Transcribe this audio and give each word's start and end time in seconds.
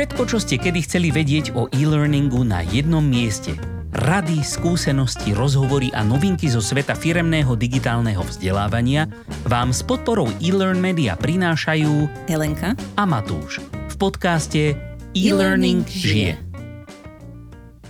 Všetko, 0.00 0.24
čo 0.32 0.40
ste 0.40 0.56
kedy 0.56 0.80
chceli 0.88 1.12
vedieť 1.12 1.52
o 1.52 1.68
e-learningu 1.76 2.40
na 2.40 2.64
jednom 2.64 3.04
mieste. 3.04 3.52
Rady, 3.92 4.40
skúsenosti, 4.40 5.36
rozhovory 5.36 5.92
a 5.92 6.00
novinky 6.00 6.48
zo 6.48 6.64
sveta 6.64 6.96
firemného 6.96 7.52
digitálneho 7.52 8.24
vzdelávania 8.24 9.04
vám 9.44 9.76
s 9.76 9.84
podporou 9.84 10.32
e-learn 10.40 10.80
media 10.80 11.20
prinášajú 11.20 12.08
Helenka 12.32 12.72
a 12.96 13.04
Matúš 13.04 13.60
v 13.60 13.94
podcaste 14.00 14.72
E-Learning 15.12 15.84
žije. 15.84 16.40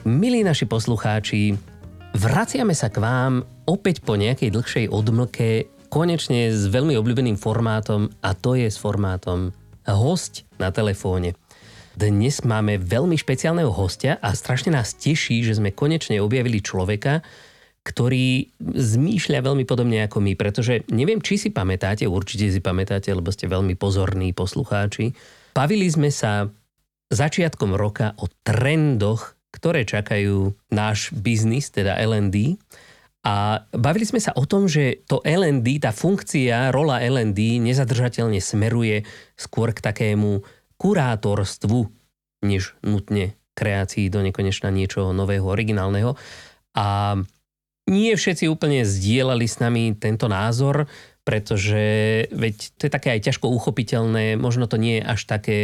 Milí 0.02 0.42
naši 0.42 0.66
poslucháči, 0.66 1.54
vraciame 2.18 2.74
sa 2.74 2.90
k 2.90 3.06
vám 3.06 3.46
opäť 3.70 4.02
po 4.02 4.18
nejakej 4.18 4.50
dlhšej 4.50 4.86
odmlke, 4.90 5.70
konečne 5.86 6.50
s 6.50 6.66
veľmi 6.66 6.98
obľúbeným 6.98 7.38
formátom 7.38 8.10
a 8.18 8.34
to 8.34 8.58
je 8.58 8.66
s 8.66 8.82
formátom 8.82 9.54
host 9.86 10.42
na 10.58 10.74
telefóne. 10.74 11.38
Dnes 11.98 12.46
máme 12.46 12.78
veľmi 12.78 13.18
špeciálneho 13.18 13.74
hostia 13.74 14.14
a 14.22 14.30
strašne 14.38 14.70
nás 14.70 14.94
teší, 14.94 15.42
že 15.42 15.58
sme 15.58 15.74
konečne 15.74 16.22
objavili 16.22 16.62
človeka, 16.62 17.18
ktorý 17.82 18.46
zmýšľa 18.62 19.40
veľmi 19.42 19.64
podobne 19.66 20.06
ako 20.06 20.22
my, 20.22 20.38
pretože 20.38 20.86
neviem, 20.92 21.18
či 21.18 21.40
si 21.40 21.48
pamätáte, 21.50 22.06
určite 22.06 22.46
si 22.52 22.60
pamätáte, 22.62 23.10
lebo 23.10 23.34
ste 23.34 23.50
veľmi 23.50 23.74
pozorní 23.74 24.30
poslucháči. 24.36 25.16
Bavili 25.56 25.90
sme 25.90 26.14
sa 26.14 26.46
začiatkom 27.10 27.74
roka 27.74 28.14
o 28.22 28.30
trendoch, 28.46 29.34
ktoré 29.50 29.82
čakajú 29.82 30.54
náš 30.70 31.10
biznis, 31.10 31.74
teda 31.74 31.98
LND. 31.98 32.54
A 33.26 33.66
bavili 33.74 34.06
sme 34.06 34.22
sa 34.22 34.32
o 34.38 34.46
tom, 34.46 34.70
že 34.70 35.02
to 35.10 35.20
LND, 35.26 35.82
tá 35.82 35.90
funkcia, 35.92 36.70
rola 36.70 37.02
LND 37.02 37.60
nezadržateľne 37.60 38.38
smeruje 38.38 39.02
skôr 39.34 39.74
k 39.74 39.84
takému 39.84 40.40
kurátorstvu, 40.80 41.92
než 42.40 42.72
nutne 42.80 43.36
kreácii 43.52 44.08
do 44.08 44.24
nekonečna 44.24 44.72
niečoho 44.72 45.12
nového, 45.12 45.44
originálneho. 45.44 46.16
A 46.72 47.20
nie 47.90 48.16
všetci 48.16 48.48
úplne 48.48 48.88
zdieľali 48.88 49.44
s 49.44 49.60
nami 49.60 49.92
tento 50.00 50.24
názor, 50.30 50.88
pretože 51.20 52.24
veď 52.32 52.56
to 52.80 52.88
je 52.88 52.92
také 52.92 53.12
aj 53.12 53.28
ťažko 53.28 53.52
uchopiteľné, 53.52 54.40
možno 54.40 54.64
to 54.64 54.80
nie 54.80 55.02
je 55.02 55.04
až 55.04 55.20
také 55.28 55.58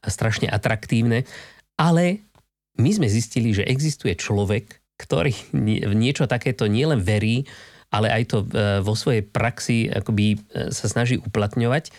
strašne 0.00 0.48
atraktívne, 0.48 1.28
ale 1.76 2.24
my 2.80 2.90
sme 2.90 3.06
zistili, 3.06 3.52
že 3.52 3.68
existuje 3.68 4.16
človek, 4.16 4.80
ktorý 4.98 5.34
v 5.84 5.94
niečo 5.94 6.24
takéto 6.24 6.70
nielen 6.70 7.02
verí, 7.02 7.46
ale 7.94 8.10
aj 8.10 8.22
to 8.26 8.38
e, 8.42 8.46
vo 8.82 8.98
svojej 8.98 9.22
praxi 9.22 9.86
akoby 9.86 10.34
e, 10.34 10.36
sa 10.74 10.90
snaží 10.90 11.18
uplatňovať. 11.22 11.94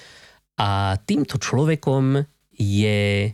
A 0.59 1.00
týmto 1.03 1.39
človekom 1.39 2.23
je 2.58 3.31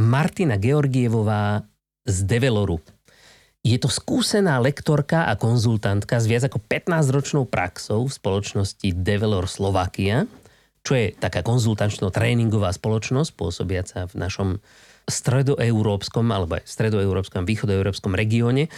Martina 0.00 0.56
Georgievová 0.56 1.66
z 2.06 2.18
Develoru. 2.24 2.80
Je 3.60 3.76
to 3.76 3.92
skúsená 3.92 4.56
lektorka 4.56 5.28
a 5.28 5.36
konzultantka 5.36 6.16
s 6.16 6.24
viac 6.24 6.48
ako 6.48 6.64
15-ročnou 6.64 7.44
praxou 7.44 8.08
v 8.08 8.16
spoločnosti 8.16 8.88
Develor 8.96 9.44
Slovakia, 9.44 10.24
čo 10.80 10.96
je 10.96 11.12
taká 11.12 11.44
konzultančno-tréningová 11.44 12.72
spoločnosť 12.72 13.30
pôsobiaca 13.36 14.08
v 14.08 14.14
našom 14.16 14.48
stredoeurópskom 15.04 16.32
alebo 16.32 16.56
aj 16.56 16.64
stredoeurópskom, 16.64 17.44
východoeurópskom 17.44 18.16
regióne. 18.16 18.72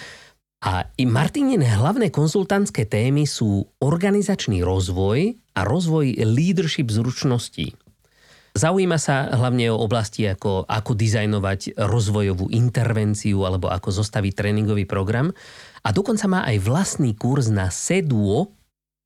A 0.63 0.91
i 0.99 1.07
Martinine 1.07 1.67
hlavné 1.67 2.11
konzultantské 2.11 2.87
témy 2.87 3.27
sú 3.27 3.67
organizačný 3.83 4.67
rozvoj 4.67 5.39
a 5.55 5.61
rozvoj 5.63 6.23
leadership 6.27 6.91
zručností. 6.91 7.75
Zaujíma 8.53 9.01
sa 9.01 9.33
hlavne 9.33 9.73
o 9.73 9.81
oblasti 9.81 10.29
ako, 10.29 10.69
ako 10.69 10.93
dizajnovať 10.93 11.81
rozvojovú 11.81 12.53
intervenciu 12.53 13.49
alebo 13.49 13.73
ako 13.73 13.89
zostaviť 13.89 14.33
tréningový 14.37 14.85
program 14.85 15.33
a 15.81 15.89
dokonca 15.89 16.29
má 16.29 16.45
aj 16.45 16.61
vlastný 16.61 17.17
kurz 17.17 17.49
na 17.49 17.73
SEDUO, 17.73 18.53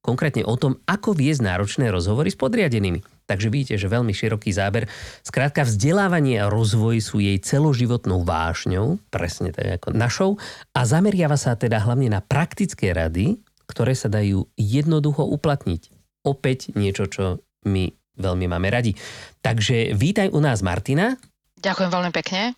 konkrétne 0.03 0.43
o 0.43 0.55
tom, 0.59 0.83
ako 0.91 1.15
viesť 1.15 1.47
náročné 1.47 1.95
rozhovory 1.95 2.35
s 2.35 2.39
podriadenými. 2.39 3.03
Takže 3.27 3.51
vidíte, 3.51 3.75
že 3.75 3.91
veľmi 3.91 4.15
široký 4.15 4.55
záber. 4.55 4.87
Skrátka, 5.27 5.67
vzdelávanie 5.67 6.43
a 6.43 6.51
rozvoj 6.51 7.03
sú 7.03 7.19
jej 7.19 7.39
celoživotnou 7.43 8.23
vášňou, 8.23 9.03
presne 9.11 9.51
tak 9.51 9.83
ako 9.83 9.99
našou, 9.99 10.31
a 10.71 10.87
zameriava 10.87 11.35
sa 11.35 11.59
teda 11.59 11.83
hlavne 11.83 12.07
na 12.07 12.23
praktické 12.23 12.95
rady, 12.95 13.43
ktoré 13.67 13.99
sa 13.99 14.07
dajú 14.07 14.47
jednoducho 14.55 15.27
uplatniť. 15.27 15.91
Opäť 16.23 16.71
niečo, 16.79 17.11
čo 17.11 17.43
my 17.67 17.91
veľmi 18.17 18.49
máme 18.51 18.69
radi. 18.69 18.97
Takže 19.45 19.95
vítaj 19.95 20.33
u 20.33 20.41
nás 20.41 20.65
Martina. 20.65 21.17
Ďakujem 21.61 21.91
veľmi 21.93 22.13
pekne 22.13 22.53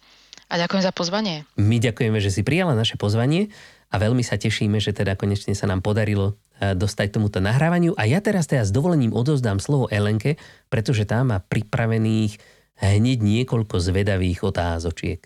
a 0.48 0.54
ďakujem 0.56 0.82
za 0.82 0.92
pozvanie. 0.94 1.44
My 1.60 1.76
ďakujeme, 1.78 2.19
že 2.19 2.32
si 2.32 2.42
prijala 2.42 2.72
naše 2.72 2.96
pozvanie 2.96 3.52
a 3.88 3.96
veľmi 3.96 4.20
sa 4.20 4.36
tešíme, 4.36 4.80
že 4.80 4.92
teda 4.92 5.16
konečne 5.16 5.56
sa 5.56 5.69
nám 5.69 5.80
podarilo 5.80 6.36
e, 6.60 6.72
dostať 6.76 7.16
tomuto 7.16 7.41
nahrávaniu. 7.41 7.96
A 7.96 8.04
ja 8.04 8.20
teraz 8.20 8.48
teda 8.48 8.64
s 8.64 8.72
dovolením 8.72 9.16
odozdám 9.16 9.60
slovo 9.60 9.88
Elenke, 9.88 10.36
pretože 10.69 11.08
tá 11.08 11.24
má 11.24 11.41
pripravených 11.41 12.36
hneď 12.78 13.19
niekoľko 13.25 13.80
zvedavých 13.80 14.44
otázočiek. 14.44 15.20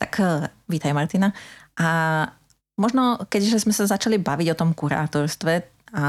Tak 0.00 0.12
e, 0.20 0.52
vítaj 0.68 0.92
Martina. 0.92 1.32
A 1.80 1.88
možno, 2.76 3.24
keďže 3.28 3.64
sme 3.64 3.72
sa 3.72 3.88
začali 3.88 4.20
baviť 4.20 4.52
o 4.52 4.58
tom 4.58 4.76
kurátorstve, 4.76 5.71
a 5.92 6.04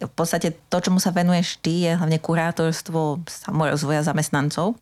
v 0.00 0.12
podstate 0.16 0.56
to, 0.72 0.80
čomu 0.80 0.96
sa 0.96 1.12
venuješ 1.12 1.60
ty, 1.60 1.84
je 1.84 1.92
hlavne 2.00 2.16
kurátorstvo 2.16 3.20
samorozvoja 3.28 4.00
zamestnancov. 4.00 4.80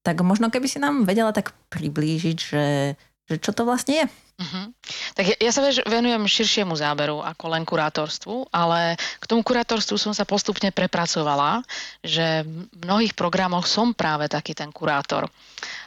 Tak 0.00 0.24
možno 0.24 0.48
keby 0.48 0.64
si 0.64 0.80
nám 0.80 1.04
vedela 1.04 1.28
tak 1.36 1.52
priblížiť, 1.68 2.36
že, 2.40 2.96
že 3.28 3.34
čo 3.36 3.52
to 3.52 3.68
vlastne 3.68 4.00
je? 4.00 4.06
Uh-huh. 4.36 4.68
Tak 5.16 5.24
ja, 5.32 5.36
ja 5.48 5.52
sa 5.52 5.64
venujem 5.88 6.24
širšiemu 6.28 6.76
záberu 6.76 7.24
ako 7.24 7.44
len 7.56 7.64
kurátorstvu, 7.64 8.52
ale 8.52 8.96
k 8.96 9.24
tomu 9.24 9.40
kurátorstvu 9.40 9.96
som 9.96 10.12
sa 10.12 10.28
postupne 10.28 10.68
prepracovala, 10.72 11.64
že 12.04 12.44
v 12.44 12.84
mnohých 12.84 13.16
programoch 13.16 13.64
som 13.64 13.96
práve 13.96 14.28
taký 14.28 14.52
ten 14.52 14.68
kurátor. 14.72 15.28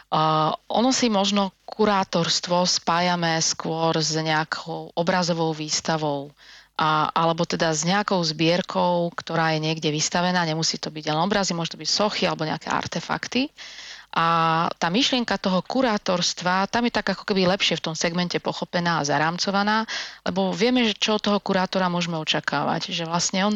Uh, 0.09 0.49
ono 0.65 0.89
si 0.89 1.13
možno 1.13 1.53
kurátorstvo 1.69 2.65
spájame 2.65 3.37
skôr 3.45 3.93
s 4.01 4.17
nejakou 4.17 4.89
obrazovou 4.97 5.53
výstavou, 5.53 6.33
a, 6.79 7.11
alebo 7.11 7.43
teda 7.43 7.75
s 7.75 7.83
nejakou 7.83 8.23
zbierkou, 8.23 9.11
ktorá 9.11 9.51
je 9.51 9.59
niekde 9.59 9.91
vystavená, 9.91 10.47
nemusí 10.47 10.79
to 10.79 10.87
byť 10.87 11.11
len 11.11 11.19
obrazy, 11.19 11.51
môže 11.51 11.75
to 11.75 11.81
byť 11.83 11.89
sochy 11.91 12.23
alebo 12.23 12.47
nejaké 12.47 12.71
artefakty. 12.71 13.51
A 14.15 14.65
tá 14.79 14.87
myšlienka 14.89 15.37
toho 15.37 15.59
kurátorstva, 15.61 16.71
tam 16.71 16.87
je 16.87 16.95
tak 16.95 17.13
ako 17.13 17.29
keby 17.29 17.45
lepšie 17.51 17.77
v 17.77 17.91
tom 17.91 17.95
segmente 17.99 18.39
pochopená 18.41 19.03
a 19.03 19.05
zarámcovaná, 19.05 19.85
lebo 20.25 20.49
vieme, 20.55 20.87
že 20.87 20.97
čo 20.97 21.19
od 21.19 21.23
toho 21.27 21.37
kurátora 21.43 21.91
môžeme 21.91 22.17
očakávať. 22.17 22.89
Že 22.89 23.05
vlastne 23.05 23.39
on, 23.45 23.55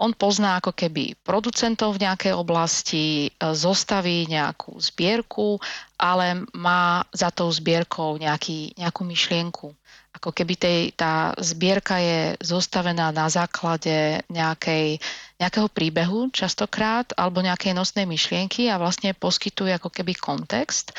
on 0.00 0.16
pozná 0.16 0.56
ako 0.56 0.72
keby 0.72 1.12
producentov 1.20 2.00
v 2.00 2.08
nejakej 2.08 2.32
oblasti, 2.32 3.28
e, 3.28 3.52
zostaví 3.52 4.24
nejakú 4.32 4.80
zbierku, 4.80 5.60
ale 6.00 6.48
má 6.56 7.04
za 7.12 7.28
tou 7.28 7.52
zbierkou 7.52 8.16
nejaký, 8.16 8.72
nejakú 8.80 9.04
myšlienku 9.04 9.76
ako 10.10 10.34
keby 10.34 10.54
tej, 10.58 10.78
tá 10.98 11.32
zbierka 11.38 12.02
je 12.02 12.34
zostavená 12.42 13.14
na 13.14 13.30
základe 13.30 14.20
nejakej, 14.26 14.98
nejakého 15.38 15.70
príbehu 15.70 16.34
častokrát 16.34 17.14
alebo 17.14 17.38
nejakej 17.40 17.72
nosnej 17.72 18.10
myšlienky 18.10 18.66
a 18.66 18.76
vlastne 18.76 19.14
poskytuje 19.14 19.70
ako 19.78 19.88
keby 19.88 20.18
kontext. 20.18 20.90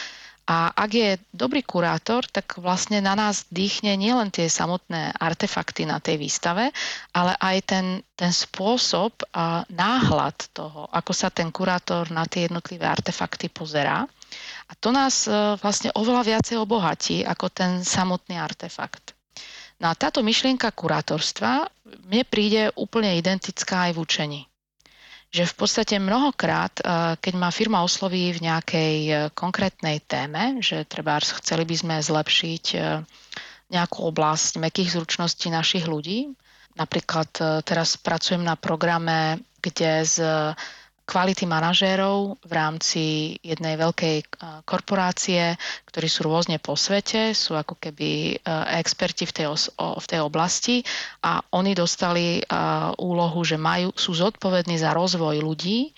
A 0.51 0.67
ak 0.75 0.91
je 0.91 1.15
dobrý 1.31 1.63
kurátor, 1.63 2.27
tak 2.27 2.59
vlastne 2.59 2.99
na 2.99 3.15
nás 3.15 3.47
dýchne 3.47 3.95
nielen 3.95 4.35
tie 4.35 4.51
samotné 4.51 5.15
artefakty 5.15 5.87
na 5.87 6.03
tej 6.03 6.19
výstave, 6.19 6.75
ale 7.15 7.39
aj 7.39 7.57
ten, 7.63 7.85
ten 8.19 8.35
spôsob 8.35 9.15
a 9.31 9.63
náhľad 9.71 10.51
toho, 10.51 10.91
ako 10.91 11.15
sa 11.15 11.31
ten 11.31 11.55
kurátor 11.55 12.11
na 12.11 12.27
tie 12.27 12.51
jednotlivé 12.51 12.83
artefakty 12.83 13.47
pozerá. 13.47 14.03
A 14.67 14.73
to 14.75 14.91
nás 14.91 15.23
e, 15.23 15.31
vlastne 15.55 15.95
oveľa 15.95 16.35
viacej 16.35 16.59
obohatí 16.59 17.23
ako 17.23 17.47
ten 17.47 17.87
samotný 17.87 18.35
artefakt. 18.35 19.15
No 19.79 19.87
a 19.87 19.95
táto 19.95 20.19
myšlienka 20.19 20.67
kurátorstva 20.75 21.71
mne 22.11 22.27
príde 22.27 22.75
úplne 22.75 23.15
identická 23.15 23.87
aj 23.87 23.91
v 23.95 24.01
učení. 24.03 24.41
Že 25.31 25.47
v 25.47 25.55
podstate 25.55 25.95
mnohokrát, 25.95 26.75
e, 26.77 26.83
keď 27.17 27.33
ma 27.39 27.49
firma 27.55 27.79
osloví 27.87 28.35
v 28.35 28.43
nejakej 28.51 28.95
e, 29.07 29.13
konkrétnej 29.31 30.03
téme, 30.03 30.59
že 30.59 30.83
treba 30.83 31.17
chceli 31.23 31.63
by 31.63 31.75
sme 31.75 31.95
zlepšiť 32.03 32.65
nejakú 33.71 33.99
oblasť 34.03 34.59
mekých 34.59 34.99
zručností 34.99 35.47
našich 35.47 35.87
ľudí, 35.87 36.27
napríklad 36.75 37.63
teraz 37.63 37.95
pracujem 37.95 38.43
na 38.43 38.59
programe, 38.59 39.39
kde 39.63 40.03
z 40.03 40.15
kvality 41.11 41.43
manažérov 41.43 42.39
v 42.39 42.51
rámci 42.55 43.03
jednej 43.43 43.75
veľkej 43.75 44.17
eh, 44.23 44.25
korporácie, 44.63 45.59
ktorí 45.91 46.07
sú 46.07 46.23
rôzne 46.31 46.55
po 46.63 46.79
svete, 46.79 47.35
sú 47.35 47.59
ako 47.59 47.75
keby 47.75 48.39
eh, 48.39 48.79
experti 48.79 49.27
v 49.27 49.35
tej, 49.35 49.45
v 49.75 50.05
tej 50.07 50.23
oblasti 50.23 50.79
a 51.19 51.43
oni 51.51 51.75
dostali 51.75 52.39
eh, 52.39 52.43
úlohu, 52.95 53.43
že 53.43 53.59
majú, 53.59 53.91
sú 53.91 54.15
zodpovední 54.15 54.79
za 54.79 54.95
rozvoj 54.95 55.43
ľudí 55.43 55.91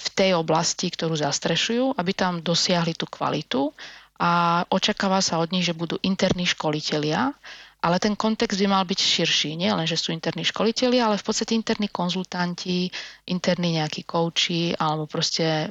v 0.00 0.08
tej 0.14 0.38
oblasti, 0.38 0.86
ktorú 0.88 1.18
zastrešujú, 1.18 1.98
aby 1.98 2.12
tam 2.14 2.38
dosiahli 2.38 2.94
tú 2.94 3.10
kvalitu. 3.10 3.74
A 4.20 4.62
očakáva 4.68 5.24
sa 5.24 5.40
od 5.40 5.48
nich, 5.48 5.64
že 5.64 5.76
budú 5.76 5.96
interní 6.04 6.44
školitelia, 6.44 7.32
ale 7.80 7.96
ten 7.96 8.12
kontext 8.12 8.60
by 8.60 8.68
mal 8.68 8.84
byť 8.84 9.00
širší. 9.00 9.56
Nie 9.56 9.72
len, 9.72 9.88
že 9.88 9.96
sú 9.96 10.12
interní 10.12 10.44
školiteľi, 10.44 11.00
ale 11.00 11.16
v 11.16 11.24
podstate 11.24 11.56
interní 11.56 11.88
konzultanti, 11.88 12.92
interní 13.24 13.80
nejakí 13.80 14.04
kouči 14.04 14.76
alebo 14.76 15.08
proste 15.08 15.44
e, 15.44 15.66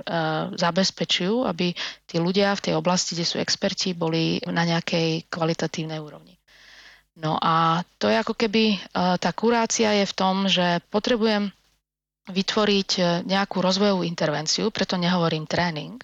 zabezpečujú, 0.57 1.45
aby 1.45 1.69
tí 2.09 2.17
ľudia 2.17 2.57
v 2.57 2.63
tej 2.65 2.73
oblasti, 2.73 3.13
kde 3.13 3.29
sú 3.29 3.37
experti, 3.37 3.93
boli 3.93 4.41
na 4.49 4.65
nejakej 4.65 5.29
kvalitatívnej 5.29 6.01
úrovni. 6.01 6.33
No 7.19 7.37
a 7.37 7.85
to 8.01 8.09
je 8.09 8.17
ako 8.17 8.33
keby, 8.33 8.63
e, 8.73 8.77
tá 9.21 9.29
kurácia 9.29 9.93
je 10.01 10.05
v 10.09 10.17
tom, 10.17 10.49
že 10.49 10.81
potrebujem 10.89 11.53
vytvoriť 12.25 12.89
e, 12.97 13.01
nejakú 13.29 13.61
rozvojovú 13.61 14.01
intervenciu, 14.01 14.73
preto 14.73 14.97
nehovorím 14.97 15.45
tréning, 15.45 16.01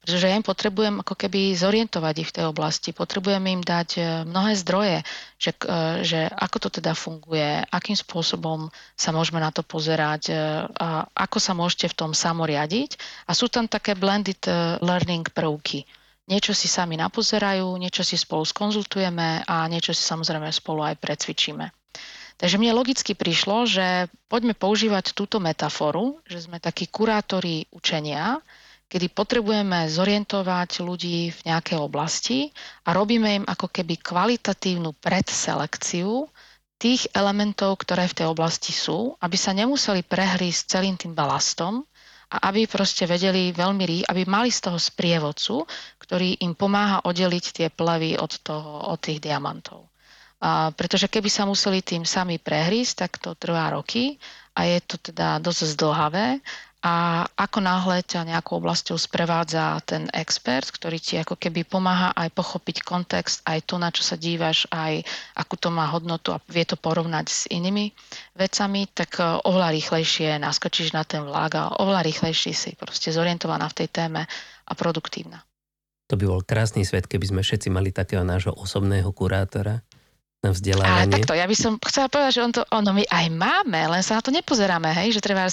pretože 0.00 0.32
ja 0.32 0.36
im 0.36 0.40
potrebujem 0.40 1.04
ako 1.04 1.12
keby 1.12 1.52
zorientovať 1.52 2.14
ich 2.24 2.30
v 2.32 2.36
tej 2.40 2.44
oblasti, 2.48 2.96
potrebujem 2.96 3.44
im 3.52 3.60
dať 3.60 3.88
e, 3.96 4.02
mnohé 4.24 4.56
zdroje, 4.56 5.04
že, 5.36 5.52
e, 5.60 6.00
že 6.00 6.24
ako 6.24 6.56
to 6.56 6.68
teda 6.80 6.96
funguje, 6.96 7.60
akým 7.68 7.92
spôsobom 7.92 8.72
sa 8.96 9.12
môžeme 9.12 9.44
na 9.44 9.52
to 9.52 9.60
pozerať, 9.60 10.32
e, 10.32 10.34
a 10.72 11.04
ako 11.04 11.36
sa 11.36 11.52
môžete 11.52 11.92
v 11.92 11.98
tom 12.00 12.10
samoriadiť. 12.16 12.96
A 13.28 13.36
sú 13.36 13.52
tam 13.52 13.68
také 13.68 13.92
blended 13.92 14.40
learning 14.80 15.28
prvky. 15.36 15.84
Niečo 16.32 16.56
si 16.56 16.64
sami 16.64 16.96
napozerajú, 16.96 17.76
niečo 17.76 18.00
si 18.00 18.16
spolu 18.16 18.48
skonzultujeme 18.48 19.44
a 19.44 19.68
niečo 19.68 19.92
si 19.92 20.00
samozrejme 20.00 20.48
spolu 20.48 20.80
aj 20.86 20.96
precvičíme. 20.96 21.68
Takže 22.40 22.56
mne 22.56 22.72
logicky 22.72 23.12
prišlo, 23.12 23.68
že 23.68 24.08
poďme 24.32 24.56
používať 24.56 25.12
túto 25.12 25.44
metaforu, 25.44 26.24
že 26.24 26.40
sme 26.40 26.56
takí 26.56 26.88
kurátori 26.88 27.68
učenia, 27.68 28.40
kedy 28.90 29.06
potrebujeme 29.14 29.86
zorientovať 29.86 30.82
ľudí 30.82 31.30
v 31.30 31.40
nejakej 31.46 31.78
oblasti 31.78 32.50
a 32.82 32.90
robíme 32.90 33.42
im 33.42 33.44
ako 33.46 33.70
keby 33.70 34.02
kvalitatívnu 34.02 34.98
predselekciu 34.98 36.26
tých 36.74 37.06
elementov, 37.14 37.86
ktoré 37.86 38.10
v 38.10 38.16
tej 38.18 38.26
oblasti 38.26 38.74
sú, 38.74 39.14
aby 39.22 39.36
sa 39.38 39.54
nemuseli 39.54 40.02
prehrísť 40.02 40.62
celým 40.66 40.98
tým 40.98 41.14
balastom 41.14 41.86
a 42.34 42.50
aby 42.50 42.66
proste 42.66 43.06
vedeli 43.06 43.54
veľmi 43.54 43.84
rý, 43.86 43.98
aby 44.10 44.26
mali 44.26 44.50
z 44.50 44.66
toho 44.66 44.78
sprievodcu, 44.80 45.62
ktorý 46.02 46.42
im 46.42 46.58
pomáha 46.58 47.06
oddeliť 47.06 47.44
tie 47.54 47.68
plevy 47.70 48.18
od, 48.18 48.42
toho, 48.42 48.90
od 48.90 48.98
tých 48.98 49.22
diamantov. 49.22 49.86
A 50.40 50.72
pretože 50.72 51.04
keby 51.04 51.28
sa 51.28 51.44
museli 51.44 51.84
tým 51.84 52.08
sami 52.08 52.40
prehrísť, 52.40 52.94
tak 52.96 53.12
to 53.20 53.36
trvá 53.36 53.76
roky 53.76 54.16
a 54.56 54.64
je 54.64 54.80
to 54.80 54.96
teda 54.96 55.36
dosť 55.36 55.76
zdlhavé 55.76 56.40
a 56.80 57.28
ako 57.36 57.60
náhle 57.60 58.00
ťa 58.00 58.24
nejakou 58.24 58.56
oblasťou 58.56 58.96
sprevádza 58.96 59.84
ten 59.84 60.08
expert, 60.16 60.64
ktorý 60.64 60.96
ti 60.96 61.20
ako 61.20 61.36
keby 61.36 61.68
pomáha 61.68 62.16
aj 62.16 62.32
pochopiť 62.32 62.80
kontext, 62.80 63.44
aj 63.44 63.68
to, 63.68 63.76
na 63.76 63.92
čo 63.92 64.00
sa 64.00 64.16
dívaš, 64.16 64.64
aj 64.72 65.04
akú 65.36 65.60
to 65.60 65.68
má 65.68 65.92
hodnotu 65.92 66.32
a 66.32 66.40
vie 66.48 66.64
to 66.64 66.80
porovnať 66.80 67.26
s 67.28 67.44
inými 67.52 67.92
vecami, 68.32 68.88
tak 68.96 69.20
e, 69.20 69.44
oveľa 69.44 69.76
rýchlejšie 69.76 70.40
naskočíš 70.40 70.96
na 70.96 71.04
ten 71.04 71.20
vlak 71.20 71.52
a 71.60 71.76
oveľa 71.84 72.00
rýchlejšie 72.00 72.52
si 72.56 72.72
proste 72.80 73.12
zorientovaná 73.12 73.68
v 73.68 73.84
tej 73.84 73.88
téme 73.92 74.24
a 74.64 74.72
produktívna. 74.72 75.44
To 76.08 76.16
by 76.16 76.24
bol 76.26 76.42
krásny 76.42 76.88
svet, 76.88 77.06
keby 77.06 77.28
sme 77.28 77.40
všetci 77.44 77.68
mali 77.68 77.92
takého 77.92 78.24
nášho 78.24 78.56
osobného 78.56 79.12
kurátora, 79.12 79.84
na 80.40 80.56
vzdelávanie. 80.56 81.12
Ale 81.12 81.12
takto, 81.12 81.36
ja 81.36 81.44
by 81.44 81.56
som 81.56 81.76
chcela 81.84 82.08
povedať, 82.08 82.32
že 82.40 82.44
on 82.44 82.52
to, 82.56 82.62
ono 82.72 82.90
my 82.96 83.04
aj 83.04 83.26
máme, 83.28 83.80
len 83.92 84.00
sa 84.00 84.16
na 84.18 84.24
to 84.24 84.32
nepozeráme, 84.32 84.88
hej, 84.96 85.12
že 85.12 85.20
treba, 85.20 85.44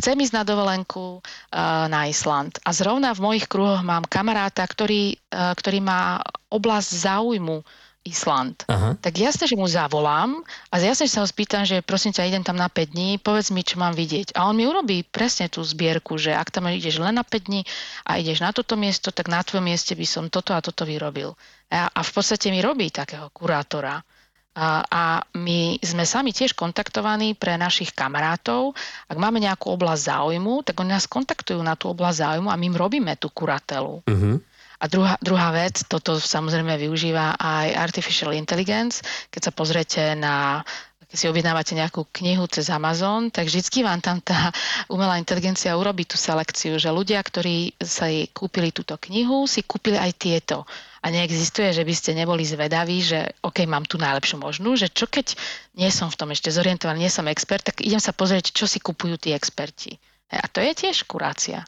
chcem 0.00 0.16
ísť 0.16 0.34
na 0.34 0.44
dovolenku 0.48 1.20
uh, 1.20 1.86
na 1.92 2.08
Island 2.08 2.56
a 2.64 2.72
zrovna 2.72 3.12
v 3.12 3.20
mojich 3.20 3.44
kruhoch 3.44 3.84
mám 3.84 4.08
kamaráta, 4.08 4.64
ktorý, 4.64 5.20
uh, 5.32 5.52
ktorý 5.52 5.84
má 5.84 6.24
oblasť 6.48 6.88
záujmu 7.04 7.60
Island. 8.00 8.64
Aha. 8.64 8.96
Tak 8.96 9.12
jasne, 9.20 9.44
že 9.44 9.60
mu 9.60 9.68
zavolám 9.68 10.40
a 10.72 10.80
jasne, 10.80 11.04
že 11.04 11.20
sa 11.20 11.20
ho 11.20 11.28
spýtam, 11.28 11.68
že 11.68 11.84
prosím 11.84 12.16
ťa, 12.16 12.32
idem 12.32 12.40
tam 12.40 12.56
na 12.56 12.72
5 12.72 12.96
dní, 12.96 13.20
povedz 13.20 13.52
mi, 13.52 13.60
čo 13.60 13.76
mám 13.76 13.92
vidieť. 13.92 14.32
A 14.40 14.48
on 14.48 14.56
mi 14.56 14.64
urobí 14.64 15.04
presne 15.04 15.52
tú 15.52 15.60
zbierku, 15.60 16.16
že 16.16 16.32
ak 16.32 16.48
tam 16.48 16.72
ideš 16.72 16.96
len 16.96 17.20
na 17.20 17.24
5 17.28 17.48
dní 17.52 17.60
a 18.08 18.16
ideš 18.16 18.40
na 18.40 18.56
toto 18.56 18.80
miesto, 18.80 19.12
tak 19.12 19.28
na 19.28 19.44
tvojom 19.44 19.68
mieste 19.68 19.92
by 19.92 20.06
som 20.08 20.32
toto 20.32 20.56
a 20.56 20.64
toto 20.64 20.88
vyrobil. 20.88 21.36
A, 21.68 21.92
a 21.92 22.00
v 22.00 22.10
podstate 22.10 22.48
mi 22.48 22.64
robí 22.64 22.88
takého 22.88 23.28
kurátora. 23.36 24.00
A, 24.50 25.22
my 25.38 25.78
sme 25.78 26.02
sami 26.02 26.34
tiež 26.34 26.58
kontaktovaní 26.58 27.38
pre 27.38 27.54
našich 27.54 27.94
kamarátov. 27.94 28.74
Ak 29.06 29.16
máme 29.16 29.38
nejakú 29.38 29.78
oblasť 29.78 30.10
záujmu, 30.10 30.66
tak 30.66 30.82
oni 30.82 30.90
nás 30.90 31.06
kontaktujú 31.06 31.62
na 31.62 31.78
tú 31.78 31.94
oblasť 31.94 32.16
záujmu 32.26 32.50
a 32.50 32.58
my 32.58 32.64
im 32.74 32.76
robíme 32.76 33.14
tú 33.14 33.30
kuratelu. 33.30 34.02
Uh-huh. 34.04 34.36
A 34.80 34.84
druhá, 34.88 35.14
druhá 35.20 35.52
vec, 35.52 35.84
toto 35.86 36.16
samozrejme 36.16 36.80
využíva 36.80 37.36
aj 37.36 37.78
artificial 37.78 38.32
intelligence. 38.32 39.04
Keď 39.28 39.40
sa 39.48 39.52
pozriete 39.52 40.02
na 40.16 40.66
keď 41.10 41.16
si 41.18 41.26
objednávate 41.26 41.74
nejakú 41.74 42.06
knihu 42.22 42.46
cez 42.46 42.70
Amazon, 42.70 43.34
tak 43.34 43.50
vždycky 43.50 43.82
vám 43.82 43.98
tam 43.98 44.22
tá 44.22 44.54
umelá 44.94 45.18
inteligencia 45.18 45.74
urobí 45.74 46.06
tú 46.06 46.14
selekciu, 46.14 46.78
že 46.78 46.86
ľudia, 46.94 47.18
ktorí 47.18 47.74
sa 47.82 48.06
kúpili 48.30 48.70
túto 48.70 48.94
knihu, 48.94 49.50
si 49.50 49.66
kúpili 49.66 49.98
aj 49.98 50.14
tieto. 50.14 50.62
A 51.02 51.10
neexistuje, 51.10 51.74
že 51.74 51.82
by 51.82 51.94
ste 51.96 52.14
neboli 52.14 52.46
zvedaví, 52.46 53.02
že 53.02 53.34
OK, 53.42 53.66
mám 53.66 53.90
tu 53.90 53.98
najlepšiu 53.98 54.38
možnú, 54.38 54.78
že 54.78 54.86
čo 54.86 55.10
keď 55.10 55.34
nie 55.74 55.90
som 55.90 56.14
v 56.14 56.18
tom 56.20 56.30
ešte 56.30 56.54
zorientovaný, 56.54 57.08
nie 57.08 57.12
som 57.12 57.26
expert, 57.26 57.66
tak 57.66 57.82
idem 57.82 57.98
sa 57.98 58.14
pozrieť, 58.14 58.54
čo 58.54 58.70
si 58.70 58.78
kupujú 58.78 59.18
tí 59.18 59.34
experti. 59.34 59.98
A 60.30 60.46
to 60.46 60.62
je 60.62 60.70
tiež 60.78 61.10
kurácia. 61.10 61.66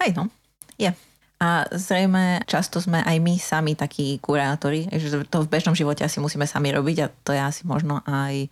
Aj 0.00 0.10
no, 0.16 0.32
je. 0.80 0.88
A 1.38 1.68
zrejme 1.70 2.42
často 2.48 2.80
sme 2.80 3.04
aj 3.04 3.20
my 3.20 3.36
sami 3.36 3.76
takí 3.76 4.16
kurátori, 4.18 4.88
že 4.90 5.28
to 5.28 5.44
v 5.44 5.50
bežnom 5.52 5.76
živote 5.76 6.02
asi 6.02 6.18
musíme 6.18 6.48
sami 6.48 6.72
robiť 6.72 6.96
a 7.04 7.12
to 7.22 7.30
je 7.36 7.38
asi 7.38 7.62
možno 7.68 8.00
aj 8.08 8.48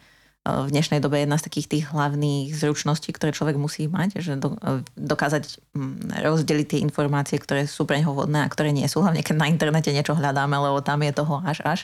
v 0.46 0.68
dnešnej 0.70 1.02
dobe 1.02 1.18
jedna 1.18 1.34
z 1.42 1.46
takých 1.50 1.66
tých 1.66 1.84
hlavných 1.90 2.54
zručností, 2.54 3.10
ktoré 3.10 3.34
človek 3.34 3.58
musí 3.58 3.90
mať, 3.90 4.22
že 4.22 4.32
do, 4.38 4.54
dokázať 4.94 5.74
mm, 5.74 6.22
rozdeliť 6.22 6.66
tie 6.70 6.80
informácie, 6.86 7.42
ktoré 7.42 7.66
sú 7.66 7.82
pre 7.82 7.98
neho 7.98 8.14
vhodné 8.14 8.46
a 8.46 8.52
ktoré 8.52 8.70
nie 8.70 8.86
sú, 8.86 9.02
hlavne 9.02 9.26
keď 9.26 9.36
na 9.42 9.50
internete 9.50 9.90
niečo 9.90 10.14
hľadáme, 10.14 10.54
lebo 10.54 10.78
tam 10.86 11.02
je 11.02 11.10
toho 11.10 11.42
až 11.42 11.58
až. 11.66 11.80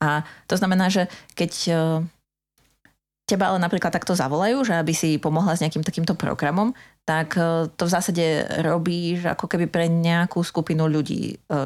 A 0.00 0.24
to 0.48 0.56
znamená, 0.56 0.88
že 0.88 1.12
keď 1.36 1.52
teba 3.30 3.54
ale 3.54 3.62
napríklad 3.62 3.94
takto 3.94 4.18
zavolajú, 4.18 4.66
že 4.66 4.74
aby 4.74 4.90
si 4.90 5.14
pomohla 5.22 5.54
s 5.54 5.62
nejakým 5.62 5.86
takýmto 5.86 6.18
programom, 6.18 6.74
tak 7.06 7.38
e, 7.38 7.70
to 7.70 7.86
v 7.86 7.94
zásade 7.94 8.24
robíš 8.66 9.30
ako 9.30 9.46
keby 9.46 9.70
pre 9.70 9.86
nejakú 9.86 10.42
skupinu 10.42 10.90
ľudí. 10.90 11.38
E, 11.38 11.56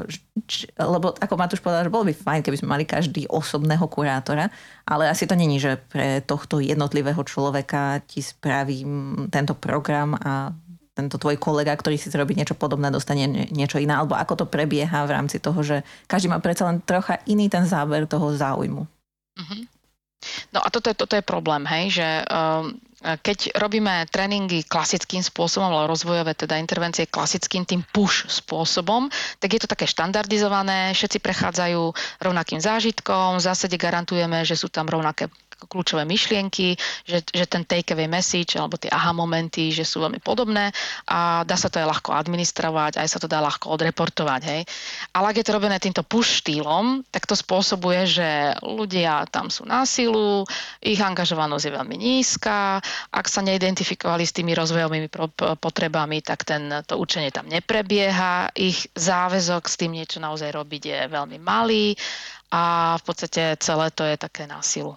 lebo 0.77 1.17
ako 1.17 1.35
Matúš 1.41 1.65
povedal, 1.65 1.89
že 1.89 1.95
bolo 1.95 2.05
by 2.05 2.15
fajn, 2.15 2.41
keby 2.45 2.61
sme 2.61 2.73
mali 2.77 2.85
každý 2.85 3.25
osobného 3.33 3.89
kurátora, 3.89 4.53
ale 4.85 5.09
asi 5.09 5.25
to 5.25 5.33
není, 5.33 5.57
že 5.57 5.81
pre 5.89 6.21
tohto 6.21 6.61
jednotlivého 6.61 7.25
človeka 7.25 8.05
ti 8.05 8.21
spravím 8.21 9.25
tento 9.33 9.57
program 9.57 10.15
a 10.21 10.53
tento 10.95 11.19
tvoj 11.19 11.37
kolega, 11.43 11.75
ktorý 11.75 11.99
si 11.99 12.07
robí 12.15 12.39
niečo 12.39 12.55
podobné, 12.55 12.87
dostane 12.95 13.27
niečo 13.51 13.83
iné, 13.83 13.99
alebo 13.99 14.15
ako 14.15 14.47
to 14.47 14.47
prebieha 14.47 15.03
v 15.05 15.15
rámci 15.19 15.43
toho, 15.43 15.59
že 15.67 15.83
každý 16.07 16.31
má 16.31 16.39
predsa 16.39 16.71
len 16.71 16.79
trocha 16.87 17.19
iný 17.27 17.51
ten 17.51 17.67
záber 17.67 18.07
toho 18.07 18.31
záujmu. 18.31 18.87
Mm-hmm. 19.35 19.74
No 20.53 20.61
a 20.65 20.69
toto 20.73 20.91
je, 20.91 20.97
toto 20.97 21.15
je 21.15 21.25
problém, 21.25 21.65
hej, 21.67 22.01
že 22.03 22.09
um, 22.25 22.75
keď 23.05 23.61
robíme 23.61 24.09
tréningy 24.09 24.65
klasickým 24.65 25.21
spôsobom, 25.21 25.69
ale 25.69 25.93
rozvojové 25.93 26.33
teda 26.33 26.57
intervencie 26.57 27.05
klasickým 27.05 27.69
tým 27.69 27.85
push 27.93 28.25
spôsobom, 28.33 29.13
tak 29.37 29.53
je 29.53 29.61
to 29.61 29.69
také 29.69 29.85
štandardizované, 29.85 30.97
všetci 30.97 31.21
prechádzajú 31.21 31.83
rovnakým 32.25 32.65
zážitkom, 32.65 33.37
v 33.37 33.45
zásade 33.45 33.77
garantujeme, 33.77 34.41
že 34.49 34.57
sú 34.57 34.73
tam 34.73 34.89
rovnaké 34.89 35.29
kľúčové 35.67 36.05
myšlienky, 36.05 36.77
že, 37.05 37.25
že 37.25 37.45
ten 37.49 37.65
takeaway 37.67 38.09
message 38.09 38.57
alebo 38.57 38.77
tie 38.81 38.91
aha 38.93 39.13
momenty, 39.13 39.71
že 39.75 39.85
sú 39.87 40.05
veľmi 40.05 40.21
podobné 40.21 40.71
a 41.09 41.43
dá 41.43 41.57
sa 41.57 41.69
to 41.69 41.81
aj 41.81 41.91
ľahko 41.91 42.11
administrovať, 42.15 43.01
aj 43.01 43.09
sa 43.09 43.19
to 43.21 43.27
dá 43.27 43.43
ľahko 43.43 43.75
odreportovať. 43.75 44.41
Hej. 44.45 44.61
Ale 45.17 45.27
ak 45.33 45.37
je 45.41 45.47
to 45.47 45.57
robené 45.57 45.77
týmto 45.79 46.03
push 46.07 46.45
štýlom, 46.45 47.03
tak 47.11 47.29
to 47.29 47.35
spôsobuje, 47.35 48.07
že 48.09 48.29
ľudia 48.63 49.27
tam 49.29 49.49
sú 49.49 49.65
na 49.69 49.85
silu, 49.89 50.47
ich 50.81 51.01
angažovanosť 51.01 51.65
je 51.69 51.77
veľmi 51.77 51.97
nízka, 51.97 52.81
ak 53.11 53.27
sa 53.27 53.41
neidentifikovali 53.45 54.25
s 54.25 54.37
tými 54.37 54.53
rozvojovými 54.57 55.09
potrebami, 55.59 56.21
tak 56.21 56.47
ten, 56.47 56.71
to 56.85 56.97
učenie 56.97 57.31
tam 57.31 57.47
neprebieha, 57.49 58.55
ich 58.57 58.89
záväzok 58.95 59.67
s 59.67 59.79
tým 59.81 59.97
niečo 59.97 60.19
naozaj 60.21 60.51
robiť 60.55 60.83
je 60.85 60.99
veľmi 61.11 61.39
malý 61.43 61.95
a 62.55 62.95
v 62.99 63.03
podstate 63.03 63.59
celé 63.59 63.91
to 63.91 64.07
je 64.07 64.17
také 64.17 64.47
násilu. 64.47 64.95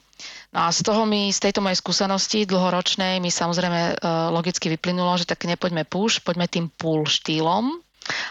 No 0.55 0.65
a 0.65 0.73
z 0.73 0.81
toho 0.81 1.05
mi, 1.05 1.29
z 1.29 1.39
tejto 1.49 1.61
mojej 1.61 1.77
skúsenosti 1.77 2.47
dlhoročnej 2.49 3.21
mi 3.21 3.29
samozrejme 3.29 3.81
e, 3.81 3.93
logicky 4.33 4.71
vyplynulo, 4.73 5.13
že 5.19 5.29
tak 5.29 5.45
nepoďme 5.45 5.85
push, 5.85 6.23
poďme 6.23 6.49
tým 6.49 6.71
pull 6.73 7.05
štýlom 7.05 7.77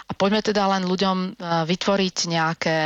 a 0.09 0.11
poďme 0.17 0.41
teda 0.41 0.67
len 0.67 0.89
ľuďom 0.89 1.17
e, 1.17 1.29
vytvoriť 1.69 2.17
nejaké 2.27 2.79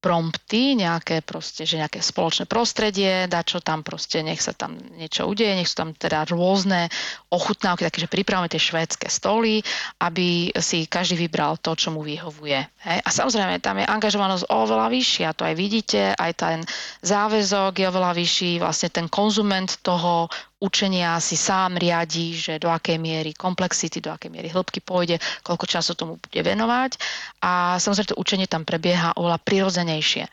prompty, 0.00 0.80
nejaké 0.80 1.20
proste, 1.20 1.68
že 1.68 1.76
nejaké 1.76 2.00
spoločné 2.00 2.48
prostredie, 2.48 3.28
dá 3.28 3.44
čo 3.44 3.60
tam 3.60 3.84
proste, 3.84 4.24
nech 4.24 4.40
sa 4.40 4.56
tam 4.56 4.80
niečo 4.96 5.28
udeje, 5.28 5.52
nech 5.52 5.68
sú 5.68 5.84
tam 5.84 5.92
teda 5.92 6.24
rôzne 6.32 6.88
ochutnávky, 7.28 7.84
také, 7.84 8.08
že 8.08 8.10
pripravíme 8.10 8.48
tie 8.48 8.58
švédske 8.58 9.12
stoly, 9.12 9.60
aby 10.00 10.50
si 10.56 10.88
každý 10.88 11.20
vybral 11.28 11.60
to, 11.60 11.76
čo 11.76 11.92
mu 11.92 12.00
vyhovuje. 12.00 12.58
Hej? 12.88 12.98
A 13.04 13.08
samozrejme, 13.12 13.60
tam 13.60 13.76
je 13.76 13.86
angažovanosť 13.86 14.48
oveľa 14.48 14.88
vyššia, 14.88 15.36
to 15.36 15.44
aj 15.44 15.54
vidíte, 15.54 16.02
aj 16.16 16.32
ten 16.32 16.58
záväzok 17.04 17.76
je 17.76 17.86
oveľa 17.86 18.12
vyšší, 18.16 18.64
vlastne 18.64 18.88
ten 18.88 19.06
konzument 19.12 19.68
toho 19.84 20.32
učenia 20.60 21.16
si 21.18 21.40
sám 21.40 21.80
riadi, 21.80 22.36
že 22.36 22.60
do 22.60 22.68
akej 22.68 23.00
miery 23.00 23.32
komplexity, 23.32 24.04
do 24.04 24.12
akej 24.12 24.28
miery 24.28 24.52
hĺbky 24.52 24.84
pôjde, 24.84 25.16
koľko 25.40 25.64
času 25.64 25.96
tomu 25.96 26.20
bude 26.20 26.40
venovať 26.44 27.00
a 27.40 27.80
samozrejme 27.80 28.12
to 28.12 28.20
učenie 28.20 28.46
tam 28.46 28.68
prebieha 28.68 29.16
oveľa 29.16 29.40
prirodzenejšie. 29.40 30.28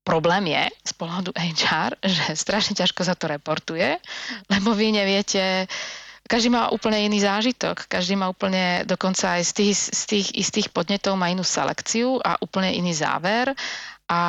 Problém 0.00 0.48
je 0.48 0.64
z 0.80 0.92
pohľadu 0.96 1.36
HR, 1.36 2.00
že 2.00 2.32
strašne 2.32 2.72
ťažko 2.72 3.04
sa 3.04 3.12
to 3.12 3.28
reportuje, 3.28 4.00
lebo 4.52 4.72
vy 4.72 4.96
neviete, 4.96 5.68
každý 6.24 6.48
má 6.48 6.72
úplne 6.72 7.04
iný 7.04 7.20
zážitok, 7.20 7.84
každý 7.84 8.16
má 8.16 8.32
úplne, 8.32 8.88
dokonca 8.88 9.36
aj 9.36 9.42
z 9.44 9.52
tých, 9.52 9.76
z 9.76 10.02
tých 10.08 10.26
istých 10.40 10.68
podnetov 10.72 11.20
má 11.20 11.28
inú 11.28 11.44
selekciu 11.44 12.16
a 12.24 12.40
úplne 12.40 12.72
iný 12.72 12.96
záver 12.96 13.52
a 14.08 14.20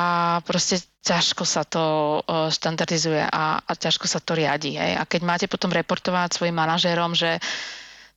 proste 0.44 0.91
ťažko 1.02 1.42
sa 1.42 1.66
to 1.66 1.82
štandardizuje 2.26 3.26
a, 3.26 3.58
a 3.58 3.72
ťažko 3.74 4.06
sa 4.06 4.22
to 4.22 4.38
riadi. 4.38 4.78
Hej. 4.78 4.98
A 4.98 5.02
keď 5.02 5.20
máte 5.26 5.46
potom 5.50 5.74
reportovať 5.74 6.38
svojim 6.38 6.54
manažérom, 6.54 7.12
že 7.18 7.42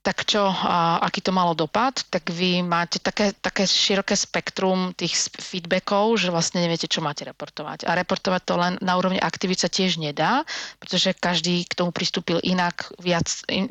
tak 0.05 0.21
čo, 0.21 0.53
a 0.53 1.01
aký 1.01 1.17
to 1.25 1.33
malo 1.33 1.57
dopad, 1.57 1.97
tak 2.13 2.29
vy 2.29 2.61
máte 2.61 3.01
také, 3.01 3.33
také 3.33 3.65
široké 3.65 4.13
spektrum 4.13 4.93
tých 4.93 5.17
feedbackov, 5.33 6.21
že 6.21 6.29
vlastne 6.29 6.61
neviete, 6.61 6.85
čo 6.85 7.01
máte 7.01 7.25
reportovať. 7.25 7.89
A 7.89 7.97
reportovať 7.97 8.41
to 8.45 8.53
len 8.53 8.73
na 8.85 9.01
úrovni 9.01 9.17
aktivít 9.17 9.65
sa 9.65 9.69
tiež 9.69 9.97
nedá, 9.97 10.45
pretože 10.77 11.17
každý 11.17 11.65
k 11.65 11.73
tomu 11.73 11.89
pristúpil 11.89 12.37
inak, 12.45 12.93
viac, 13.01 13.25
in, 13.49 13.65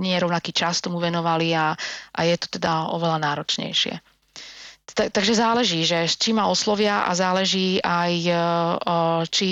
nie 0.00 0.16
rovnaký 0.16 0.56
čas 0.56 0.80
tomu 0.80 1.04
venovali 1.04 1.52
a, 1.52 1.76
a 2.16 2.20
je 2.24 2.36
to 2.40 2.56
teda 2.56 2.88
oveľa 2.96 3.20
náročnejšie 3.20 4.15
takže 4.94 5.34
záleží, 5.34 5.82
že 5.82 6.06
s 6.06 6.14
čím 6.14 6.38
ma 6.38 6.46
oslovia 6.46 7.10
a 7.10 7.12
záleží 7.12 7.82
aj, 7.82 8.12
e, 8.30 8.34
či, 9.26 9.48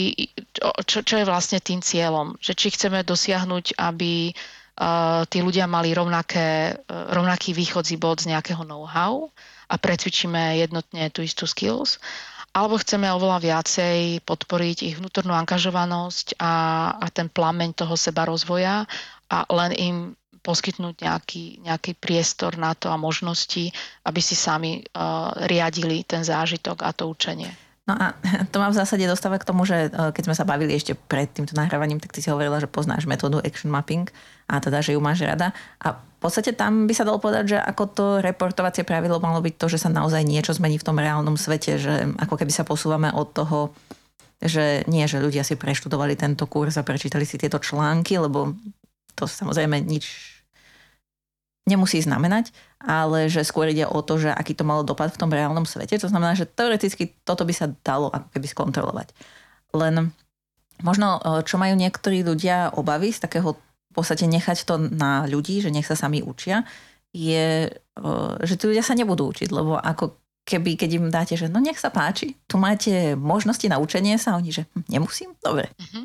čo, 0.86 1.02
čo 1.02 1.14
je 1.18 1.26
vlastne 1.26 1.58
tým 1.58 1.82
cieľom. 1.82 2.38
Že 2.38 2.52
či 2.54 2.68
chceme 2.70 3.02
dosiahnuť, 3.02 3.74
aby 3.74 4.30
e, 4.30 4.32
tí 5.26 5.38
ľudia 5.42 5.66
mali 5.66 5.90
rovnaké, 5.90 6.78
e, 6.78 6.94
rovnaký 7.10 7.50
východzí 7.50 7.98
bod 7.98 8.22
z 8.22 8.30
nejakého 8.30 8.62
know-how 8.62 9.26
a 9.66 9.74
precvičíme 9.74 10.62
jednotne 10.62 11.10
tú 11.10 11.26
istú 11.26 11.50
skills, 11.50 11.98
alebo 12.54 12.78
chceme 12.78 13.10
oveľa 13.10 13.42
viacej 13.42 14.22
podporiť 14.22 14.78
ich 14.86 14.94
vnútornú 15.02 15.34
angažovanosť 15.34 16.38
a, 16.38 16.54
a 17.02 17.06
ten 17.10 17.26
plameň 17.26 17.74
toho 17.74 17.98
seba 17.98 18.22
rozvoja 18.30 18.86
a 19.26 19.36
len 19.50 19.72
im 19.74 19.96
poskytnúť 20.44 21.00
nejaký, 21.00 21.64
nejaký 21.64 21.96
priestor 21.96 22.60
na 22.60 22.76
to 22.76 22.92
a 22.92 23.00
možnosti, 23.00 23.72
aby 24.04 24.20
si 24.20 24.36
sami 24.36 24.84
uh, 24.84 25.32
riadili 25.48 26.04
ten 26.04 26.20
zážitok 26.20 26.84
a 26.84 26.92
to 26.92 27.08
učenie. 27.08 27.48
No 27.84 27.92
a 27.96 28.16
to 28.52 28.60
ma 28.60 28.68
v 28.68 28.76
zásade 28.76 29.04
dostáva 29.04 29.40
k 29.40 29.48
tomu, 29.48 29.64
že 29.68 29.92
keď 29.92 30.22
sme 30.24 30.36
sa 30.36 30.48
bavili 30.48 30.76
ešte 30.76 30.96
pred 30.96 31.28
týmto 31.28 31.56
nahrávaním, 31.56 32.00
tak 32.00 32.12
ty 32.12 32.24
si 32.24 32.32
hovorila, 32.32 32.60
že 32.60 32.68
poznáš 32.68 33.04
metódu 33.08 33.40
action 33.44 33.72
mapping 33.72 34.08
a 34.48 34.60
teda, 34.60 34.84
že 34.84 34.96
ju 34.96 35.00
máš 35.00 35.24
rada. 35.24 35.52
A 35.80 35.96
v 35.96 36.18
podstate 36.20 36.56
tam 36.56 36.88
by 36.88 36.94
sa 36.96 37.04
dalo 37.04 37.20
povedať, 37.20 37.56
že 37.56 37.58
ako 37.60 37.84
to 37.92 38.04
reportovacie 38.24 38.84
pravidlo 38.84 39.20
malo 39.20 39.44
byť 39.44 39.54
to, 39.60 39.66
že 39.68 39.84
sa 39.84 39.92
naozaj 39.92 40.24
niečo 40.24 40.56
zmení 40.56 40.80
v 40.80 40.86
tom 40.88 40.96
reálnom 40.96 41.36
svete, 41.36 41.76
že 41.76 42.08
ako 42.16 42.40
keby 42.40 42.52
sa 42.52 42.64
posúvame 42.64 43.12
od 43.12 43.28
toho, 43.36 43.76
že 44.40 44.84
nie, 44.88 45.04
že 45.04 45.20
ľudia 45.20 45.44
si 45.44 45.56
preštudovali 45.56 46.16
tento 46.16 46.48
kurz 46.48 46.80
a 46.80 46.84
prečítali 46.84 47.28
si 47.28 47.36
tieto 47.36 47.60
články, 47.60 48.16
lebo 48.16 48.56
to 49.12 49.28
samozrejme 49.28 49.84
nič 49.84 50.33
nemusí 51.64 52.00
znamenať, 52.04 52.52
ale 52.76 53.32
že 53.32 53.40
skôr 53.40 53.72
ide 53.72 53.88
o 53.88 54.04
to, 54.04 54.20
že 54.20 54.28
aký 54.28 54.52
to 54.52 54.68
malo 54.68 54.84
dopad 54.84 55.08
v 55.12 55.20
tom 55.20 55.32
reálnom 55.32 55.64
svete. 55.64 55.96
To 55.96 56.12
znamená, 56.12 56.36
že 56.36 56.44
teoreticky 56.44 57.16
toto 57.24 57.48
by 57.48 57.54
sa 57.56 57.72
dalo 57.80 58.12
ako 58.12 58.28
keby 58.36 58.46
skontrolovať. 58.48 59.08
Len 59.72 60.12
možno, 60.84 61.18
e, 61.18 61.40
čo 61.48 61.56
majú 61.56 61.72
niektorí 61.80 62.20
ľudia 62.20 62.76
obavy 62.76 63.16
z 63.16 63.24
takého 63.24 63.56
v 63.56 63.92
podstate 63.96 64.28
nechať 64.28 64.68
to 64.68 64.76
na 64.76 65.24
ľudí, 65.24 65.62
že 65.64 65.72
nech 65.72 65.86
sa 65.88 65.96
sami 65.96 66.20
učia, 66.20 66.68
je, 67.16 67.72
e, 67.72 68.06
že 68.44 68.54
tí 68.60 68.64
ľudia 68.68 68.84
sa 68.84 68.92
nebudú 68.92 69.32
učiť, 69.32 69.48
lebo 69.48 69.80
ako 69.80 70.20
keby, 70.44 70.76
keď 70.76 70.90
im 71.00 71.06
dáte, 71.08 71.34
že 71.40 71.48
no 71.48 71.64
nech 71.64 71.80
sa 71.80 71.88
páči, 71.88 72.36
tu 72.44 72.60
máte 72.60 73.16
možnosti 73.16 73.64
na 73.64 73.80
učenie 73.80 74.20
sa, 74.20 74.36
oni, 74.36 74.52
že 74.52 74.68
hm, 74.76 74.84
nemusím, 74.92 75.32
dobre. 75.40 75.72
Mm-hmm. 75.80 76.04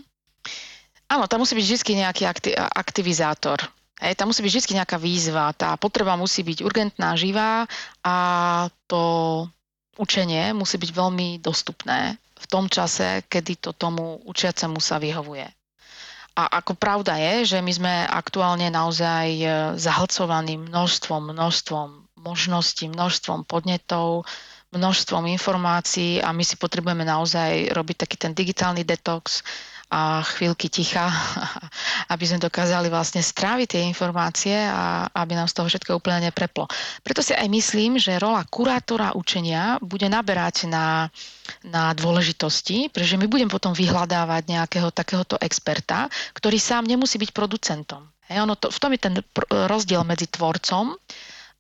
Áno, 1.10 1.26
tam 1.26 1.42
musí 1.42 1.58
byť 1.58 1.66
vždy 1.66 1.94
nejaký 2.06 2.24
akti- 2.30 2.56
aktivizátor. 2.56 3.60
Hej, 4.00 4.16
tam 4.16 4.32
musí 4.32 4.40
byť 4.40 4.52
vždy 4.56 4.74
nejaká 4.80 4.96
výzva, 4.96 5.52
tá 5.52 5.76
potreba 5.76 6.16
musí 6.16 6.40
byť 6.40 6.64
urgentná, 6.64 7.20
živá 7.20 7.68
a 8.00 8.16
to 8.88 9.04
učenie 10.00 10.56
musí 10.56 10.80
byť 10.80 10.92
veľmi 10.96 11.44
dostupné 11.44 12.16
v 12.16 12.46
tom 12.48 12.72
čase, 12.72 13.28
kedy 13.28 13.60
to 13.60 13.76
tomu 13.76 14.24
učiacemu 14.24 14.80
sa 14.80 15.04
vyhovuje. 15.04 15.44
A 16.40 16.64
ako 16.64 16.80
pravda 16.80 17.20
je, 17.20 17.52
že 17.52 17.58
my 17.60 17.72
sme 17.76 17.94
aktuálne 18.08 18.72
naozaj 18.72 19.28
e, 19.36 19.46
zahlcovaní 19.76 20.56
množstvom, 20.56 21.36
množstvom 21.36 22.16
možností, 22.24 22.88
množstvom 22.88 23.44
podnetov, 23.44 24.24
množstvom 24.72 25.28
informácií 25.28 26.24
a 26.24 26.32
my 26.32 26.48
si 26.48 26.56
potrebujeme 26.56 27.04
naozaj 27.04 27.76
robiť 27.76 28.08
taký 28.08 28.16
ten 28.16 28.32
digitálny 28.32 28.88
detox, 28.88 29.44
a 29.90 30.22
chvíľky 30.22 30.70
ticha, 30.70 31.10
aby 32.14 32.24
sme 32.26 32.38
dokázali 32.38 32.94
vlastne 32.94 33.26
stráviť 33.26 33.68
tie 33.68 33.82
informácie 33.90 34.54
a 34.54 35.10
aby 35.10 35.34
nám 35.34 35.50
z 35.50 35.58
toho 35.58 35.68
všetko 35.68 35.98
úplne 35.98 36.30
nepreplo. 36.30 36.70
Preto 37.02 37.26
si 37.26 37.34
aj 37.34 37.50
myslím, 37.50 37.98
že 37.98 38.22
rola 38.22 38.46
kurátora 38.46 39.18
učenia 39.18 39.82
bude 39.82 40.06
naberať 40.06 40.70
na, 40.70 41.10
na 41.66 41.92
dôležitosti, 41.98 42.94
pretože 42.94 43.18
my 43.18 43.26
budeme 43.26 43.50
potom 43.50 43.74
vyhľadávať 43.74 44.44
nejakého 44.46 44.94
takéhoto 44.94 45.42
experta, 45.42 46.06
ktorý 46.38 46.62
sám 46.62 46.86
nemusí 46.86 47.18
byť 47.18 47.34
producentom. 47.34 48.06
Hej, 48.30 48.46
ono 48.46 48.54
to, 48.54 48.70
v 48.70 48.78
tom 48.78 48.94
je 48.94 49.02
ten 49.02 49.16
rozdiel 49.50 50.06
medzi 50.06 50.30
tvorcom 50.30 50.94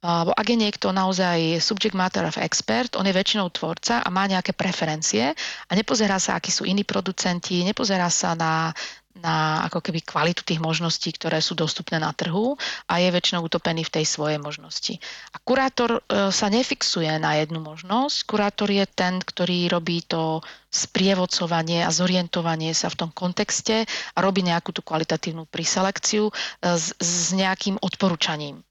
ak 0.01 0.47
je 0.47 0.55
niekto 0.55 0.95
naozaj 0.95 1.59
subject 1.59 1.91
matter 1.91 2.23
of 2.23 2.39
expert, 2.39 2.95
on 2.95 3.03
je 3.03 3.11
väčšinou 3.11 3.51
tvorca 3.51 3.99
a 3.99 4.07
má 4.07 4.23
nejaké 4.31 4.55
preferencie 4.55 5.35
a 5.67 5.71
nepozerá 5.75 6.15
sa, 6.23 6.39
akí 6.39 6.55
sú 6.55 6.63
iní 6.63 6.87
producenti, 6.87 7.67
nepozerá 7.67 8.07
sa 8.07 8.31
na, 8.31 8.71
na 9.19 9.67
ako 9.67 9.83
keby 9.83 9.99
kvalitu 10.07 10.47
tých 10.47 10.63
možností, 10.63 11.11
ktoré 11.11 11.43
sú 11.43 11.51
dostupné 11.51 11.99
na 11.99 12.15
trhu 12.15 12.55
a 12.87 13.03
je 13.03 13.11
väčšinou 13.11 13.43
utopený 13.43 13.83
v 13.83 13.93
tej 13.99 14.05
svojej 14.07 14.39
možnosti. 14.39 14.95
A 15.35 15.37
kurátor 15.43 15.99
e, 15.99 16.31
sa 16.31 16.47
nefixuje 16.47 17.11
na 17.19 17.35
jednu 17.43 17.59
možnosť. 17.59 18.23
Kurátor 18.23 18.71
je 18.71 18.87
ten, 18.87 19.19
ktorý 19.19 19.67
robí 19.67 20.07
to 20.07 20.39
sprievodcovanie 20.71 21.83
a 21.83 21.91
zorientovanie 21.91 22.71
sa 22.71 22.87
v 22.87 23.03
tom 23.03 23.11
kontexte 23.11 23.83
a 24.15 24.19
robí 24.23 24.47
nejakú 24.47 24.71
tú 24.71 24.79
kvalitatívnu 24.79 25.43
priselekciu 25.51 26.31
e, 26.31 26.33
s, 26.79 26.95
s 26.95 27.35
nejakým 27.35 27.75
odporúčaním 27.83 28.63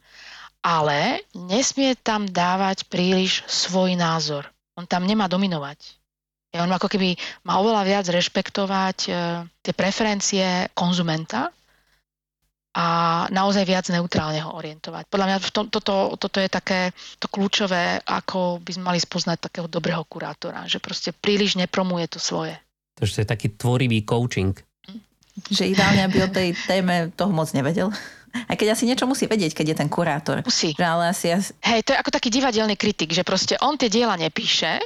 ale 0.62 1.22
nesmie 1.34 1.94
tam 1.98 2.26
dávať 2.26 2.86
príliš 2.90 3.46
svoj 3.46 3.94
názor. 3.94 4.50
On 4.78 4.86
tam 4.86 5.06
nemá 5.06 5.26
dominovať. 5.26 5.98
On 6.56 6.70
ako 6.70 6.88
keby 6.88 7.12
má 7.44 7.60
oveľa 7.60 7.82
viac 7.84 8.06
rešpektovať 8.08 8.98
e, 9.04 9.10
tie 9.60 9.72
preferencie 9.76 10.72
konzumenta 10.72 11.52
a 12.72 12.86
naozaj 13.28 13.68
viac 13.68 13.84
neutrálne 13.92 14.40
ho 14.40 14.56
orientovať. 14.56 15.12
Podľa 15.12 15.26
mňa 15.28 15.36
to, 15.44 15.62
toto, 15.68 15.94
toto 16.16 16.38
je 16.40 16.48
také 16.48 16.96
to 17.20 17.28
kľúčové, 17.28 18.00
ako 18.00 18.64
by 18.64 18.70
sme 18.70 18.84
mali 18.94 18.98
spoznať 19.02 19.50
takého 19.50 19.68
dobrého 19.68 20.00
kurátora, 20.08 20.64
že 20.64 20.80
proste 20.80 21.12
príliš 21.12 21.60
nepromuje 21.60 22.08
to 22.08 22.16
svoje. 22.16 22.56
Takže 22.96 23.12
to 23.12 23.22
je 23.22 23.32
taký 23.34 23.48
tvorivý 23.58 24.08
coaching. 24.08 24.56
Že 25.52 25.70
ideálne, 25.70 26.02
aby 26.08 26.18
o 26.24 26.32
tej 26.32 26.56
téme 26.66 27.14
toho 27.14 27.30
moc 27.30 27.46
nevedel. 27.54 27.92
Aj 28.32 28.56
keď 28.56 28.76
asi 28.76 28.84
niečo 28.84 29.08
musí 29.08 29.24
vedieť, 29.24 29.56
keď 29.56 29.66
je 29.72 29.76
ten 29.84 29.90
kurátor. 29.90 30.44
Musí. 30.44 30.76
Že 30.76 30.86
ale 30.86 31.04
asi, 31.12 31.32
asi... 31.32 31.50
Hej, 31.64 31.84
to 31.88 31.90
je 31.94 32.00
ako 32.00 32.10
taký 32.12 32.28
divadelný 32.28 32.76
kritik, 32.76 33.12
že 33.12 33.26
proste 33.26 33.56
on 33.60 33.76
tie 33.80 33.88
diela 33.88 34.16
nepíše, 34.16 34.80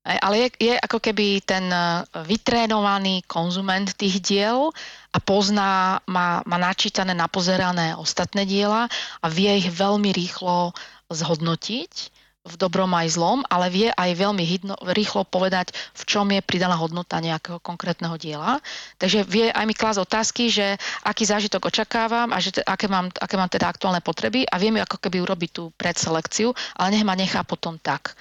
ale 0.00 0.48
je, 0.48 0.72
je 0.72 0.74
ako 0.80 0.96
keby 0.96 1.44
ten 1.44 1.68
e, 1.68 2.08
vytrénovaný 2.24 3.20
konzument 3.28 3.84
tých 4.00 4.24
diel 4.24 4.72
a 5.12 5.18
pozná, 5.20 6.00
má, 6.08 6.40
má 6.48 6.56
načítané, 6.56 7.12
napozerané 7.12 7.92
ostatné 7.92 8.48
diela 8.48 8.88
a 9.20 9.26
vie 9.28 9.60
ich 9.60 9.68
veľmi 9.68 10.08
rýchlo 10.08 10.72
zhodnotiť 11.12 11.92
v 12.40 12.54
dobrom 12.56 12.88
aj 12.96 13.20
zlom, 13.20 13.44
ale 13.52 13.68
vie 13.68 13.88
aj 13.92 14.16
veľmi 14.16 14.40
hydno, 14.40 14.74
rýchlo 14.96 15.28
povedať, 15.28 15.76
v 15.92 16.02
čom 16.08 16.24
je 16.32 16.40
pridaná 16.40 16.72
hodnota 16.72 17.20
nejakého 17.20 17.60
konkrétneho 17.60 18.16
diela. 18.16 18.64
Takže 18.96 19.28
vie 19.28 19.52
aj 19.52 19.64
mi 19.68 19.76
klásť 19.76 20.00
otázky, 20.00 20.48
že 20.48 20.80
aký 21.04 21.28
zážitok 21.28 21.68
očakávam 21.68 22.32
a 22.32 22.40
že 22.40 22.64
aké, 22.64 22.88
mám, 22.88 23.12
aké 23.12 23.36
mám 23.36 23.52
teda 23.52 23.68
aktuálne 23.68 24.00
potreby 24.00 24.48
a 24.48 24.56
vieme 24.56 24.80
ako 24.80 24.96
keby 24.96 25.20
urobiť 25.20 25.50
tú 25.52 25.68
predselekciu, 25.76 26.56
ale 26.80 26.96
nech 26.96 27.04
ma 27.04 27.12
nechá 27.12 27.44
potom 27.44 27.76
tak. 27.76 28.16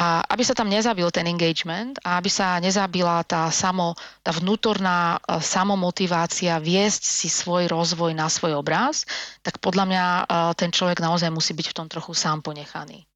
A 0.00 0.24
aby 0.32 0.42
sa 0.42 0.56
tam 0.56 0.72
nezabil 0.72 1.04
ten 1.12 1.28
engagement 1.28 2.00
a 2.02 2.16
aby 2.16 2.32
sa 2.32 2.56
nezabila 2.56 3.20
tá, 3.22 3.52
samo, 3.52 3.92
tá 4.24 4.32
vnútorná 4.32 5.20
e, 5.20 5.44
samomotivácia 5.44 6.56
viesť 6.56 7.02
si 7.04 7.28
svoj 7.28 7.68
rozvoj 7.68 8.16
na 8.16 8.32
svoj 8.32 8.56
obraz, 8.56 9.04
tak 9.44 9.60
podľa 9.60 9.84
mňa 9.84 10.04
e, 10.06 10.22
ten 10.56 10.72
človek 10.72 11.04
naozaj 11.04 11.28
musí 11.28 11.52
byť 11.52 11.66
v 11.68 11.76
tom 11.76 11.86
trochu 11.90 12.16
sám 12.16 12.40
ponechaný. 12.40 13.09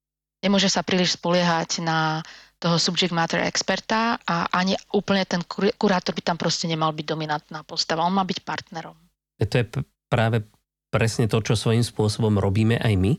Nemôže 0.44 0.68
sa 0.68 0.84
príliš 0.84 1.16
spoliehať 1.16 1.80
na 1.80 2.20
toho 2.60 2.76
subject 2.76 3.12
matter 3.12 3.40
experta 3.44 4.20
a 4.24 4.48
ani 4.52 4.76
úplne 4.92 5.24
ten 5.24 5.40
kurátor 5.80 6.12
by 6.12 6.22
tam 6.24 6.36
proste 6.36 6.68
nemal 6.68 6.92
byť 6.92 7.06
dominantná 7.08 7.64
postava. 7.64 8.04
On 8.04 8.12
má 8.12 8.24
byť 8.24 8.44
partnerom. 8.44 8.96
To 9.40 9.56
je 9.56 9.64
práve 10.12 10.44
presne 10.92 11.26
to, 11.26 11.42
čo 11.42 11.58
svojím 11.58 11.82
spôsobom 11.82 12.38
robíme 12.38 12.78
aj 12.78 12.94
my, 12.94 13.12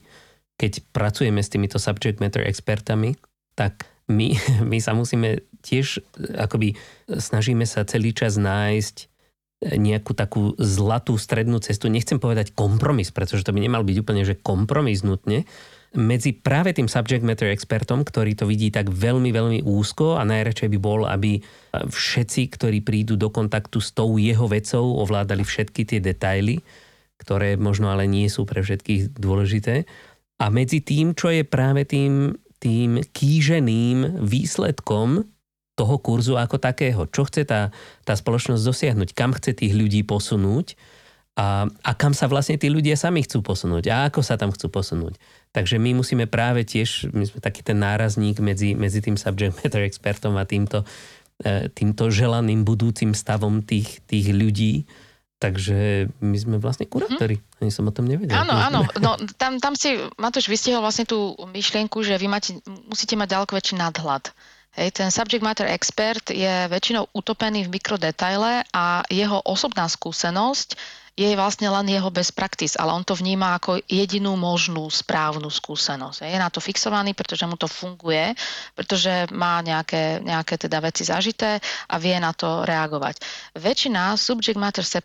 keď 0.55 0.85
pracujeme 0.95 1.43
s 1.43 1.51
týmito 1.51 1.75
subject 1.75 2.23
matter 2.23 2.47
expertami, 2.47 3.19
tak 3.57 3.83
my, 4.07 4.37
my 4.71 4.77
sa 4.79 4.95
musíme 4.95 5.43
tiež 5.65 6.01
akoby 6.37 6.77
snažíme 7.09 7.65
sa 7.65 7.83
celý 7.83 8.13
čas 8.13 8.37
nájsť 8.37 9.11
nejakú 9.65 10.13
takú 10.13 10.53
zlatú 10.61 11.17
strednú 11.17 11.57
cestu. 11.57 11.89
Nechcem 11.89 12.21
povedať 12.21 12.53
kompromis, 12.53 13.09
pretože 13.09 13.41
to 13.41 13.55
by 13.55 13.63
nemal 13.63 13.81
byť 13.81 13.97
úplne, 13.97 14.21
že 14.21 14.37
kompromis 14.37 15.01
nutne, 15.01 15.47
medzi 15.95 16.35
práve 16.35 16.75
tým 16.75 16.91
subject 16.91 17.23
matter 17.23 17.49
expertom, 17.49 18.03
ktorý 18.03 18.35
to 18.35 18.45
vidí 18.45 18.69
tak 18.69 18.91
veľmi, 18.91 19.31
veľmi 19.31 19.59
úzko 19.63 20.19
a 20.19 20.27
najradšej 20.27 20.69
by 20.75 20.79
bol, 20.79 21.07
aby 21.07 21.39
všetci, 21.73 22.51
ktorí 22.55 22.83
prídu 22.83 23.15
do 23.15 23.31
kontaktu 23.31 23.79
s 23.79 23.95
tou 23.95 24.19
jeho 24.19 24.45
vecou, 24.47 24.99
ovládali 25.01 25.41
všetky 25.41 25.87
tie 25.87 25.99
detaily, 26.03 26.59
ktoré 27.19 27.55
možno 27.55 27.89
ale 27.89 28.05
nie 28.05 28.27
sú 28.27 28.43
pre 28.43 28.59
všetkých 28.59 29.15
dôležité. 29.15 29.87
A 30.39 30.51
medzi 30.51 30.83
tým, 30.83 31.15
čo 31.15 31.31
je 31.31 31.47
práve 31.47 31.87
tým 31.87 32.35
tým 32.65 33.03
kýženým 33.03 34.25
výsledkom 34.25 35.27
toho 35.75 35.95
kurzu 35.99 36.39
ako 36.39 36.57
takého. 36.57 37.05
Čo 37.11 37.27
chce 37.27 37.43
tá, 37.45 37.69
tá 38.07 38.13
spoločnosť 38.15 38.63
dosiahnuť, 38.63 39.09
kam 39.11 39.35
chce 39.35 39.53
tých 39.53 39.75
ľudí 39.75 40.07
posunúť 40.07 40.73
a, 41.35 41.67
a 41.67 41.91
kam 41.93 42.15
sa 42.15 42.31
vlastne 42.31 42.55
tí 42.55 42.71
ľudia 42.71 42.95
sami 42.95 43.27
chcú 43.27 43.43
posunúť 43.43 43.91
a 43.91 44.07
ako 44.07 44.23
sa 44.23 44.39
tam 44.39 44.55
chcú 44.55 44.71
posunúť. 44.71 45.19
Takže 45.55 45.79
my 45.79 45.95
musíme 45.95 46.27
práve 46.27 46.67
tiež, 46.67 47.15
my 47.15 47.23
sme 47.23 47.39
taký 47.39 47.63
ten 47.63 47.79
nárazník 47.79 48.43
medzi, 48.43 48.75
medzi 48.75 48.99
tým 48.99 49.15
subject 49.15 49.55
matter 49.63 49.87
expertom 49.87 50.35
a 50.35 50.43
týmto, 50.43 50.83
e, 51.39 51.71
týmto 51.71 52.11
želaným 52.11 52.67
budúcim 52.67 53.15
stavom 53.15 53.63
tých, 53.63 54.03
tých 54.03 54.35
ľudí, 54.35 54.83
Takže 55.35 56.07
my 56.23 56.37
sme 56.39 56.55
vlastne 56.63 56.87
kurátori. 56.87 57.37
Mm-hmm. 57.37 57.59
Ani 57.59 57.71
som 57.71 57.85
o 57.85 57.91
tom 57.91 58.07
nevedel. 58.07 58.31
Áno, 58.31 58.55
áno. 58.55 58.87
No, 59.03 59.19
tam, 59.35 59.59
tam 59.59 59.75
si 59.75 59.99
Matúš 60.15 60.47
vystihol 60.47 60.79
vlastne 60.79 61.03
tú 61.03 61.35
myšlienku, 61.35 61.99
že 62.07 62.15
vy 62.15 62.31
máte, 62.31 62.55
musíte 62.87 63.19
mať 63.19 63.35
ďaleko 63.35 63.51
väčší 63.51 63.75
nadhľad. 63.75 64.31
Hej, 64.75 64.91
ten 64.91 65.07
subject 65.07 65.39
matter 65.39 65.71
expert 65.71 66.35
je 66.35 66.67
väčšinou 66.67 67.07
utopený 67.15 67.63
v 67.63 67.79
mikrodetaile 67.79 68.67
a 68.75 69.07
jeho 69.07 69.39
osobná 69.47 69.87
skúsenosť 69.87 70.75
je 71.15 71.31
vlastne 71.31 71.71
len 71.71 71.87
jeho 71.87 72.11
best 72.11 72.35
practice, 72.35 72.75
ale 72.75 72.91
on 72.91 73.07
to 73.07 73.15
vníma 73.15 73.55
ako 73.55 73.79
jedinú 73.87 74.35
možnú 74.35 74.83
správnu 74.91 75.47
skúsenosť. 75.47 76.27
Je 76.27 76.35
na 76.35 76.51
to 76.51 76.59
fixovaný, 76.59 77.15
pretože 77.15 77.47
mu 77.47 77.55
to 77.55 77.71
funguje, 77.71 78.35
pretože 78.75 79.31
má 79.31 79.63
nejaké, 79.63 80.19
nejaké 80.19 80.59
teda 80.59 80.83
veci 80.83 81.07
zažité 81.07 81.63
a 81.87 81.95
vie 81.95 82.19
na 82.19 82.35
to 82.35 82.67
reagovať. 82.67 83.23
Väčšina 83.55 84.19
subject 84.19 84.59
matter 84.59 84.83
eh, 84.83 84.99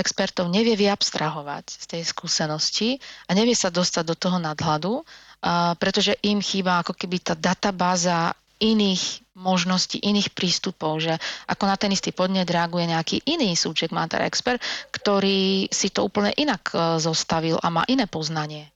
expertov 0.00 0.48
nevie 0.48 0.72
vyabstrahovať 0.72 1.64
z 1.68 1.84
tej 1.84 2.02
skúsenosti 2.08 2.96
a 3.28 3.36
nevie 3.36 3.52
sa 3.52 3.68
dostať 3.68 4.04
do 4.08 4.16
toho 4.16 4.40
nadhľadu, 4.40 5.04
eh, 5.04 5.76
pretože 5.76 6.16
im 6.24 6.40
chýba 6.40 6.80
ako 6.80 6.96
keby 6.96 7.20
tá 7.20 7.36
databáza 7.36 8.32
iných 8.62 9.26
možností, 9.34 9.98
iných 9.98 10.30
prístupov, 10.36 11.02
že 11.02 11.18
ako 11.50 11.64
na 11.66 11.74
ten 11.74 11.90
istý 11.90 12.14
podnet 12.14 12.46
reaguje 12.46 12.86
nejaký 12.86 13.16
iný 13.26 13.58
subject 13.58 13.90
matter 13.90 14.22
expert, 14.22 14.62
ktorý 14.94 15.66
si 15.72 15.90
to 15.90 16.06
úplne 16.06 16.30
inak 16.38 16.70
e, 16.70 17.02
zostavil 17.02 17.58
a 17.58 17.68
má 17.72 17.82
iné 17.90 18.06
poznanie. 18.06 18.70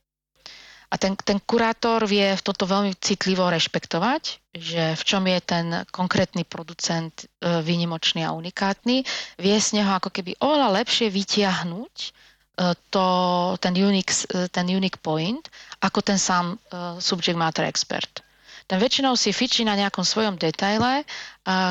A 0.87 0.95
ten, 0.95 1.19
ten 1.19 1.43
kurátor 1.43 2.07
vie 2.07 2.31
toto 2.39 2.63
veľmi 2.63 2.95
citlivo 2.95 3.43
rešpektovať, 3.51 4.55
že 4.55 4.95
v 4.95 5.03
čom 5.03 5.23
je 5.27 5.39
ten 5.43 5.65
konkrétny 5.93 6.43
producent 6.43 7.13
e, 7.13 7.61
výnimočný 7.63 8.25
a 8.25 8.35
unikátny, 8.35 9.05
vie 9.39 9.55
z 9.61 9.69
neho 9.79 9.91
ako 9.95 10.09
keby 10.11 10.35
oveľa 10.41 10.83
lepšie 10.83 11.13
vytiahnuť 11.13 11.95
e, 12.01 12.09
to, 12.89 13.07
ten, 13.61 13.73
unique, 13.77 14.11
ten 14.51 14.67
unique 14.67 14.99
point, 15.05 15.45
ako 15.85 16.01
ten 16.01 16.17
sám 16.17 16.57
subject 16.97 17.37
matter 17.37 17.63
expert 17.63 18.25
ten 18.67 18.83
väčšinou 18.83 19.15
si 19.15 19.31
fičí 19.31 19.63
na 19.63 19.79
nejakom 19.79 20.03
svojom 20.03 20.35
detaile, 20.35 21.07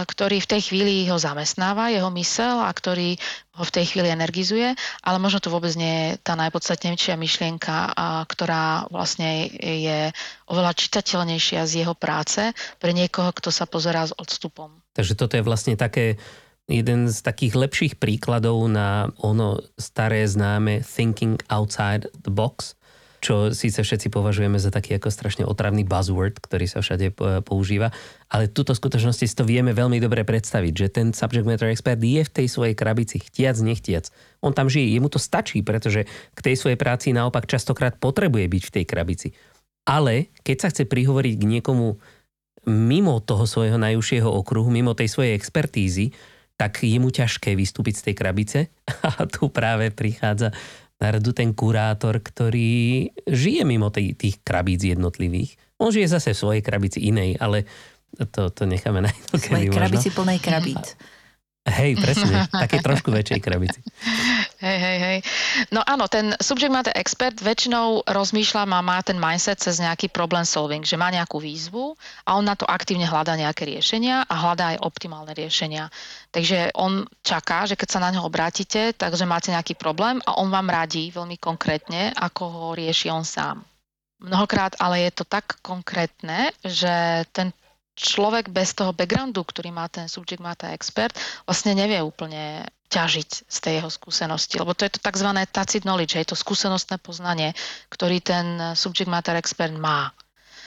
ktorý 0.09 0.41
v 0.41 0.51
tej 0.57 0.61
chvíli 0.73 1.05
ho 1.13 1.21
zamestnáva, 1.21 1.93
jeho 1.93 2.09
mysel 2.17 2.65
a 2.65 2.73
ktorý 2.73 3.21
ho 3.61 3.65
v 3.69 3.75
tej 3.77 3.85
chvíli 3.93 4.09
energizuje, 4.09 4.73
ale 5.05 5.17
možno 5.21 5.45
to 5.45 5.53
vôbec 5.53 5.77
nie 5.77 5.93
je 5.93 6.09
tá 6.25 6.33
najpodstatnejšia 6.41 7.21
myšlienka, 7.21 7.93
ktorá 8.33 8.89
vlastne 8.89 9.53
je 9.61 10.09
oveľa 10.49 10.73
čitateľnejšia 10.73 11.69
z 11.69 11.85
jeho 11.85 11.93
práce 11.93 12.57
pre 12.81 12.97
niekoho, 12.97 13.29
kto 13.29 13.53
sa 13.53 13.69
pozerá 13.69 14.09
s 14.09 14.17
odstupom. 14.17 14.81
Takže 14.97 15.13
toto 15.13 15.37
je 15.37 15.45
vlastne 15.45 15.77
také 15.77 16.17
jeden 16.65 17.13
z 17.13 17.21
takých 17.21 17.55
lepších 17.55 17.95
príkladov 18.01 18.59
na 18.73 19.13
ono 19.21 19.61
staré 19.77 20.25
známe 20.25 20.81
thinking 20.81 21.37
outside 21.53 22.09
the 22.25 22.33
box, 22.33 22.73
čo 23.27 23.51
síce 23.51 23.83
všetci 23.83 24.07
považujeme 24.15 24.55
za 24.55 24.71
taký 24.71 25.03
ako 25.03 25.11
strašne 25.11 25.43
otravný 25.43 25.83
buzzword, 25.83 26.39
ktorý 26.39 26.71
sa 26.71 26.79
všade 26.79 27.11
používa, 27.43 27.91
ale 28.31 28.47
túto 28.47 28.71
skutočnosti 28.71 29.27
si 29.27 29.35
to 29.35 29.43
vieme 29.43 29.75
veľmi 29.75 29.99
dobre 29.99 30.23
predstaviť, 30.23 30.75
že 30.79 30.87
ten 30.95 31.11
subject 31.11 31.43
matter 31.43 31.75
expert 31.75 31.99
je 31.99 32.23
v 32.23 32.31
tej 32.31 32.47
svojej 32.47 32.79
krabici, 32.79 33.19
chtiac, 33.19 33.59
nechtiac. 33.59 34.15
On 34.47 34.55
tam 34.55 34.71
žije, 34.71 34.95
jemu 34.95 35.11
to 35.11 35.19
stačí, 35.19 35.67
pretože 35.67 36.07
k 36.07 36.41
tej 36.41 36.55
svojej 36.55 36.79
práci 36.79 37.11
naopak 37.11 37.51
častokrát 37.51 37.99
potrebuje 37.99 38.47
byť 38.47 38.63
v 38.63 38.75
tej 38.79 38.85
krabici. 38.87 39.29
Ale 39.83 40.31
keď 40.47 40.57
sa 40.63 40.69
chce 40.71 40.87
prihovoriť 40.87 41.35
k 41.35 41.45
niekomu 41.59 41.99
mimo 42.71 43.19
toho 43.27 43.43
svojho 43.43 43.79
najúžšieho 43.79 44.31
okruhu, 44.31 44.71
mimo 44.71 44.95
tej 44.95 45.11
svojej 45.11 45.35
expertízy, 45.35 46.15
tak 46.55 46.79
je 46.81 46.97
mu 46.97 47.11
ťažké 47.11 47.53
vystúpiť 47.59 47.95
z 48.01 48.05
tej 48.11 48.15
krabice 48.15 48.59
a 49.19 49.27
tu 49.27 49.51
práve 49.51 49.91
prichádza 49.91 50.55
na 50.97 51.09
radu 51.13 51.37
ten 51.37 51.53
kurátor, 51.53 52.25
ktorý 52.25 53.13
žije 53.29 53.63
mimo 53.69 53.93
tých, 53.93 54.17
tých 54.17 54.37
krabíc 54.41 54.81
jednotlivých. 54.81 55.61
On 55.77 55.93
žije 55.93 56.09
zase 56.09 56.33
v 56.33 56.41
svojej 56.41 56.63
krabici 56.65 57.05
inej, 57.05 57.37
ale 57.37 57.69
to, 58.33 58.49
to 58.49 58.65
necháme 58.65 59.05
na 59.05 59.13
V 59.13 59.37
svojej 59.37 59.69
krabici 59.69 60.09
plnej 60.09 60.41
krabíc. 60.41 60.97
Hej, 61.67 61.99
presne, 61.99 62.47
také 62.63 62.79
trošku 62.79 63.11
väčšej 63.11 63.41
krabici. 63.43 63.83
Hej, 64.63 64.79
hej, 64.79 64.99
hej. 65.03 65.19
No 65.75 65.83
áno, 65.83 66.07
ten 66.07 66.31
subject 66.39 66.71
matter 66.71 66.95
expert 66.95 67.43
väčšinou 67.43 68.07
rozmýšľa, 68.07 68.71
má, 68.71 68.79
má 68.87 69.03
ten 69.03 69.19
mindset 69.19 69.59
cez 69.59 69.83
nejaký 69.83 70.15
problem 70.15 70.47
solving, 70.47 70.87
že 70.87 70.95
má 70.95 71.11
nejakú 71.11 71.43
výzvu 71.43 71.99
a 72.23 72.39
on 72.39 72.47
na 72.47 72.55
to 72.55 72.65
aktívne 72.71 73.05
hľadá 73.11 73.35
nejaké 73.35 73.67
riešenia 73.67 74.23
a 74.31 74.35
hľadá 74.47 74.79
aj 74.79 74.83
optimálne 74.87 75.35
riešenia. 75.35 75.91
Takže 76.31 76.71
on 76.79 77.03
čaká, 77.27 77.67
že 77.67 77.75
keď 77.75 77.89
sa 77.91 78.03
na 78.03 78.15
ňo 78.15 78.31
obrátite, 78.31 78.95
takže 78.95 79.27
máte 79.27 79.51
nejaký 79.51 79.75
problém 79.75 80.23
a 80.23 80.39
on 80.39 80.47
vám 80.49 80.71
radí 80.71 81.11
veľmi 81.11 81.35
konkrétne, 81.43 82.15
ako 82.15 82.43
ho 82.47 82.67
rieši 82.79 83.11
on 83.11 83.27
sám. 83.27 83.67
Mnohokrát 84.23 84.79
ale 84.81 85.11
je 85.11 85.13
to 85.13 85.25
tak 85.29 85.61
konkrétne, 85.61 86.55
že 86.65 87.27
ten 87.37 87.53
človek 87.97 88.53
bez 88.53 88.77
toho 88.77 88.93
backgroundu, 88.93 89.41
ktorý 89.41 89.73
má 89.73 89.89
ten 89.89 90.07
subject 90.07 90.45
matter 90.45 90.71
expert, 90.77 91.17
vlastne 91.49 91.73
nevie 91.73 91.99
úplne 92.05 92.69
ťažiť 92.93 93.31
z 93.49 93.59
tej 93.59 93.73
jeho 93.83 93.91
skúsenosti. 93.91 94.61
Lebo 94.61 94.77
to 94.77 94.87
je 94.87 94.95
to 94.95 95.01
tzv. 95.03 95.27
tacit 95.51 95.83
knowledge, 95.83 96.15
je 96.15 96.29
to 96.29 96.39
skúsenostné 96.39 97.03
poznanie, 97.03 97.57
ktorý 97.91 98.23
ten 98.23 98.77
subject 98.79 99.11
matter 99.11 99.35
expert 99.35 99.75
má. 99.75 100.13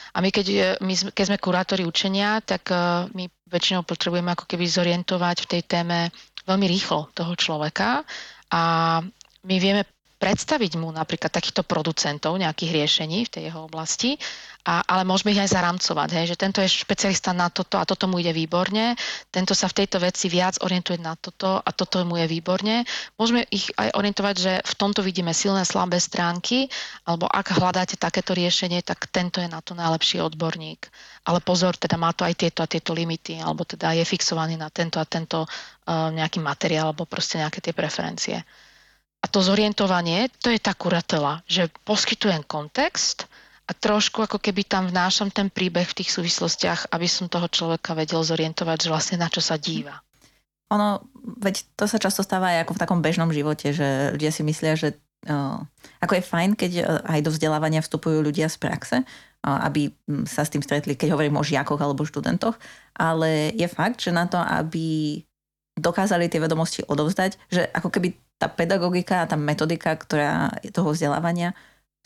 A 0.09 0.25
my 0.25 0.33
keď, 0.33 0.81
my, 0.81 0.93
keď 1.13 1.25
sme 1.29 1.37
kurátori 1.37 1.85
učenia, 1.85 2.41
tak 2.41 2.73
uh, 2.73 3.05
my 3.13 3.29
väčšinou 3.45 3.85
potrebujeme 3.85 4.33
ako 4.33 4.49
keby 4.49 4.65
zorientovať 4.65 5.45
v 5.45 5.49
tej 5.53 5.61
téme 5.69 6.09
veľmi 6.49 6.65
rýchlo 6.65 7.13
toho 7.13 7.37
človeka 7.37 8.01
a 8.49 8.61
my 9.45 9.55
vieme 9.61 9.85
predstaviť 10.19 10.75
mu 10.75 10.91
napríklad 10.91 11.32
takýchto 11.32 11.63
producentov 11.63 12.36
nejakých 12.36 12.75
riešení 12.84 13.25
v 13.25 13.32
tej 13.32 13.43
jeho 13.49 13.65
oblasti, 13.65 14.19
a, 14.67 14.84
ale 14.84 15.08
môžeme 15.08 15.32
ich 15.32 15.39
aj 15.39 15.55
zaramcovať, 15.55 16.10
hej, 16.19 16.25
že 16.36 16.38
tento 16.38 16.60
je 16.60 16.67
špecialista 16.67 17.32
na 17.32 17.47
toto 17.47 17.79
a 17.79 17.88
toto 17.88 18.12
mu 18.12 18.19
ide 18.19 18.36
výborne, 18.36 18.99
tento 19.32 19.55
sa 19.55 19.71
v 19.71 19.82
tejto 19.82 20.03
veci 20.03 20.27
viac 20.27 20.60
orientuje 20.60 20.99
na 20.99 21.15
toto 21.15 21.63
a 21.63 21.69
toto 21.71 22.03
mu 22.03 22.19
je 22.19 22.27
výborne. 22.27 22.84
Môžeme 23.15 23.47
ich 23.47 23.71
aj 23.79 23.95
orientovať, 23.95 24.36
že 24.36 24.53
v 24.60 24.73
tomto 24.75 24.99
vidíme 24.99 25.32
silné, 25.32 25.63
slabé 25.63 26.03
stránky, 26.03 26.67
alebo 27.08 27.25
ak 27.32 27.55
hľadáte 27.55 27.95
takéto 27.95 28.36
riešenie, 28.36 28.84
tak 28.84 29.08
tento 29.08 29.39
je 29.39 29.47
na 29.47 29.63
to 29.63 29.71
najlepší 29.71 30.19
odborník. 30.19 30.91
Ale 31.23 31.39
pozor, 31.39 31.79
teda 31.79 31.95
má 31.95 32.12
to 32.12 32.27
aj 32.27 32.36
tieto 32.36 32.60
a 32.60 32.67
tieto 32.67 32.91
limity, 32.91 33.39
alebo 33.39 33.63
teda 33.63 33.95
je 33.95 34.03
fixovaný 34.03 34.60
na 34.60 34.67
tento 34.67 34.99
a 34.99 35.08
tento 35.08 35.47
uh, 35.47 36.12
nejaký 36.12 36.43
materiál, 36.43 36.91
alebo 36.91 37.08
proste 37.08 37.39
nejaké 37.39 37.63
tie 37.63 37.71
preferencie. 37.71 38.43
A 39.19 39.25
to 39.27 39.43
zorientovanie, 39.43 40.32
to 40.39 40.47
je 40.47 40.60
tá 40.60 40.71
kuratela, 40.71 41.43
že 41.43 41.67
poskytujem 41.84 42.43
kontext 42.47 43.27
a 43.67 43.75
trošku 43.75 44.23
ako 44.23 44.39
keby 44.39 44.63
tam 44.63 44.88
vnášam 44.88 45.29
ten 45.29 45.51
príbeh 45.51 45.86
v 45.86 46.01
tých 46.01 46.15
súvislostiach, 46.15 46.89
aby 46.89 47.05
som 47.05 47.27
toho 47.27 47.51
človeka 47.51 47.93
vedel 47.93 48.23
zorientovať, 48.23 48.88
že 48.88 48.91
vlastne 48.91 49.17
na 49.19 49.27
čo 49.27 49.43
sa 49.43 49.60
díva. 49.60 50.01
Ono, 50.71 51.03
veď 51.41 51.65
to 51.75 51.86
sa 51.89 51.99
často 51.99 52.23
stáva 52.23 52.53
aj 52.53 52.65
ako 52.65 52.73
v 52.77 52.82
takom 52.82 52.99
bežnom 53.01 53.29
živote, 53.34 53.73
že 53.73 54.13
ľudia 54.15 54.32
si 54.32 54.41
myslia, 54.45 54.79
že 54.79 54.95
ako 55.99 56.15
je 56.15 56.23
fajn, 56.23 56.49
keď 56.55 56.71
uh, 56.79 56.84
aj 57.03 57.19
do 57.27 57.32
vzdelávania 57.36 57.84
vstupujú 57.84 58.23
ľudia 58.23 58.47
z 58.47 58.55
praxe, 58.55 58.97
aby 59.43 59.91
sa 60.23 60.47
s 60.47 60.51
tým 60.51 60.63
stretli, 60.63 60.95
keď 60.95 61.15
hovorím 61.15 61.39
o 61.39 61.43
žiakoch 61.43 61.79
alebo 61.79 62.08
študentoch, 62.08 62.55
ale 62.95 63.51
je 63.55 63.67
fakt, 63.67 63.99
že 63.99 64.15
na 64.15 64.27
to, 64.27 64.39
aby 64.39 65.19
dokázali 65.79 66.27
tie 66.32 66.43
vedomosti 66.43 66.84
odovzdať, 66.88 67.39
že 67.51 67.67
ako 67.71 67.91
keby 67.91 68.15
tá 68.39 68.47
pedagogika 68.47 69.23
a 69.23 69.30
tá 69.30 69.36
metodika, 69.36 69.93
ktorá 69.93 70.56
je 70.63 70.71
toho 70.71 70.95
vzdelávania 70.95 71.52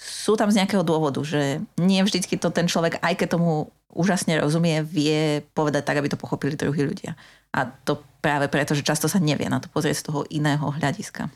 sú 0.03 0.33
tam 0.33 0.49
z 0.49 0.61
nejakého 0.61 0.81
dôvodu, 0.81 1.21
že 1.21 1.61
nie 1.77 2.01
vždycky 2.01 2.35
to 2.35 2.49
ten 2.49 2.65
človek, 2.65 2.97
aj 2.99 3.13
keď 3.13 3.37
tomu 3.37 3.69
úžasne 3.93 4.41
rozumie, 4.41 4.81
vie 4.81 5.45
povedať 5.53 5.85
tak, 5.85 6.01
aby 6.01 6.09
to 6.09 6.17
pochopili 6.17 6.57
druhí 6.57 6.81
ľudia. 6.81 7.13
A 7.53 7.69
to 7.69 8.01
práve 8.19 8.49
preto, 8.49 8.73
že 8.73 8.81
často 8.81 9.05
sa 9.05 9.21
nevie 9.21 9.45
na 9.45 9.61
to 9.61 9.69
pozrieť 9.69 10.01
z 10.01 10.05
toho 10.09 10.19
iného 10.33 10.65
hľadiska. 10.65 11.29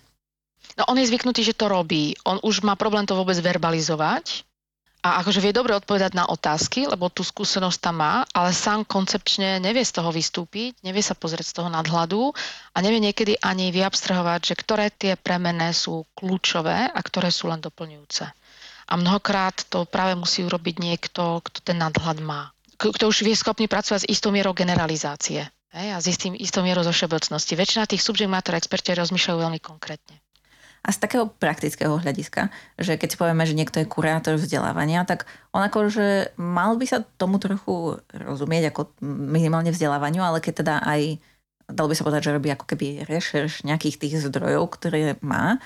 No 0.74 0.90
on 0.90 0.98
je 0.98 1.06
zvyknutý, 1.06 1.46
že 1.46 1.54
to 1.54 1.70
robí. 1.70 2.18
On 2.26 2.42
už 2.42 2.66
má 2.66 2.74
problém 2.74 3.06
to 3.06 3.14
vôbec 3.14 3.38
verbalizovať 3.38 4.42
a 5.06 5.22
akože 5.22 5.40
vie 5.40 5.54
dobre 5.54 5.78
odpovedať 5.78 6.18
na 6.18 6.26
otázky, 6.26 6.90
lebo 6.90 7.08
tú 7.14 7.22
skúsenosť 7.22 7.80
tam 7.80 8.02
má, 8.02 8.26
ale 8.34 8.50
sám 8.52 8.84
koncepčne 8.84 9.62
nevie 9.62 9.86
z 9.86 9.94
toho 10.02 10.10
vystúpiť, 10.10 10.74
nevie 10.82 11.06
sa 11.06 11.14
pozrieť 11.14 11.54
z 11.54 11.56
toho 11.62 11.70
nadhľadu 11.70 12.34
a 12.74 12.78
nevie 12.82 13.00
niekedy 13.00 13.38
ani 13.40 13.70
vyabstrahovať, 13.70 14.54
že 14.54 14.56
ktoré 14.58 14.90
tie 14.90 15.14
premené 15.16 15.72
sú 15.72 16.10
kľúčové 16.18 16.90
a 16.90 17.00
ktoré 17.00 17.30
sú 17.30 17.48
len 17.48 17.62
doplňujúce. 17.62 18.26
A 18.88 18.94
mnohokrát 18.96 19.68
to 19.68 19.84
práve 19.86 20.16
musí 20.16 20.42
urobiť 20.48 20.76
niekto, 20.80 21.44
kto 21.44 21.60
ten 21.62 21.78
nadhľad 21.78 22.18
má. 22.24 22.52
Kto 22.80 23.10
už 23.10 23.26
vie 23.26 23.36
schopný 23.36 23.68
pracovať 23.68 24.06
s 24.06 24.10
istou 24.10 24.32
mierou 24.32 24.56
generalizácie. 24.56 25.44
Hej, 25.76 25.88
a 25.94 25.98
s 26.00 26.08
istým, 26.08 26.34
istou 26.34 26.64
mierou 26.64 26.82
zo 26.82 26.96
všeobecnosti. 26.96 27.54
Väčšina 27.54 27.86
tých 27.86 28.00
subject 28.00 28.32
matter 28.32 28.56
experti 28.56 28.96
rozmýšľajú 28.96 29.38
veľmi 29.44 29.60
konkrétne. 29.60 30.16
A 30.88 30.96
z 30.96 31.04
takého 31.04 31.28
praktického 31.28 32.00
hľadiska, 32.00 32.48
že 32.80 32.96
keď 32.96 33.08
si 33.12 33.20
povieme, 33.20 33.44
že 33.44 33.60
niekto 33.60 33.84
je 33.84 33.92
kurátor 33.92 34.40
vzdelávania, 34.40 35.04
tak 35.04 35.28
on 35.52 35.60
akože 35.60 36.40
mal 36.40 36.80
by 36.80 36.86
sa 36.88 37.04
tomu 37.20 37.44
trochu 37.44 38.00
rozumieť 38.16 38.72
ako 38.72 38.96
minimálne 39.04 39.76
vzdelávaniu, 39.76 40.24
ale 40.24 40.40
keď 40.40 40.64
teda 40.64 40.76
aj, 40.88 41.20
dalo 41.68 41.92
by 41.92 41.96
sa 42.00 42.08
povedať, 42.08 42.32
že 42.32 42.36
robí 42.40 42.50
ako 42.56 42.66
keby 42.72 43.04
rešerš 43.04 43.68
nejakých 43.68 44.00
tých 44.00 44.16
zdrojov, 44.32 44.72
ktoré 44.80 45.20
má, 45.20 45.60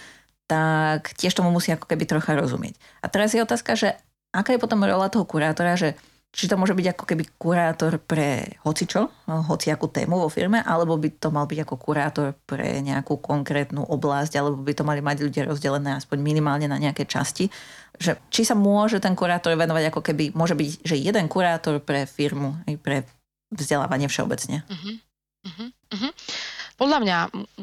tak 0.50 1.14
tiež 1.16 1.38
tomu 1.38 1.54
musí 1.54 1.70
ako 1.70 1.86
keby 1.86 2.10
trocha 2.10 2.34
rozumieť. 2.34 2.76
A 3.00 3.08
teraz 3.08 3.38
je 3.38 3.46
otázka, 3.46 3.78
že 3.78 3.94
aká 4.34 4.58
je 4.58 4.64
potom 4.64 4.82
rola 4.82 5.08
toho 5.08 5.24
kurátora, 5.24 5.78
že 5.78 5.94
či 6.32 6.48
to 6.48 6.56
môže 6.56 6.72
byť 6.72 6.88
ako 6.96 7.04
keby 7.04 7.24
kurátor 7.36 8.00
pre 8.00 8.56
hocičo, 8.64 9.12
hociakú 9.28 9.92
tému 9.92 10.16
vo 10.16 10.32
firme, 10.32 10.64
alebo 10.64 10.96
by 10.96 11.20
to 11.20 11.28
mal 11.28 11.44
byť 11.44 11.60
ako 11.68 11.76
kurátor 11.76 12.28
pre 12.48 12.80
nejakú 12.80 13.20
konkrétnu 13.20 13.84
oblasť, 13.84 14.40
alebo 14.40 14.64
by 14.64 14.72
to 14.72 14.88
mali 14.88 15.04
mať 15.04 15.28
ľudia 15.28 15.44
rozdelené 15.44 16.00
aspoň 16.00 16.18
minimálne 16.24 16.72
na 16.72 16.80
nejaké 16.80 17.04
časti. 17.04 17.52
Že 18.00 18.16
či 18.32 18.48
sa 18.48 18.56
môže 18.56 19.04
ten 19.04 19.12
kurátor 19.12 19.60
venovať 19.60 19.92
ako 19.92 20.02
keby, 20.02 20.32
môže 20.32 20.56
byť, 20.56 20.88
že 20.88 20.96
jeden 20.96 21.28
kurátor 21.28 21.84
pre 21.84 22.08
firmu, 22.08 22.56
aj 22.64 22.76
pre 22.80 22.98
vzdelávanie 23.52 24.08
všeobecne. 24.08 24.64
Uh-huh. 24.72 24.96
Uh-huh. 25.52 25.68
Uh-huh. 25.68 26.12
Podľa 26.80 26.98
mňa 27.04 27.18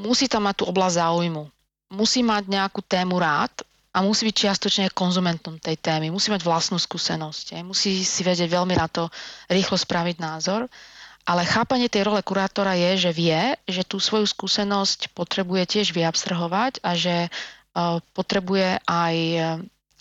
musí 0.05 0.29
tam 0.29 0.45
mať 0.45 0.61
tú 0.61 0.65
oblasť 0.69 1.01
záujmu 1.01 1.49
musí 1.93 2.21
mať 2.21 2.49
nejakú 2.49 2.85
tému 2.85 3.17
rád 3.17 3.53
a 3.89 4.05
musí 4.05 4.29
byť 4.29 4.37
čiastočne 4.37 4.93
konzumentom 4.93 5.57
tej 5.57 5.81
témy. 5.81 6.13
Musí 6.13 6.29
mať 6.29 6.45
vlastnú 6.45 6.77
skúsenosť. 6.77 7.65
Musí 7.65 8.05
si 8.05 8.21
vedieť 8.21 8.53
veľmi 8.53 8.77
na 8.77 8.87
to 8.87 9.09
rýchlo 9.49 9.81
spraviť 9.81 10.17
názor. 10.21 10.69
Ale 11.29 11.45
chápanie 11.45 11.93
tej 11.93 12.09
role 12.09 12.25
kurátora 12.25 12.73
je, 12.77 13.09
že 13.09 13.11
vie, 13.13 13.57
že 13.69 13.85
tú 13.85 14.01
svoju 14.01 14.25
skúsenosť 14.25 15.13
potrebuje 15.13 15.77
tiež 15.77 15.93
vyabstrahovať 15.93 16.81
a 16.81 16.97
že 16.97 17.29
uh, 17.29 18.01
potrebuje 18.17 18.81
aj 18.89 19.17
e, 19.37 19.41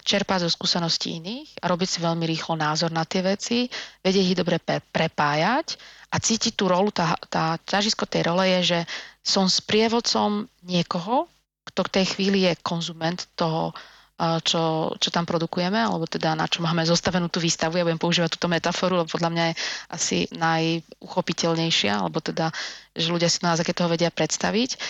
čerpať 0.08 0.48
zo 0.48 0.50
skúseností 0.56 1.20
iných 1.20 1.60
a 1.60 1.68
robiť 1.68 1.90
si 1.92 2.00
veľmi 2.00 2.24
rýchlo 2.24 2.56
názor 2.56 2.96
na 2.96 3.04
tie 3.04 3.20
veci, 3.20 3.68
vedieť 4.00 4.24
ich 4.24 4.40
dobre 4.40 4.56
prepájať 4.64 5.76
a 6.08 6.16
cítiť 6.16 6.56
tú 6.56 6.72
rolu, 6.72 6.96
tá, 6.96 7.20
tá 7.28 7.60
ťažisko 7.60 8.08
tej 8.08 8.32
role 8.32 8.48
je, 8.48 8.60
že 8.64 8.80
som 9.20 9.52
sprievodcom 9.52 10.48
niekoho, 10.64 11.28
kto 11.68 11.82
k 11.88 11.94
tej 12.02 12.06
chvíli 12.16 12.48
je 12.48 12.60
konzument 12.64 13.20
toho, 13.36 13.76
čo, 14.18 14.98
čo 14.98 15.10
tam 15.14 15.30
produkujeme, 15.30 15.78
alebo 15.78 16.10
teda 16.10 16.34
na 16.34 16.50
čo 16.50 16.66
máme 16.66 16.82
zostavenú 16.82 17.30
tú 17.30 17.38
výstavu. 17.38 17.78
Ja 17.78 17.86
budem 17.86 18.02
používať 18.02 18.34
túto 18.34 18.50
metaforu, 18.50 19.06
lebo 19.06 19.14
podľa 19.14 19.30
mňa 19.30 19.44
je 19.46 19.54
asi 19.94 20.18
najuchopiteľnejšia, 20.34 22.02
alebo 22.02 22.18
teda, 22.18 22.50
že 22.98 23.14
ľudia 23.14 23.30
si 23.30 23.38
to 23.38 23.46
na 23.46 23.54
toho 23.54 23.94
vedia 23.94 24.10
predstaviť. 24.10 24.82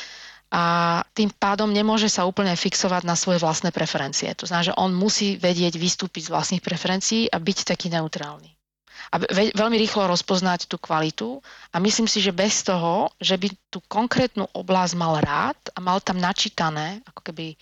A 0.47 0.63
tým 1.11 1.27
pádom 1.35 1.67
nemôže 1.67 2.07
sa 2.07 2.23
úplne 2.23 2.55
fixovať 2.55 3.03
na 3.03 3.19
svoje 3.19 3.43
vlastné 3.43 3.75
preferencie. 3.75 4.31
To 4.39 4.47
znamená, 4.47 4.71
že 4.71 4.79
on 4.79 4.95
musí 4.95 5.35
vedieť 5.35 5.75
vystúpiť 5.75 6.31
z 6.31 6.31
vlastných 6.31 6.63
preferencií 6.63 7.27
a 7.27 7.35
byť 7.35 7.75
taký 7.75 7.91
neutrálny 7.91 8.56
a 9.13 9.15
veľmi 9.31 9.77
rýchlo 9.79 10.09
rozpoznať 10.09 10.67
tú 10.67 10.77
kvalitu 10.81 11.39
a 11.71 11.77
myslím 11.79 12.09
si, 12.09 12.19
že 12.19 12.35
bez 12.35 12.63
toho, 12.63 13.11
že 13.21 13.39
by 13.39 13.47
tú 13.71 13.79
konkrétnu 13.87 14.47
oblasť 14.51 14.93
mal 14.97 15.19
rád 15.21 15.59
a 15.73 15.79
mal 15.79 16.01
tam 16.03 16.19
načítané, 16.19 17.01
ako 17.07 17.21
keby 17.31 17.53
e, 17.53 17.55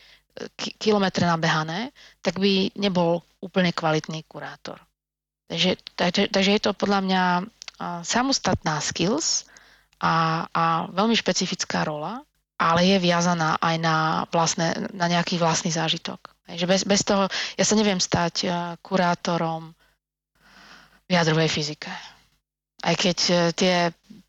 kilometre 0.80 1.24
nabehané, 1.28 1.94
tak 2.20 2.42
by 2.42 2.74
nebol 2.80 3.22
úplne 3.44 3.70
kvalitný 3.76 4.26
kurátor. 4.26 4.82
Takže, 5.46 5.78
takže, 5.94 6.24
takže 6.34 6.52
je 6.58 6.62
to 6.62 6.72
podľa 6.74 7.00
mňa 7.06 7.24
samostatná 8.02 8.80
skills 8.80 9.46
a, 10.00 10.48
a 10.50 10.64
veľmi 10.92 11.16
špecifická 11.16 11.84
rola, 11.84 12.24
ale 12.56 12.88
je 12.88 12.98
viazaná 13.04 13.60
aj 13.60 13.76
na, 13.78 13.98
vlastné, 14.32 14.96
na 14.96 15.12
nejaký 15.12 15.36
vlastný 15.36 15.76
zážitok. 15.76 16.20
Takže 16.48 16.66
bez, 16.66 16.82
bez 16.88 17.02
toho, 17.04 17.28
ja 17.60 17.66
sa 17.68 17.76
neviem 17.76 18.00
stať 18.00 18.36
e, 18.46 18.50
kurátorom 18.80 19.76
v 21.06 21.12
jadrovej 21.14 21.50
fyzike. 21.50 21.90
Aj 22.86 22.96
keď 22.98 23.18
e, 23.30 23.36
tie 23.54 23.76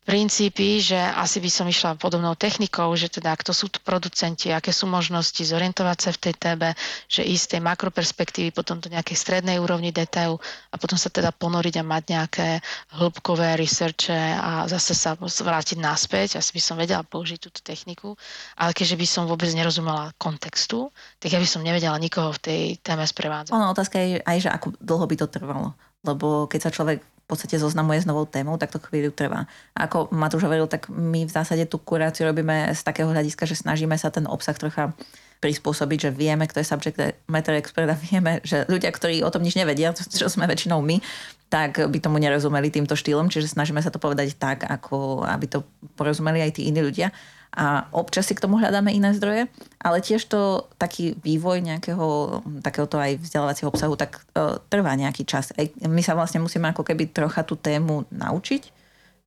princípy, 0.07 0.79
že 0.79 0.95
asi 0.95 1.43
by 1.43 1.49
som 1.51 1.67
išla 1.67 1.99
podobnou 1.99 2.31
technikou, 2.39 2.87
že 2.95 3.11
teda 3.11 3.35
kto 3.35 3.51
sú 3.51 3.67
tu 3.67 3.83
producenti, 3.83 4.55
aké 4.55 4.71
sú 4.71 4.87
možnosti 4.87 5.43
zorientovať 5.43 5.97
sa 5.99 6.09
v 6.15 6.21
tej 6.23 6.33
tébe, 6.39 6.67
že 7.11 7.27
ísť 7.27 7.43
z 7.43 7.51
tej 7.51 7.61
makroperspektívy 7.67 8.55
potom 8.55 8.79
do 8.79 8.87
nejakej 8.87 9.19
strednej 9.19 9.59
úrovni 9.59 9.91
detailu 9.91 10.39
a 10.71 10.79
potom 10.79 10.95
sa 10.95 11.11
teda 11.11 11.35
ponoriť 11.35 11.83
a 11.83 11.83
mať 11.83 12.03
nejaké 12.07 12.47
hĺbkové 12.95 13.59
researche 13.59 14.15
a 14.15 14.63
zase 14.71 14.95
sa 14.95 15.19
vrátiť 15.19 15.75
naspäť. 15.75 16.39
Asi 16.39 16.55
by 16.55 16.61
som 16.63 16.79
vedela 16.79 17.03
použiť 17.03 17.43
túto 17.43 17.59
techniku, 17.59 18.15
ale 18.55 18.71
keďže 18.71 18.95
by 18.95 19.07
som 19.11 19.23
vôbec 19.27 19.51
nerozumela 19.51 20.15
kontextu, 20.15 20.87
tak 21.19 21.35
ja 21.35 21.39
by 21.43 21.47
som 21.51 21.67
nevedela 21.67 21.99
nikoho 21.99 22.31
v 22.31 22.39
tej 22.39 22.61
téme 22.79 23.03
sprevádzať. 23.03 23.51
Ono 23.51 23.75
otázka 23.75 23.99
je 23.99 24.23
aj, 24.23 24.37
že 24.39 24.49
ako 24.55 24.79
dlho 24.79 25.03
by 25.03 25.15
to 25.19 25.27
trvalo 25.27 25.75
lebo 26.07 26.47
keď 26.47 26.59
sa 26.67 26.71
človek 26.71 27.03
v 27.03 27.35
podstate 27.35 27.59
zoznamuje 27.59 27.99
s 27.99 28.07
novou 28.07 28.23
témou, 28.23 28.55
tak 28.55 28.71
to 28.71 28.79
chvíľu 28.79 29.11
trvá. 29.11 29.43
A 29.75 29.91
ako 29.91 30.07
Matúš 30.15 30.47
hovoril, 30.47 30.71
tak 30.71 30.87
my 30.87 31.27
v 31.27 31.31
zásade 31.31 31.67
tú 31.67 31.75
kuráciu 31.75 32.23
robíme 32.23 32.71
z 32.71 32.81
takého 32.87 33.11
hľadiska, 33.11 33.43
že 33.43 33.59
snažíme 33.59 33.99
sa 33.99 34.07
ten 34.07 34.23
obsah 34.23 34.55
trocha 34.55 34.95
prispôsobiť, 35.43 36.07
že 36.07 36.15
vieme, 36.15 36.47
kto 36.49 36.63
je 36.63 36.71
subject 36.71 36.97
matter 37.29 37.59
expert 37.59 37.91
a 37.91 37.99
vieme, 37.99 38.41
že 38.41 38.65
ľudia, 38.65 38.89
ktorí 38.89 39.21
o 39.21 39.29
tom 39.29 39.43
nič 39.43 39.59
nevedia, 39.59 39.91
čo 40.19 40.31
sme 40.31 40.47
väčšinou 40.47 40.79
my, 40.79 41.03
tak 41.51 41.83
by 41.83 41.97
tomu 41.99 42.19
nerozumeli 42.19 42.71
týmto 42.71 42.95
štýlom, 42.95 43.27
čiže 43.27 43.51
snažíme 43.51 43.79
sa 43.83 43.91
to 43.91 43.99
povedať 43.99 44.35
tak, 44.35 44.63
ako 44.63 45.27
aby 45.27 45.45
to 45.51 45.67
porozumeli 45.99 46.43
aj 46.43 46.59
tí 46.59 46.71
iní 46.71 46.79
ľudia 46.79 47.11
a 47.53 47.87
občas 47.95 48.27
si 48.27 48.35
k 48.35 48.43
tomu 48.43 48.59
hľadáme 48.59 48.91
iné 48.91 49.15
zdroje, 49.15 49.47
ale 49.79 49.97
tiež 50.03 50.27
to 50.29 50.67
taký 50.77 51.15
vývoj 51.21 51.63
nejakého 51.63 52.39
takéhoto 52.61 52.99
aj 52.99 53.23
vzdelávacieho 53.23 53.71
obsahu 53.71 53.95
tak 53.95 54.21
uh, 54.35 54.59
trvá 54.67 54.93
nejaký 54.93 55.23
čas. 55.23 55.55
Aj 55.55 55.65
my 55.87 56.01
sa 56.03 56.13
vlastne 56.13 56.43
musíme 56.43 56.69
ako 56.69 56.83
keby 56.83 57.09
trocha 57.09 57.41
tú 57.47 57.57
tému 57.57 58.05
naučiť, 58.13 58.69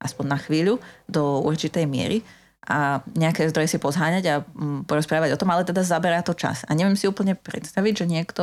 aspoň 0.00 0.24
na 0.26 0.38
chvíľu, 0.38 0.78
do 1.10 1.42
určitej 1.42 1.88
miery 1.88 2.22
a 2.68 3.00
nejaké 3.16 3.48
zdroje 3.48 3.72
si 3.72 3.78
pozháňať 3.80 4.24
a 4.28 4.34
um, 4.42 4.84
porozprávať 4.84 5.34
o 5.34 5.40
tom, 5.40 5.50
ale 5.50 5.64
teda 5.64 5.80
zaberá 5.80 6.20
to 6.20 6.36
čas. 6.36 6.62
A 6.68 6.76
neviem 6.76 6.94
si 6.94 7.08
úplne 7.08 7.34
predstaviť, 7.34 8.04
že 8.04 8.06
niekto 8.06 8.42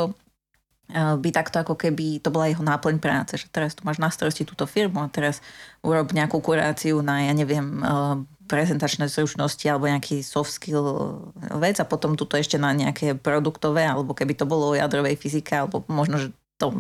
by 0.96 1.30
takto 1.36 1.60
ako 1.60 1.76
keby 1.76 2.24
to 2.24 2.32
bola 2.32 2.48
jeho 2.48 2.63
náplň 2.63 3.04
práce, 3.04 3.36
že 3.36 3.52
teraz 3.52 3.76
tu 3.76 3.84
máš 3.84 4.00
na 4.00 4.08
starosti 4.08 4.48
túto 4.48 4.63
firmu 4.63 5.04
a 5.04 5.12
teraz 5.12 5.44
urob 5.84 6.16
nejakú 6.16 6.40
kuráciu 6.40 7.04
na, 7.04 7.28
ja 7.28 7.36
neviem, 7.36 7.84
prezentačné 8.48 9.12
zručnosti 9.12 9.64
alebo 9.68 9.92
nejaký 9.92 10.24
soft 10.24 10.56
skill 10.56 11.20
vec 11.60 11.78
a 11.78 11.86
potom 11.86 12.16
tuto 12.16 12.40
ešte 12.40 12.56
na 12.56 12.72
nejaké 12.72 13.14
produktové, 13.14 13.84
alebo 13.84 14.16
keby 14.16 14.34
to 14.40 14.48
bolo 14.48 14.72
o 14.72 14.80
jadrovej 14.80 15.20
fyzike, 15.20 15.52
alebo 15.52 15.84
možno, 15.92 16.18
že 16.18 16.28
to 16.58 16.80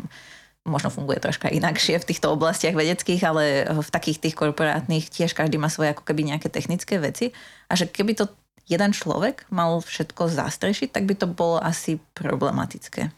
možno 0.67 0.91
funguje 0.91 1.23
troška 1.23 1.47
inakšie 1.47 1.99
v 1.99 2.07
týchto 2.07 2.31
oblastiach 2.31 2.75
vedeckých, 2.75 3.21
ale 3.23 3.43
v 3.67 3.89
takých 3.91 4.19
tých 4.19 4.35
korporátnych 4.35 5.07
tiež 5.07 5.31
každý 5.31 5.55
má 5.55 5.71
svoje 5.71 5.95
ako 5.95 6.03
keby 6.03 6.35
nejaké 6.35 6.51
technické 6.51 6.99
veci 6.99 7.31
a 7.71 7.73
že 7.75 7.87
keby 7.87 8.19
to 8.19 8.27
jeden 8.67 8.91
človek 8.91 9.47
mal 9.47 9.79
všetko 9.79 10.27
zastrešiť, 10.27 10.91
tak 10.91 11.07
by 11.07 11.15
to 11.15 11.27
bolo 11.27 11.59
asi 11.63 12.03
problematické. 12.19 13.15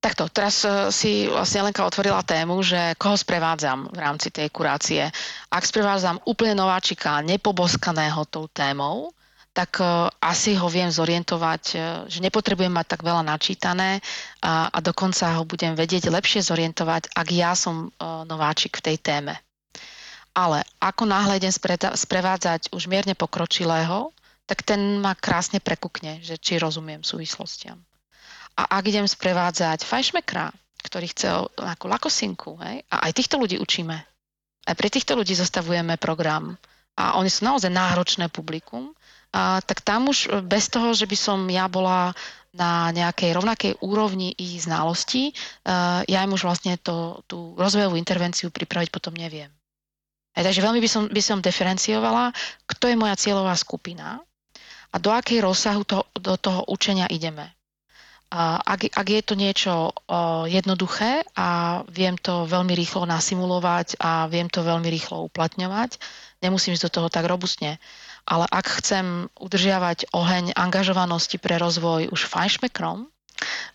Takto, 0.00 0.32
teraz 0.32 0.64
e, 0.64 0.88
si 0.88 1.28
vlastne 1.28 1.68
Lenka 1.68 1.84
otvorila 1.84 2.24
tému, 2.24 2.64
že 2.64 2.96
koho 2.96 3.20
sprevádzam 3.20 3.92
v 3.92 3.98
rámci 4.00 4.32
tej 4.32 4.48
kurácie. 4.48 5.04
Ak 5.52 5.68
sprevádzam 5.68 6.24
úplne 6.24 6.56
nováčika, 6.56 7.20
nepoboskaného 7.20 8.24
tou 8.32 8.48
témou, 8.48 9.12
tak 9.50 9.82
uh, 9.82 10.06
asi 10.22 10.54
ho 10.54 10.70
viem 10.70 10.86
zorientovať, 10.94 11.62
uh, 11.74 11.80
že 12.06 12.22
nepotrebujem 12.22 12.70
mať 12.70 12.86
tak 12.86 13.00
veľa 13.02 13.26
načítané 13.26 13.98
a, 14.38 14.70
a 14.70 14.78
dokonca 14.78 15.26
ho 15.34 15.42
budem 15.42 15.74
vedieť 15.74 16.06
lepšie 16.06 16.38
zorientovať, 16.38 17.10
ak 17.10 17.28
ja 17.34 17.58
som 17.58 17.90
nováčik 18.30 18.78
v 18.78 18.94
tej 18.94 18.96
téme. 19.02 19.34
Ale 20.38 20.62
ako 20.78 21.02
náhle 21.02 21.42
idem 21.42 21.50
sprevádzať 21.98 22.70
už 22.70 22.86
mierne 22.86 23.18
pokročilého, 23.18 24.14
tak 24.46 24.62
ten 24.62 25.02
ma 25.02 25.18
krásne 25.18 25.58
prekukne, 25.58 26.22
že 26.22 26.38
či 26.38 26.62
rozumiem 26.62 27.02
súvislostiam. 27.02 27.82
A 28.60 28.68
ak 28.76 28.84
idem 28.92 29.08
sprevádzať 29.08 29.88
fajšmekra, 29.88 30.52
ktorý 30.84 31.06
chce 31.08 31.48
nejakú 31.56 31.86
lakosinku, 31.88 32.60
hej, 32.60 32.84
a 32.92 33.08
aj 33.08 33.16
týchto 33.16 33.40
ľudí 33.40 33.56
učíme. 33.56 33.96
Aj 34.68 34.74
pre 34.76 34.92
týchto 34.92 35.16
ľudí 35.16 35.32
zostavujeme 35.32 35.96
program. 35.96 36.60
A 37.00 37.16
oni 37.16 37.32
sú 37.32 37.48
naozaj 37.48 37.72
náročné 37.72 38.28
publikum, 38.28 38.92
a, 39.32 39.64
tak 39.64 39.80
tam 39.80 40.12
už 40.12 40.44
bez 40.44 40.68
toho, 40.68 40.92
že 40.92 41.08
by 41.08 41.16
som 41.16 41.38
ja 41.48 41.72
bola 41.72 42.12
na 42.50 42.90
nejakej 42.90 43.30
rovnakej 43.32 43.72
úrovni 43.80 44.34
ich 44.34 44.66
znalostí, 44.66 45.30
uh, 45.30 46.02
ja 46.02 46.26
im 46.26 46.34
už 46.34 46.42
vlastne 46.42 46.74
to, 46.82 47.22
tú 47.30 47.54
rozvojovú 47.54 47.94
intervenciu 47.94 48.50
pripraviť 48.50 48.90
potom 48.90 49.14
neviem. 49.14 49.54
Aj, 50.34 50.42
takže 50.42 50.58
veľmi 50.58 50.82
by 50.82 50.90
som, 50.90 51.02
by 51.06 51.22
som 51.22 51.38
diferenciovala, 51.38 52.34
kto 52.66 52.90
je 52.90 52.98
moja 52.98 53.14
cieľová 53.14 53.54
skupina 53.54 54.18
a 54.90 54.96
do 54.98 55.14
akej 55.14 55.46
rozsahu 55.46 55.86
to, 55.86 56.02
do 56.18 56.34
toho 56.38 56.66
učenia 56.66 57.06
ideme. 57.06 57.54
Ak, 58.30 58.86
ak 58.86 59.06
je 59.10 59.22
to 59.26 59.34
niečo 59.34 59.90
jednoduché 60.46 61.26
a 61.34 61.82
viem 61.90 62.14
to 62.14 62.46
veľmi 62.46 62.78
rýchlo 62.78 63.02
nasimulovať 63.02 63.98
a 63.98 64.30
viem 64.30 64.46
to 64.46 64.62
veľmi 64.62 64.86
rýchlo 64.86 65.26
uplatňovať, 65.26 65.98
nemusím 66.38 66.78
ísť 66.78 66.86
do 66.86 66.94
toho 66.94 67.08
tak 67.10 67.26
robustne. 67.26 67.82
Ale 68.30 68.46
ak 68.46 68.78
chcem 68.78 69.26
udržiavať 69.34 70.14
oheň 70.14 70.54
angažovanosti 70.54 71.42
pre 71.42 71.58
rozvoj 71.58 72.14
už 72.14 72.30
fajnšmekrom, 72.30 73.10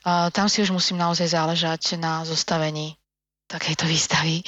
tam 0.08 0.48
si 0.48 0.64
už 0.64 0.72
musím 0.72 1.04
naozaj 1.04 1.36
záležať 1.36 2.00
na 2.00 2.24
zostavení 2.24 2.96
takejto 3.46 3.86
výstavy, 3.86 4.42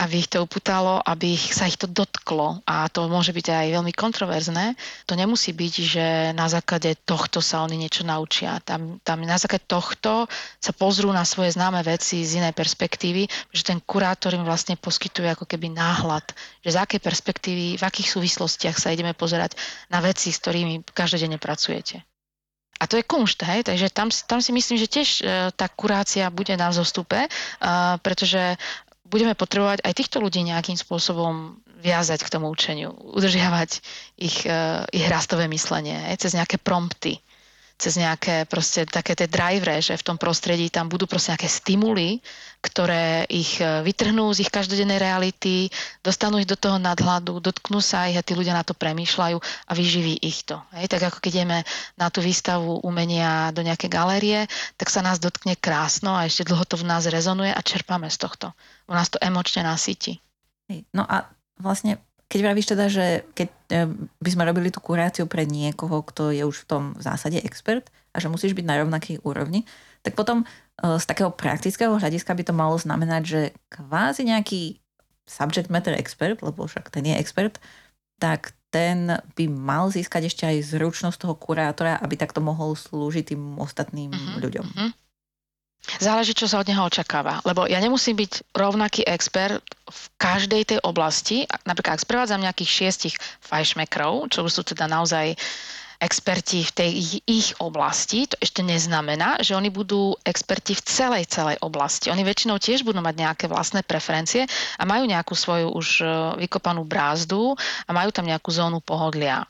aby 0.00 0.24
ich 0.24 0.32
to 0.32 0.48
uputalo, 0.48 0.96
aby 1.04 1.36
sa 1.36 1.68
ich 1.68 1.76
to 1.76 1.84
dotklo. 1.84 2.64
A 2.64 2.88
to 2.88 3.04
môže 3.04 3.36
byť 3.36 3.46
aj 3.52 3.66
veľmi 3.76 3.92
kontroverzné. 3.92 4.72
To 5.04 5.12
nemusí 5.12 5.52
byť, 5.52 5.74
že 5.84 6.06
na 6.32 6.48
základe 6.48 6.96
tohto 7.04 7.44
sa 7.44 7.60
oni 7.60 7.76
niečo 7.76 8.00
naučia. 8.00 8.64
Tam, 8.64 8.96
tam 9.04 9.20
na 9.28 9.36
základe 9.36 9.68
tohto 9.68 10.24
sa 10.56 10.72
pozrú 10.72 11.12
na 11.12 11.28
svoje 11.28 11.52
známe 11.52 11.84
veci 11.84 12.24
z 12.24 12.40
inej 12.40 12.56
perspektívy, 12.56 13.28
že 13.52 13.62
ten 13.62 13.84
kurátor 13.84 14.32
im 14.32 14.48
vlastne 14.48 14.80
poskytuje 14.80 15.28
ako 15.28 15.44
keby 15.44 15.76
náhľad, 15.76 16.24
že 16.64 16.72
z 16.72 16.80
akej 16.80 17.00
perspektívy, 17.04 17.66
v 17.76 17.84
akých 17.84 18.08
súvislostiach 18.08 18.80
sa 18.80 18.88
ideme 18.88 19.12
pozerať 19.12 19.52
na 19.92 20.00
veci, 20.00 20.32
s 20.32 20.40
ktorými 20.40 20.80
každodenne 20.96 21.36
pracujete. 21.36 22.13
A 22.80 22.84
to 22.90 22.98
je 22.98 23.06
kumšt, 23.06 23.46
hej? 23.46 23.60
takže 23.64 23.86
tam, 23.94 24.10
tam 24.10 24.42
si 24.42 24.50
myslím, 24.50 24.76
že 24.78 24.90
tiež 24.90 25.08
e, 25.20 25.22
tá 25.54 25.70
kurácia 25.70 26.26
bude 26.28 26.52
na 26.58 26.68
vzostupe, 26.74 27.26
e, 27.26 27.28
pretože 28.02 28.58
budeme 29.06 29.38
potrebovať 29.38 29.86
aj 29.86 29.92
týchto 29.94 30.18
ľudí 30.18 30.42
nejakým 30.42 30.74
spôsobom 30.74 31.60
viazať 31.84 32.24
k 32.24 32.32
tomu 32.32 32.50
učeniu, 32.50 32.96
udržiavať 33.14 33.70
ich, 34.18 34.42
e, 34.48 34.82
ich 34.90 35.06
rastové 35.06 35.46
myslenie 35.46 35.94
hej? 36.10 36.18
cez 36.18 36.34
nejaké 36.34 36.58
prompty 36.58 37.22
cez 37.74 37.98
nejaké 37.98 38.46
proste 38.46 38.86
také 38.86 39.18
tie 39.18 39.26
drivere, 39.26 39.82
že 39.82 39.98
v 39.98 40.06
tom 40.06 40.16
prostredí 40.16 40.70
tam 40.70 40.86
budú 40.86 41.10
proste 41.10 41.34
nejaké 41.34 41.50
stimuly, 41.50 42.22
ktoré 42.62 43.26
ich 43.26 43.58
e, 43.58 43.82
vytrhnú 43.82 44.30
z 44.30 44.46
ich 44.46 44.50
každodennej 44.50 45.02
reality, 45.02 45.68
dostanú 46.00 46.38
ich 46.38 46.48
do 46.48 46.54
toho 46.54 46.78
nadhľadu, 46.78 47.42
dotknú 47.42 47.82
sa 47.82 48.06
ich 48.06 48.16
a 48.16 48.22
tí 48.22 48.32
ľudia 48.38 48.54
na 48.54 48.62
to 48.62 48.78
premýšľajú 48.78 49.36
a 49.42 49.72
vyživí 49.74 50.22
ich 50.22 50.46
to. 50.46 50.62
Hej? 50.78 50.86
Tak 50.86 51.00
ako 51.12 51.18
keď 51.18 51.32
ideme 51.34 51.58
na 51.98 52.08
tú 52.08 52.22
výstavu 52.22 52.80
umenia 52.86 53.50
do 53.50 53.66
nejakej 53.66 53.90
galérie, 53.90 54.40
tak 54.78 54.88
sa 54.88 55.02
nás 55.02 55.18
dotkne 55.18 55.58
krásno 55.58 56.14
a 56.14 56.24
ešte 56.24 56.46
dlho 56.46 56.62
to 56.64 56.78
v 56.78 56.88
nás 56.88 57.04
rezonuje 57.10 57.50
a 57.50 57.60
čerpáme 57.60 58.06
z 58.06 58.22
tohto. 58.22 58.54
U 58.86 58.94
nás 58.94 59.10
to 59.10 59.18
emočne 59.18 59.66
nasytí. 59.66 60.22
No 60.94 61.04
a 61.04 61.28
vlastne 61.60 62.00
keď 62.34 62.40
vravíš 62.42 62.66
teda, 62.74 62.90
že 62.90 63.22
keď 63.38 63.48
e, 63.70 63.86
by 64.18 64.30
sme 64.34 64.42
robili 64.42 64.74
tú 64.74 64.82
kuráciu 64.82 65.30
pre 65.30 65.46
niekoho, 65.46 66.02
kto 66.02 66.34
je 66.34 66.42
už 66.42 66.66
v 66.66 66.68
tom 66.68 66.82
v 66.98 67.02
zásade 67.06 67.38
expert 67.46 67.94
a 68.10 68.18
že 68.18 68.26
musíš 68.26 68.58
byť 68.58 68.66
na 68.66 68.82
rovnakej 68.82 69.22
úrovni, 69.22 69.62
tak 70.02 70.18
potom 70.18 70.42
e, 70.42 70.46
z 70.98 71.04
takého 71.06 71.30
praktického 71.30 71.94
hľadiska 71.94 72.34
by 72.34 72.42
to 72.42 72.50
malo 72.50 72.74
znamenať, 72.74 73.22
že 73.22 73.40
kvázi 73.70 74.26
nejaký 74.26 74.82
subject 75.30 75.70
matter 75.70 75.94
expert, 75.94 76.42
lebo 76.42 76.66
však 76.66 76.90
ten 76.90 77.06
je 77.06 77.14
expert, 77.14 77.62
tak 78.18 78.50
ten 78.74 79.14
by 79.38 79.46
mal 79.46 79.94
získať 79.94 80.26
ešte 80.26 80.42
aj 80.42 80.74
zručnosť 80.74 81.22
toho 81.22 81.38
kurátora, 81.38 82.02
aby 82.02 82.18
takto 82.18 82.42
mohol 82.42 82.74
slúžiť 82.74 83.30
tým 83.30 83.62
ostatným 83.62 84.10
uh-huh, 84.10 84.42
ľuďom. 84.42 84.66
Uh-huh. 84.66 84.90
Záleží, 86.00 86.32
čo 86.32 86.48
sa 86.48 86.60
od 86.60 86.68
neho 86.68 86.82
očakáva. 86.84 87.44
Lebo 87.44 87.68
ja 87.68 87.78
nemusím 87.78 88.16
byť 88.16 88.56
rovnaký 88.56 89.04
expert 89.04 89.60
v 89.84 90.02
každej 90.16 90.62
tej 90.74 90.78
oblasti. 90.80 91.44
Napríklad, 91.68 92.00
ak 92.00 92.04
sprevádzam 92.04 92.40
nejakých 92.40 92.70
šiestich 92.70 93.14
fajšmekrov, 93.44 94.32
čo 94.32 94.48
sú 94.48 94.64
teda 94.64 94.88
naozaj 94.88 95.36
experti 96.02 96.66
v 96.66 96.72
tej 96.74 96.90
ich, 97.24 97.56
oblasti, 97.62 98.26
to 98.26 98.36
ešte 98.42 98.60
neznamená, 98.60 99.40
že 99.40 99.54
oni 99.56 99.70
budú 99.70 100.12
experti 100.26 100.74
v 100.74 100.82
celej, 100.84 101.24
celej 101.30 101.56
oblasti. 101.62 102.10
Oni 102.10 102.26
väčšinou 102.26 102.58
tiež 102.58 102.82
budú 102.82 103.00
mať 103.00 103.14
nejaké 103.14 103.44
vlastné 103.46 103.86
preferencie 103.86 104.44
a 104.76 104.82
majú 104.84 105.06
nejakú 105.06 105.32
svoju 105.32 105.72
už 105.72 105.88
e, 106.02 106.06
vykopanú 106.44 106.84
brázdu 106.84 107.54
a 107.88 107.90
majú 107.94 108.10
tam 108.10 108.26
nejakú 108.26 108.50
zónu 108.50 108.84
pohodlia. 108.84 109.46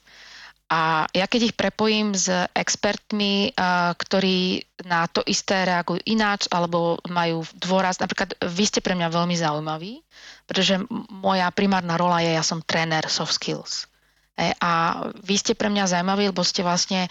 A 0.75 1.07
ja 1.15 1.31
keď 1.31 1.41
ich 1.47 1.55
prepojím 1.55 2.19
s 2.19 2.27
expertmi, 2.51 3.55
ktorí 3.95 4.67
na 4.91 5.07
to 5.07 5.23
isté 5.23 5.63
reagujú 5.63 6.03
ináč 6.03 6.51
alebo 6.51 6.99
majú 7.07 7.47
dôraz, 7.55 8.03
napríklad 8.03 8.35
vy 8.43 8.65
ste 8.67 8.83
pre 8.83 8.99
mňa 8.99 9.07
veľmi 9.07 9.39
zaujímaví, 9.39 10.03
pretože 10.51 10.83
moja 11.15 11.47
primárna 11.55 11.95
rola 11.95 12.27
je, 12.27 12.35
ja 12.35 12.43
som 12.43 12.59
tréner 12.59 13.07
soft 13.07 13.39
skills. 13.39 13.87
E, 14.35 14.51
a 14.59 15.07
vy 15.23 15.39
ste 15.39 15.55
pre 15.55 15.71
mňa 15.71 15.95
zaujímaví, 15.95 16.35
lebo 16.35 16.43
ste 16.43 16.67
vlastne 16.67 17.07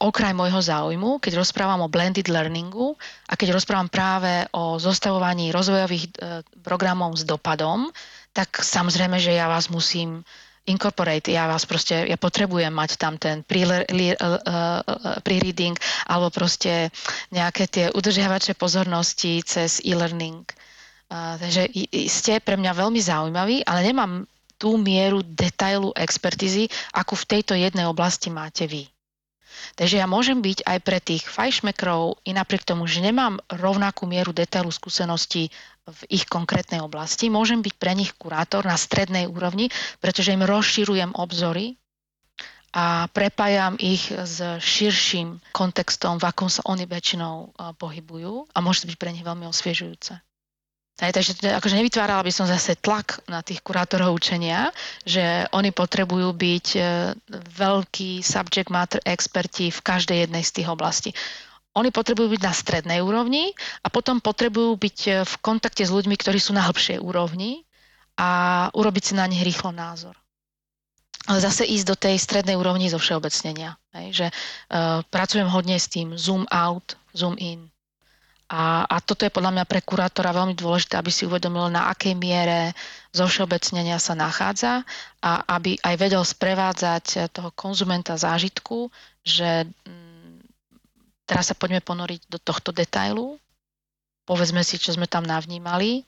okraj 0.00 0.32
môjho 0.32 0.64
záujmu, 0.64 1.20
keď 1.20 1.44
rozprávam 1.44 1.84
o 1.84 1.92
blended 1.92 2.32
learningu 2.32 2.96
a 3.28 3.36
keď 3.36 3.52
rozprávam 3.60 3.92
práve 3.92 4.48
o 4.56 4.80
zostavovaní 4.80 5.52
rozvojových 5.52 6.04
e, 6.08 6.10
programov 6.64 7.20
s 7.20 7.28
dopadom, 7.28 7.92
tak 8.32 8.64
samozrejme, 8.64 9.20
že 9.20 9.36
ja 9.36 9.44
vás 9.44 9.68
musím 9.68 10.24
incorporate, 10.64 11.28
ja 11.32 11.44
vás 11.44 11.68
proste, 11.68 12.08
ja 12.08 12.16
potrebujem 12.16 12.72
mať 12.72 12.96
tam 12.96 13.20
ten 13.20 13.44
pre-reading 13.44 13.76
alebo 16.08 16.32
proste 16.32 16.88
nejaké 17.28 17.68
tie 17.68 17.92
udržiavače 17.92 18.56
pozornosti 18.56 19.44
cez 19.44 19.84
e-learning. 19.84 20.48
Takže 21.12 21.68
ste 22.08 22.40
pre 22.40 22.56
mňa 22.56 22.72
veľmi 22.72 23.00
zaujímaví, 23.00 23.60
ale 23.68 23.84
nemám 23.84 24.24
tú 24.56 24.80
mieru 24.80 25.20
detailu 25.20 25.92
expertizy, 25.92 26.64
akú 26.96 27.12
v 27.18 27.28
tejto 27.28 27.52
jednej 27.52 27.84
oblasti 27.84 28.32
máte 28.32 28.64
vy. 28.64 28.88
Takže 29.74 30.00
ja 30.00 30.06
môžem 30.06 30.42
byť 30.42 30.66
aj 30.66 30.78
pre 30.82 30.98
tých 30.98 31.24
fajšmekrov, 31.26 32.22
i 32.26 32.34
napriek 32.34 32.66
tomu, 32.66 32.86
že 32.86 33.02
nemám 33.02 33.38
rovnakú 33.50 34.06
mieru 34.06 34.34
detailu 34.34 34.70
skúsenosti 34.70 35.50
v 35.84 36.00
ich 36.08 36.24
konkrétnej 36.24 36.80
oblasti, 36.80 37.28
môžem 37.28 37.60
byť 37.60 37.74
pre 37.76 37.92
nich 37.92 38.16
kurátor 38.16 38.64
na 38.64 38.74
strednej 38.74 39.28
úrovni, 39.28 39.68
pretože 40.00 40.32
im 40.32 40.42
rozširujem 40.42 41.12
obzory 41.12 41.76
a 42.74 43.06
prepájam 43.14 43.78
ich 43.78 44.10
s 44.10 44.42
širším 44.58 45.38
kontextom, 45.54 46.18
v 46.18 46.26
akom 46.26 46.50
sa 46.50 46.66
oni 46.66 46.90
väčšinou 46.90 47.54
pohybujú 47.78 48.50
a 48.50 48.58
môže 48.58 48.88
byť 48.90 48.96
pre 48.98 49.14
nich 49.14 49.22
veľmi 49.22 49.46
osviežujúce. 49.46 50.18
Aj, 50.94 51.10
takže 51.10 51.34
akože 51.42 51.74
nevytvárala 51.74 52.22
by 52.22 52.30
som 52.30 52.46
zase 52.46 52.78
tlak 52.78 53.18
na 53.26 53.42
tých 53.42 53.66
kurátorov 53.66 54.14
učenia, 54.14 54.70
že 55.02 55.42
oni 55.50 55.74
potrebujú 55.74 56.30
byť 56.30 56.66
e, 56.78 56.80
veľkí 57.50 58.22
subject 58.22 58.70
matter 58.70 59.02
experti 59.02 59.74
v 59.74 59.80
každej 59.82 60.22
jednej 60.22 60.46
z 60.46 60.54
tých 60.54 60.70
oblastí. 60.70 61.10
Oni 61.74 61.90
potrebujú 61.90 62.38
byť 62.38 62.42
na 62.46 62.54
strednej 62.54 63.00
úrovni 63.02 63.50
a 63.82 63.90
potom 63.90 64.22
potrebujú 64.22 64.78
byť 64.78 64.98
e, 65.10 65.12
v 65.26 65.34
kontakte 65.42 65.82
s 65.82 65.90
ľuďmi, 65.90 66.14
ktorí 66.14 66.38
sú 66.38 66.54
na 66.54 66.62
hĺbšej 66.62 67.02
úrovni 67.02 67.66
a 68.14 68.70
urobiť 68.70 69.02
si 69.02 69.12
na 69.18 69.26
nich 69.26 69.42
rýchlo 69.42 69.74
názor. 69.74 70.14
Ale 71.26 71.42
zase 71.42 71.66
ísť 71.66 71.86
do 71.90 71.96
tej 71.98 72.22
strednej 72.22 72.54
úrovni 72.54 72.86
zo 72.86 73.02
všeobecnenia. 73.02 73.74
Hej, 73.96 74.06
že 74.12 74.26
uh, 74.30 75.02
pracujem 75.10 75.48
hodne 75.50 75.74
s 75.74 75.90
tým 75.90 76.14
zoom 76.14 76.44
out, 76.52 76.94
zoom 77.16 77.34
in. 77.40 77.73
A, 78.44 78.84
a 78.84 78.96
toto 79.00 79.24
je 79.24 79.32
podľa 79.32 79.56
mňa 79.56 79.64
pre 79.64 79.80
kurátora 79.80 80.36
veľmi 80.36 80.52
dôležité, 80.52 81.00
aby 81.00 81.08
si 81.08 81.24
uvedomil, 81.24 81.72
na 81.72 81.88
akej 81.88 82.12
miere 82.12 82.76
zo 83.10 83.24
všeobecnenia 83.24 83.96
sa 83.96 84.12
nachádza 84.12 84.84
a 85.24 85.48
aby 85.56 85.80
aj 85.80 85.94
vedel 85.96 86.20
sprevádzať 86.20 87.32
toho 87.32 87.50
konzumenta 87.56 88.20
zážitku, 88.20 88.92
že 89.24 89.64
mm, 89.64 90.44
teraz 91.24 91.48
sa 91.50 91.56
poďme 91.56 91.80
ponoriť 91.80 92.28
do 92.28 92.36
tohto 92.36 92.68
detailu 92.68 93.40
povedzme 94.24 94.64
si, 94.64 94.80
čo 94.80 94.92
sme 94.92 95.04
tam 95.04 95.24
navnímali, 95.24 96.02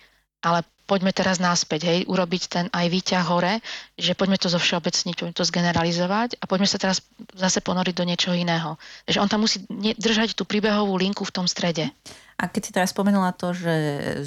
ale 0.44 0.64
poďme 0.88 1.12
teraz 1.12 1.36
naspäť, 1.40 1.88
hej, 1.88 1.98
urobiť 2.08 2.42
ten 2.48 2.66
aj 2.72 2.86
výťah 2.88 3.24
hore, 3.28 3.60
že 3.96 4.16
poďme 4.16 4.40
to 4.40 4.48
zo 4.48 4.60
všeobecniť, 4.60 5.14
poďme 5.16 5.36
to 5.36 5.44
zgeneralizovať 5.44 6.40
a 6.40 6.44
poďme 6.48 6.68
sa 6.68 6.80
teraz 6.80 7.04
zase 7.36 7.60
ponoriť 7.60 7.94
do 7.96 8.04
niečoho 8.08 8.36
iného. 8.36 8.80
Takže 9.04 9.20
on 9.20 9.28
tam 9.28 9.44
musí 9.44 9.64
držať 9.96 10.36
tú 10.36 10.48
príbehovú 10.48 10.96
linku 10.96 11.24
v 11.24 11.34
tom 11.34 11.46
strede. 11.48 11.92
A 12.36 12.52
keď 12.52 12.62
si 12.68 12.70
teraz 12.72 12.92
spomenula 12.92 13.32
to, 13.32 13.56
že 13.56 13.72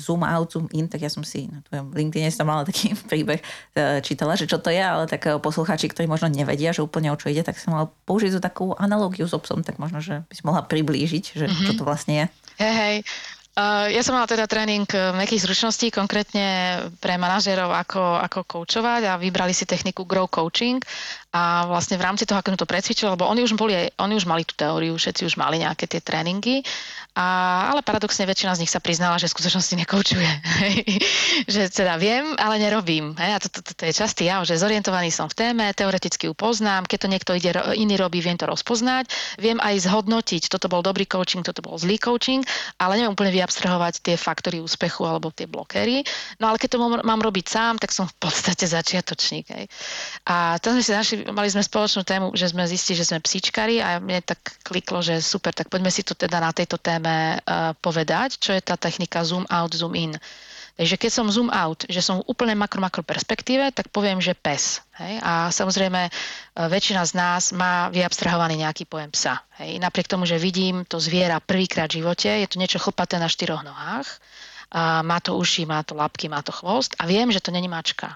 zoom 0.02 0.26
out, 0.26 0.50
zoom 0.50 0.66
in, 0.74 0.90
tak 0.90 1.06
ja 1.06 1.14
som 1.14 1.22
si 1.22 1.46
na 1.46 1.62
tvojom 1.70 1.94
LinkedIn 1.94 2.34
som 2.34 2.50
mala 2.50 2.66
taký 2.66 2.98
príbeh 3.12 3.38
e, 3.78 4.02
čítala, 4.02 4.34
že 4.34 4.50
čo 4.50 4.58
to 4.58 4.74
je, 4.74 4.82
ale 4.82 5.06
tak 5.06 5.30
e, 5.30 5.38
poslucháči, 5.38 5.94
ktorí 5.94 6.10
možno 6.10 6.26
nevedia, 6.34 6.74
že 6.74 6.82
úplne 6.82 7.14
o 7.14 7.20
čo 7.20 7.30
ide, 7.30 7.46
tak 7.46 7.62
som 7.62 7.78
mal 7.78 7.94
použiť 8.10 8.34
tú 8.34 8.40
takú 8.42 8.66
analógiu 8.82 9.30
s 9.30 9.38
obsom, 9.38 9.62
tak 9.62 9.78
možno, 9.78 10.02
že 10.02 10.26
by 10.26 10.34
si 10.34 10.42
mohla 10.42 10.66
priblížiť, 10.66 11.24
že 11.38 11.46
mm-hmm. 11.46 11.66
čo 11.70 11.74
to 11.78 11.84
vlastne 11.86 12.14
je. 12.14 12.26
Hej, 12.66 12.76
hej. 12.76 12.98
Uh, 13.60 13.92
ja 13.92 14.00
som 14.06 14.16
mala 14.16 14.30
teda 14.30 14.48
tréning 14.48 14.88
mekých 15.20 15.44
zručností, 15.44 15.92
konkrétne 15.92 16.80
pre 17.04 17.20
manažérov, 17.20 17.68
ako, 17.76 18.24
ako 18.24 18.40
koučovať 18.48 19.02
a 19.10 19.20
vybrali 19.20 19.52
si 19.52 19.68
techniku 19.68 20.08
Grow 20.08 20.32
Coaching 20.32 20.80
a 21.30 21.70
vlastne 21.70 21.94
v 22.02 22.06
rámci 22.10 22.26
toho, 22.26 22.42
ako 22.42 22.58
to 22.58 22.66
precvičil, 22.66 23.14
lebo 23.14 23.30
oni 23.30 23.46
už, 23.46 23.54
boli, 23.54 23.78
oni 24.02 24.14
už 24.18 24.26
mali 24.26 24.42
tú 24.42 24.58
teóriu, 24.58 24.98
všetci 24.98 25.30
už 25.30 25.38
mali 25.38 25.62
nejaké 25.62 25.86
tie 25.86 26.02
tréningy 26.02 26.66
a, 27.14 27.70
ale 27.74 27.86
paradoxne 27.86 28.26
väčšina 28.26 28.56
z 28.56 28.62
nich 28.64 28.72
sa 28.72 28.82
priznala, 28.82 29.20
že 29.22 29.28
v 29.28 29.36
skutočnosti 29.36 29.76
nekoučuje. 29.76 30.30
že 31.54 31.68
teda 31.68 32.00
viem, 32.00 32.34
ale 32.38 32.62
nerobím. 32.62 33.18
Hej? 33.18 33.32
A 33.36 33.40
to, 33.42 33.48
to, 33.50 33.60
to, 33.60 33.72
to 33.76 33.84
je 33.90 33.94
častý 33.94 34.30
ja, 34.30 34.40
že 34.48 34.56
zorientovaný 34.56 35.12
som 35.12 35.28
v 35.28 35.36
téme, 35.36 35.68
teoreticky 35.76 36.30
ju 36.30 36.34
poznám, 36.38 36.88
keď 36.88 36.98
to 36.98 37.08
niekto 37.12 37.32
ide, 37.36 37.52
iný 37.76 38.00
robí, 38.00 38.24
viem 38.24 38.40
to 38.40 38.48
rozpoznať, 38.48 39.12
viem 39.36 39.60
aj 39.60 39.90
zhodnotiť, 39.90 40.48
toto 40.48 40.72
bol 40.72 40.80
dobrý 40.80 41.10
coaching, 41.10 41.44
toto 41.44 41.60
bol 41.60 41.76
zlý 41.76 42.00
coaching, 42.00 42.46
ale 42.80 43.02
neviem 43.02 43.12
úplne 43.12 43.36
vyabstrahovať 43.36 44.00
tie 44.06 44.16
faktory 44.16 44.64
úspechu 44.64 45.04
alebo 45.04 45.34
tie 45.34 45.50
blokery. 45.50 46.08
No 46.40 46.54
ale 46.54 46.62
keď 46.62 46.78
to 46.78 46.82
mám, 46.82 46.94
mám 47.04 47.22
robiť 47.22 47.46
sám, 47.52 47.84
tak 47.84 47.92
som 47.92 48.08
v 48.08 48.16
podstate 48.16 48.64
začiatočník. 48.64 49.46
Hej? 49.50 49.66
A 50.24 50.56
to 50.64 50.72
sme 50.72 50.82
si 50.86 50.92
našli, 50.96 51.19
mali 51.28 51.50
sme 51.52 51.66
spoločnú 51.66 52.08
tému, 52.08 52.32
že 52.38 52.52
sme 52.52 52.64
zistili, 52.64 53.00
že 53.00 53.08
sme 53.10 53.20
psíčkari 53.20 53.84
a 53.84 54.00
mne 54.00 54.24
tak 54.24 54.40
kliklo, 54.64 55.04
že 55.04 55.20
super, 55.20 55.52
tak 55.52 55.68
poďme 55.68 55.92
si 55.92 56.08
to 56.08 56.16
teda 56.16 56.40
na 56.40 56.56
tejto 56.56 56.80
téme 56.80 57.40
uh, 57.40 57.76
povedať, 57.80 58.40
čo 58.40 58.56
je 58.56 58.62
tá 58.64 58.80
technika 58.80 59.26
zoom 59.28 59.44
out, 59.50 59.76
zoom 59.76 59.96
in. 59.96 60.16
Takže 60.80 60.96
keď 60.96 61.12
som 61.12 61.28
zoom 61.28 61.52
out, 61.52 61.84
že 61.92 62.00
som 62.00 62.24
v 62.24 62.32
úplne 62.32 62.56
makro-makro 62.56 63.04
perspektíve, 63.04 63.68
tak 63.76 63.92
poviem, 63.92 64.24
že 64.24 64.32
pes. 64.32 64.80
Hej? 64.96 65.20
A 65.20 65.52
samozrejme 65.52 66.08
e, 66.08 66.12
väčšina 66.56 67.04
z 67.04 67.20
nás 67.20 67.52
má 67.52 67.92
vyabstrahovaný 67.92 68.64
nejaký 68.64 68.88
pojem 68.88 69.12
psa. 69.12 69.44
Hej? 69.60 69.76
Napriek 69.84 70.08
tomu, 70.08 70.24
že 70.24 70.40
vidím 70.40 70.88
to 70.88 70.96
zviera 71.04 71.44
prvýkrát 71.44 71.92
v 71.92 72.00
živote, 72.00 72.32
je 72.32 72.48
to 72.48 72.64
niečo 72.64 72.80
chlpaté 72.80 73.20
na 73.20 73.28
štyroch 73.28 73.60
nohách, 73.60 74.08
a 74.72 75.04
má 75.04 75.20
to 75.20 75.36
uši, 75.36 75.68
má 75.68 75.84
to 75.84 76.00
labky, 76.00 76.32
má 76.32 76.40
to 76.40 76.56
chvost 76.56 76.96
a 76.96 77.04
viem, 77.04 77.28
že 77.28 77.44
to 77.44 77.52
není 77.52 77.68
mačka. 77.68 78.16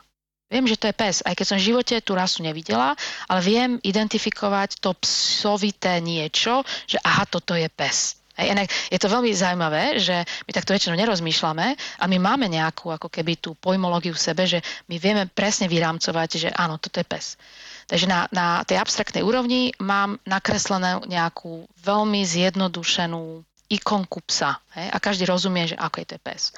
Viem, 0.53 0.69
že 0.69 0.77
to 0.77 0.85
je 0.85 0.93
pes, 0.93 1.25
aj 1.25 1.33
keď 1.33 1.45
som 1.49 1.57
v 1.57 1.67
živote 1.73 1.97
tú 2.05 2.13
rasu 2.13 2.45
nevidela, 2.45 2.93
ale 3.25 3.41
viem 3.41 3.81
identifikovať 3.81 4.77
to 4.77 4.93
psovité 5.01 5.97
niečo, 5.97 6.61
že 6.85 7.01
aha, 7.01 7.25
toto 7.25 7.57
je 7.57 7.65
pes. 7.73 8.21
Hej, 8.37 8.53
inak 8.53 8.69
je 8.89 8.97
to 8.97 9.13
veľmi 9.13 9.29
zaujímavé, 9.29 10.01
že 10.01 10.25
my 10.49 10.51
takto 10.53 10.73
väčšinou 10.73 10.97
nerozmýšľame 10.97 11.67
a 11.73 12.05
my 12.09 12.17
máme 12.17 12.49
nejakú 12.49 12.89
ako 12.89 13.09
keby 13.09 13.37
tú 13.37 13.53
pojmológiu 13.53 14.13
v 14.13 14.25
sebe, 14.25 14.49
že 14.49 14.61
my 14.89 14.97
vieme 14.97 15.29
presne 15.29 15.69
vyrámcovať, 15.69 16.29
že 16.37 16.49
áno, 16.49 16.81
toto 16.81 16.97
je 16.97 17.05
pes. 17.05 17.37
Takže 17.85 18.09
na, 18.09 18.25
na 18.33 18.65
tej 18.65 18.81
abstraktnej 18.81 19.21
úrovni 19.21 19.73
mám 19.77 20.17
nakreslenú 20.25 21.05
nejakú 21.05 21.69
veľmi 21.81 22.25
zjednodušenú 22.25 23.45
ikonku 23.71 24.19
psa. 24.27 24.59
Hej, 24.75 24.87
a 24.91 24.97
každý 24.99 25.23
rozumie, 25.23 25.69
že 25.69 25.77
ako 25.79 25.95
je 26.03 26.07
to 26.13 26.17
pes. 26.19 26.51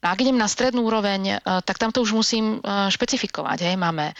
No 0.00 0.08
a 0.08 0.14
ak 0.14 0.22
idem 0.22 0.38
na 0.38 0.46
strednú 0.46 0.86
úroveň, 0.86 1.36
e, 1.36 1.60
tak 1.64 1.80
tam 1.80 1.90
to 1.90 2.04
už 2.04 2.14
musím 2.14 2.58
e, 2.62 2.88
špecifikovať. 2.92 3.58
Hej. 3.66 3.76
Máme 3.80 4.12
e, 4.12 4.14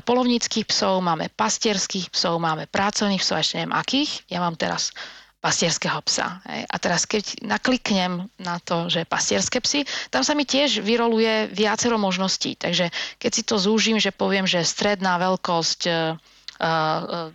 polovníckých 0.00 0.68
psov, 0.68 1.02
máme 1.02 1.32
pastierských 1.34 2.12
psov, 2.14 2.38
máme 2.38 2.70
pracovných 2.70 3.20
psov, 3.20 3.42
ešte 3.42 3.60
neviem 3.60 3.74
akých. 3.74 4.10
Ja 4.30 4.38
mám 4.38 4.54
teraz 4.54 4.94
pastierského 5.42 5.98
psa. 6.06 6.38
Hej. 6.46 6.62
A 6.70 6.76
teraz 6.78 7.02
keď 7.04 7.42
nakliknem 7.42 8.30
na 8.38 8.62
to, 8.62 8.86
že 8.86 9.06
pastierské 9.06 9.58
psy, 9.62 9.82
tam 10.14 10.22
sa 10.22 10.38
mi 10.38 10.46
tiež 10.46 10.82
vyroluje 10.82 11.50
viacero 11.50 11.98
možností. 11.98 12.54
Takže 12.54 12.90
keď 13.18 13.30
si 13.30 13.42
to 13.42 13.58
zúžim, 13.58 13.98
že 13.98 14.14
poviem, 14.14 14.46
že 14.46 14.66
stredná 14.66 15.18
veľkosť, 15.22 15.80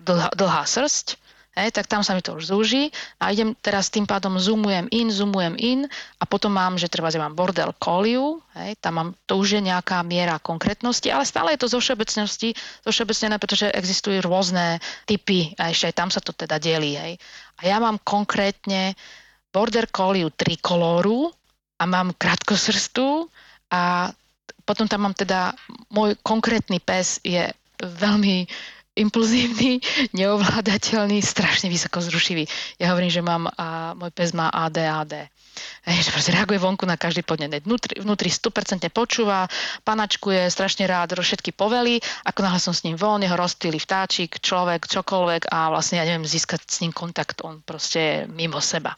dlhá, 0.04 0.30
dlhá 0.36 0.63
srst, 0.67 1.15
Hej, 1.53 1.69
tak 1.77 1.85
tam 1.85 2.01
sa 2.01 2.17
mi 2.17 2.25
to 2.25 2.33
už 2.33 2.49
zúži 2.49 2.89
a 3.21 3.29
idem 3.29 3.53
teraz 3.61 3.93
tým 3.93 4.09
pádom 4.09 4.41
zoomujem 4.41 4.89
in, 4.89 5.13
zoomujem 5.13 5.53
in 5.61 5.85
a 6.17 6.23
potom 6.25 6.49
mám, 6.49 6.81
že 6.81 6.89
treba, 6.89 7.13
že 7.13 7.21
mám 7.21 7.37
bordel 7.37 7.69
koliu, 7.77 8.41
hej, 8.57 8.73
tam 8.81 8.93
mám, 8.97 9.09
to 9.29 9.37
už 9.37 9.61
je 9.61 9.61
nejaká 9.61 10.01
miera 10.01 10.41
konkrétnosti, 10.41 11.13
ale 11.13 11.29
stále 11.29 11.53
je 11.53 11.61
to 11.61 11.69
zo 11.69 11.77
všeobecnosti, 11.77 12.57
zo 12.57 12.89
všeobecnené, 12.89 13.37
pretože 13.37 13.69
existujú 13.69 14.25
rôzne 14.25 14.81
typy 15.05 15.53
a 15.61 15.69
ešte 15.69 15.93
aj 15.93 15.95
tam 15.95 16.09
sa 16.09 16.25
to 16.25 16.33
teda 16.33 16.57
delí. 16.57 16.97
Hej. 16.97 17.21
A 17.61 17.69
ja 17.69 17.77
mám 17.77 18.01
konkrétne 18.01 18.97
border 19.53 19.85
colliu 19.93 20.33
trikolóru 20.33 21.29
a 21.77 21.85
mám 21.85 22.17
krátkosrstú 22.17 23.29
a 23.69 24.09
potom 24.65 24.89
tam 24.89 25.05
mám 25.05 25.13
teda, 25.13 25.53
môj 25.93 26.17
konkrétny 26.25 26.81
pes 26.81 27.21
je 27.21 27.45
veľmi 27.77 28.49
impulzívny, 28.93 29.82
neovládateľný, 30.19 31.19
strašne 31.21 31.69
vysoko 31.69 32.01
zrušivý. 32.01 32.45
Ja 32.77 32.93
hovorím, 32.93 33.12
že 33.12 33.21
mám, 33.25 33.49
a 33.58 33.97
môj 33.97 34.13
pes 34.13 34.32
má 34.32 34.49
ADAD. 34.53 35.29
Hej, 35.86 36.10
že 36.10 36.13
proste 36.15 36.34
reaguje 36.34 36.58
vonku 36.58 36.88
na 36.89 36.97
každý 36.97 37.21
podnet. 37.21 37.62
Vnútri, 37.62 38.01
vnútri 38.01 38.34
100% 38.34 38.89
počúva, 38.89 39.45
panačkuje, 39.86 40.49
strašne 40.49 40.89
rád 40.89 41.13
všetky 41.13 41.53
povely. 41.53 42.01
Ako 42.25 42.39
náhle 42.41 42.58
som 42.58 42.73
s 42.73 42.82
ním 42.82 42.97
von, 42.97 43.21
jeho 43.21 43.38
rozptýli 43.38 43.77
vtáčik, 43.77 44.41
človek, 44.41 44.89
čokoľvek 44.89 45.53
a 45.53 45.69
vlastne 45.69 46.01
ja 46.01 46.10
neviem 46.10 46.25
získať 46.25 46.65
s 46.65 46.82
ním 46.82 46.89
kontakt. 46.89 47.45
On 47.45 47.62
proste 47.62 47.99
je 47.99 48.17
mimo 48.34 48.58
seba. 48.58 48.97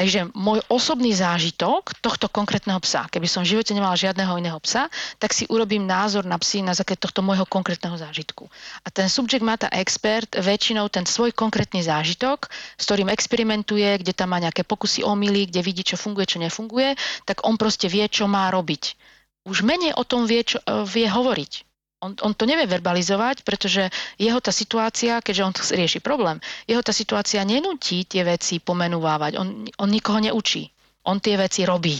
Takže 0.00 0.32
môj 0.32 0.64
osobný 0.72 1.12
zážitok 1.12 1.92
tohto 2.00 2.32
konkrétneho 2.32 2.80
psa, 2.80 3.04
keby 3.12 3.28
som 3.28 3.44
v 3.44 3.52
živote 3.52 3.76
nemala 3.76 3.92
žiadneho 4.00 4.32
iného 4.40 4.56
psa, 4.64 4.88
tak 5.20 5.36
si 5.36 5.44
urobím 5.52 5.84
názor 5.84 6.24
na 6.24 6.40
psy 6.40 6.64
na 6.64 6.72
základe 6.72 7.04
tohto 7.04 7.20
môjho 7.20 7.44
konkrétneho 7.44 8.00
zážitku. 8.00 8.48
A 8.80 8.88
ten 8.88 9.12
subject 9.12 9.44
matter 9.44 9.68
expert 9.76 10.40
väčšinou 10.40 10.88
ten 10.88 11.04
svoj 11.04 11.36
konkrétny 11.36 11.84
zážitok, 11.84 12.48
s 12.80 12.84
ktorým 12.88 13.12
experimentuje, 13.12 14.00
kde 14.00 14.16
tam 14.16 14.32
má 14.32 14.40
nejaké 14.40 14.64
pokusy 14.64 15.04
omily, 15.04 15.52
kde 15.52 15.60
vidí, 15.60 15.84
čo 15.84 16.00
funguje, 16.00 16.32
čo 16.32 16.40
nefunguje, 16.40 16.96
tak 17.28 17.44
on 17.44 17.60
proste 17.60 17.84
vie, 17.84 18.08
čo 18.08 18.24
má 18.24 18.48
robiť. 18.48 18.96
Už 19.44 19.60
menej 19.68 19.92
o 20.00 20.08
tom 20.08 20.24
vie, 20.24 20.48
čo, 20.48 20.64
vie 20.88 21.12
hovoriť 21.12 21.69
on, 22.00 22.16
on 22.24 22.32
to 22.32 22.48
nevie 22.48 22.64
verbalizovať, 22.64 23.44
pretože 23.44 23.92
jeho 24.16 24.40
tá 24.40 24.50
situácia, 24.50 25.20
keďže 25.20 25.44
on 25.44 25.52
rieši 25.52 26.00
problém, 26.00 26.40
jeho 26.64 26.80
tá 26.80 26.96
situácia 26.96 27.44
nenúti 27.44 28.08
tie 28.08 28.24
veci 28.24 28.58
pomenúvávať. 28.58 29.36
On, 29.36 29.68
on 29.68 29.88
nikoho 29.88 30.18
neučí. 30.18 30.72
On 31.04 31.20
tie 31.20 31.36
veci 31.36 31.64
robí. 31.68 31.96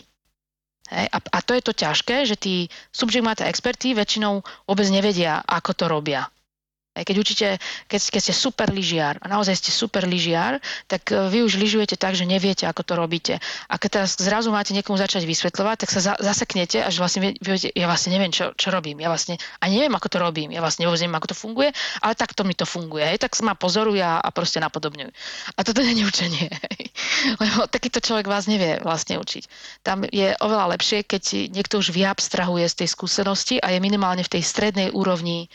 Hej? 0.89 1.07
A, 1.13 1.19
a 1.21 1.39
to 1.45 1.53
je 1.53 1.63
to 1.63 1.73
ťažké, 1.77 2.25
že 2.25 2.37
tí 2.41 2.69
subject 2.91 3.25
matter 3.25 3.47
experti 3.47 3.93
väčšinou 3.93 4.41
vôbec 4.65 4.89
nevedia, 4.89 5.45
ako 5.45 5.71
to 5.77 5.85
robia. 5.87 6.27
Keď 6.91 7.17
učíte, 7.23 7.49
keď, 7.87 8.01
keď 8.11 8.21
ste 8.21 8.35
super 8.35 8.67
lyžiar 8.75 9.23
a 9.23 9.31
naozaj 9.31 9.63
ste 9.63 9.71
super 9.71 10.11
lyžiar, 10.11 10.59
tak 10.91 11.15
e, 11.15 11.31
vy 11.31 11.47
už 11.47 11.63
lyžujete 11.63 11.95
tak, 11.95 12.19
že 12.19 12.27
neviete, 12.27 12.67
ako 12.67 12.83
to 12.83 12.95
robíte. 12.99 13.35
A 13.71 13.79
keď 13.79 14.03
teraz 14.03 14.19
zrazu 14.19 14.51
máte 14.51 14.75
niekomu 14.75 14.99
začať 14.99 15.23
vysvetľovať, 15.23 15.87
tak 15.87 15.91
sa 15.95 16.01
za, 16.03 16.15
zaseknete 16.19 16.83
a 16.83 16.91
že 16.91 16.99
vlastne 16.99 17.31
viete, 17.39 17.71
ja 17.71 17.87
vlastne 17.87 18.11
neviem, 18.11 18.35
čo, 18.35 18.51
čo 18.59 18.75
robím. 18.75 18.99
Ja 18.99 19.07
vlastne 19.07 19.39
ani 19.63 19.79
neviem, 19.79 19.95
ako 19.95 20.09
to 20.11 20.19
robím. 20.19 20.51
Ja 20.51 20.59
vlastne 20.59 20.91
vôbec 20.91 20.99
neviem, 20.99 21.15
ako 21.15 21.31
to 21.31 21.37
funguje, 21.39 21.71
ale 22.03 22.13
takto 22.19 22.43
mi 22.43 22.59
to 22.59 22.67
funguje. 22.67 23.07
Hej? 23.07 23.23
Tak 23.23 23.39
ma 23.47 23.55
pozorujú 23.55 24.03
a, 24.03 24.19
a 24.19 24.29
proste 24.35 24.59
napodobňujú. 24.59 25.11
A 25.55 25.61
toto 25.63 25.87
nie 25.87 25.95
je 25.95 26.11
učenie. 26.11 26.51
Lebo 27.43 27.71
takýto 27.71 28.03
človek 28.03 28.27
vás 28.27 28.51
nevie 28.51 28.83
vlastne 28.83 29.15
učiť. 29.23 29.47
Tam 29.87 30.03
je 30.11 30.35
oveľa 30.43 30.75
lepšie, 30.75 31.07
keď 31.07 31.55
niekto 31.55 31.79
už 31.79 31.95
vyabstrahuje 31.95 32.67
z 32.67 32.79
tej 32.83 32.89
skúsenosti 32.91 33.57
a 33.63 33.71
je 33.71 33.79
minimálne 33.79 34.27
v 34.27 34.33
tej 34.35 34.43
strednej 34.43 34.91
úrovni 34.91 35.47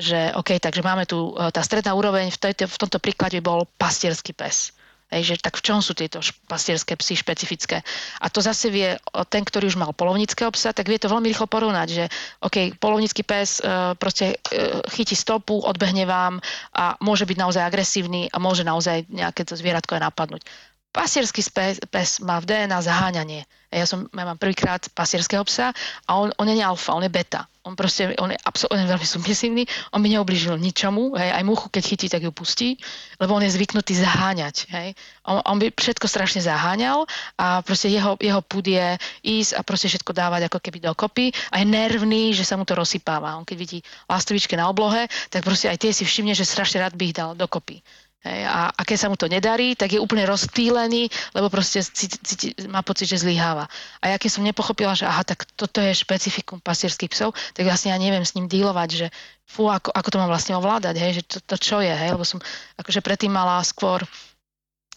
že 0.00 0.32
OK, 0.34 0.56
takže 0.56 0.80
máme 0.80 1.04
tu, 1.04 1.36
e, 1.36 1.52
tá 1.52 1.60
stredná 1.60 1.92
úroveň 1.92 2.32
v, 2.32 2.38
tejto, 2.40 2.64
v 2.66 2.80
tomto 2.80 2.98
príklade 2.98 3.38
bol 3.44 3.68
pastierský 3.76 4.32
pes. 4.32 4.72
Hej, 5.10 5.22
že 5.26 5.34
tak 5.42 5.58
v 5.58 5.64
čom 5.66 5.82
sú 5.82 5.90
tieto 5.90 6.22
pastierské 6.46 6.94
psy 6.94 7.18
špecifické? 7.18 7.82
A 8.22 8.30
to 8.30 8.38
zase 8.38 8.70
vie 8.70 8.94
ten, 9.26 9.42
ktorý 9.42 9.66
už 9.66 9.74
mal 9.74 9.90
polovníckého 9.90 10.54
psa, 10.54 10.70
tak 10.70 10.86
vie 10.86 11.02
to 11.02 11.10
veľmi 11.10 11.26
rýchlo 11.26 11.50
porovnať, 11.50 11.88
že 11.90 12.04
OK, 12.46 12.78
polovnícky 12.78 13.26
pes 13.26 13.58
e, 13.58 13.98
proste 13.98 14.38
e, 14.38 14.80
chytí 14.86 15.18
stopu, 15.18 15.66
odbehne 15.66 16.06
vám 16.06 16.38
a 16.70 16.94
môže 17.02 17.26
byť 17.26 17.36
naozaj 17.42 17.62
agresívny 17.66 18.30
a 18.30 18.38
môže 18.38 18.62
naozaj 18.62 19.10
nejaké 19.10 19.42
to 19.42 19.58
zvieratko 19.58 19.98
aj 19.98 20.06
napadnúť. 20.06 20.46
Pasierský 20.90 21.42
pes, 21.54 21.78
pes 21.86 22.18
má 22.18 22.42
v 22.42 22.50
DNA 22.50 22.82
zaháňanie. 22.82 23.46
Ja, 23.70 23.86
som, 23.86 24.10
ja 24.10 24.26
mám 24.26 24.34
prvýkrát 24.34 24.82
pasierského 24.90 25.46
psa 25.46 25.70
a 26.06 26.10
on, 26.18 26.34
on 26.34 26.46
je 26.50 26.58
alfa, 26.58 26.90
on 26.90 27.06
je 27.06 27.12
beta. 27.12 27.46
On 27.62 27.76
proste, 27.78 28.16
on 28.18 28.32
je 28.32 28.38
absolútne 28.42 28.88
veľmi 28.88 29.04
submisívny, 29.04 29.62
on 29.94 30.00
by 30.00 30.08
neoblížil 30.10 30.56
ničomu, 30.56 31.14
hej, 31.14 31.30
aj 31.30 31.44
muchu, 31.44 31.68
keď 31.68 31.82
chytí, 31.86 32.06
tak 32.08 32.24
ju 32.24 32.32
pustí, 32.32 32.80
lebo 33.20 33.36
on 33.36 33.44
je 33.44 33.52
zvyknutý 33.52 33.94
zaháňať, 34.00 34.66
hej. 34.74 34.88
On, 35.28 35.38
on 35.44 35.60
by 35.60 35.70
všetko 35.70 36.08
strašne 36.08 36.40
zaháňal 36.40 37.04
a 37.36 37.60
proste 37.60 37.92
jeho, 37.92 38.16
jeho 38.18 38.40
púd 38.42 38.64
je 38.64 38.96
ísť 39.22 39.54
a 39.54 39.62
proste 39.62 39.92
všetko 39.92 40.10
dávať 40.10 40.50
ako 40.50 40.58
keby 40.58 40.78
dokopy 40.82 41.30
a 41.52 41.60
je 41.62 41.66
nervný, 41.68 42.34
že 42.34 42.48
sa 42.48 42.56
mu 42.56 42.64
to 42.64 42.74
rozsypáva. 42.74 43.38
On 43.38 43.46
keď 43.46 43.56
vidí 43.60 43.78
lastovičky 44.08 44.56
na 44.58 44.66
oblohe, 44.66 45.06
tak 45.30 45.46
proste 45.46 45.70
aj 45.70 45.78
tie 45.84 45.92
si 45.94 46.02
všimne, 46.02 46.32
že 46.34 46.48
strašne 46.48 46.82
rád 46.82 46.96
by 46.96 47.12
ich 47.12 47.14
dal 47.14 47.36
dokopy. 47.36 47.84
Hej, 48.20 48.44
a, 48.44 48.68
a 48.68 48.82
keď 48.84 48.96
sa 49.00 49.08
mu 49.08 49.16
to 49.16 49.32
nedarí, 49.32 49.72
tak 49.72 49.96
je 49.96 50.00
úplne 50.02 50.28
rozptýlený, 50.28 51.08
lebo 51.32 51.48
proste 51.48 51.80
cíti, 51.80 52.20
cíti, 52.20 52.48
má 52.68 52.84
pocit, 52.84 53.08
že 53.08 53.24
zlyháva. 53.24 53.64
A 54.04 54.12
ja 54.12 54.20
keď 54.20 54.30
som 54.36 54.44
nepochopila, 54.44 54.92
že 54.92 55.08
aha, 55.08 55.24
tak 55.24 55.48
toto 55.56 55.80
je 55.80 55.96
špecifikum 55.96 56.60
pasierských 56.60 57.08
psov, 57.16 57.32
tak 57.56 57.64
vlastne 57.64 57.96
ja 57.96 57.98
neviem 57.98 58.20
s 58.20 58.36
ním 58.36 58.44
dílovať, 58.44 58.88
že 58.92 59.06
fú, 59.48 59.72
ako, 59.72 59.88
ako 59.88 60.08
to 60.12 60.20
mám 60.20 60.28
vlastne 60.28 60.52
ovládať, 60.52 61.00
hej, 61.00 61.12
že 61.16 61.22
to, 61.32 61.36
to 61.40 61.56
čo 61.56 61.80
je, 61.80 61.88
hej, 61.88 62.12
lebo 62.12 62.28
som 62.28 62.44
akože 62.76 63.00
predtým 63.00 63.32
mala 63.32 63.64
skôr 63.64 64.04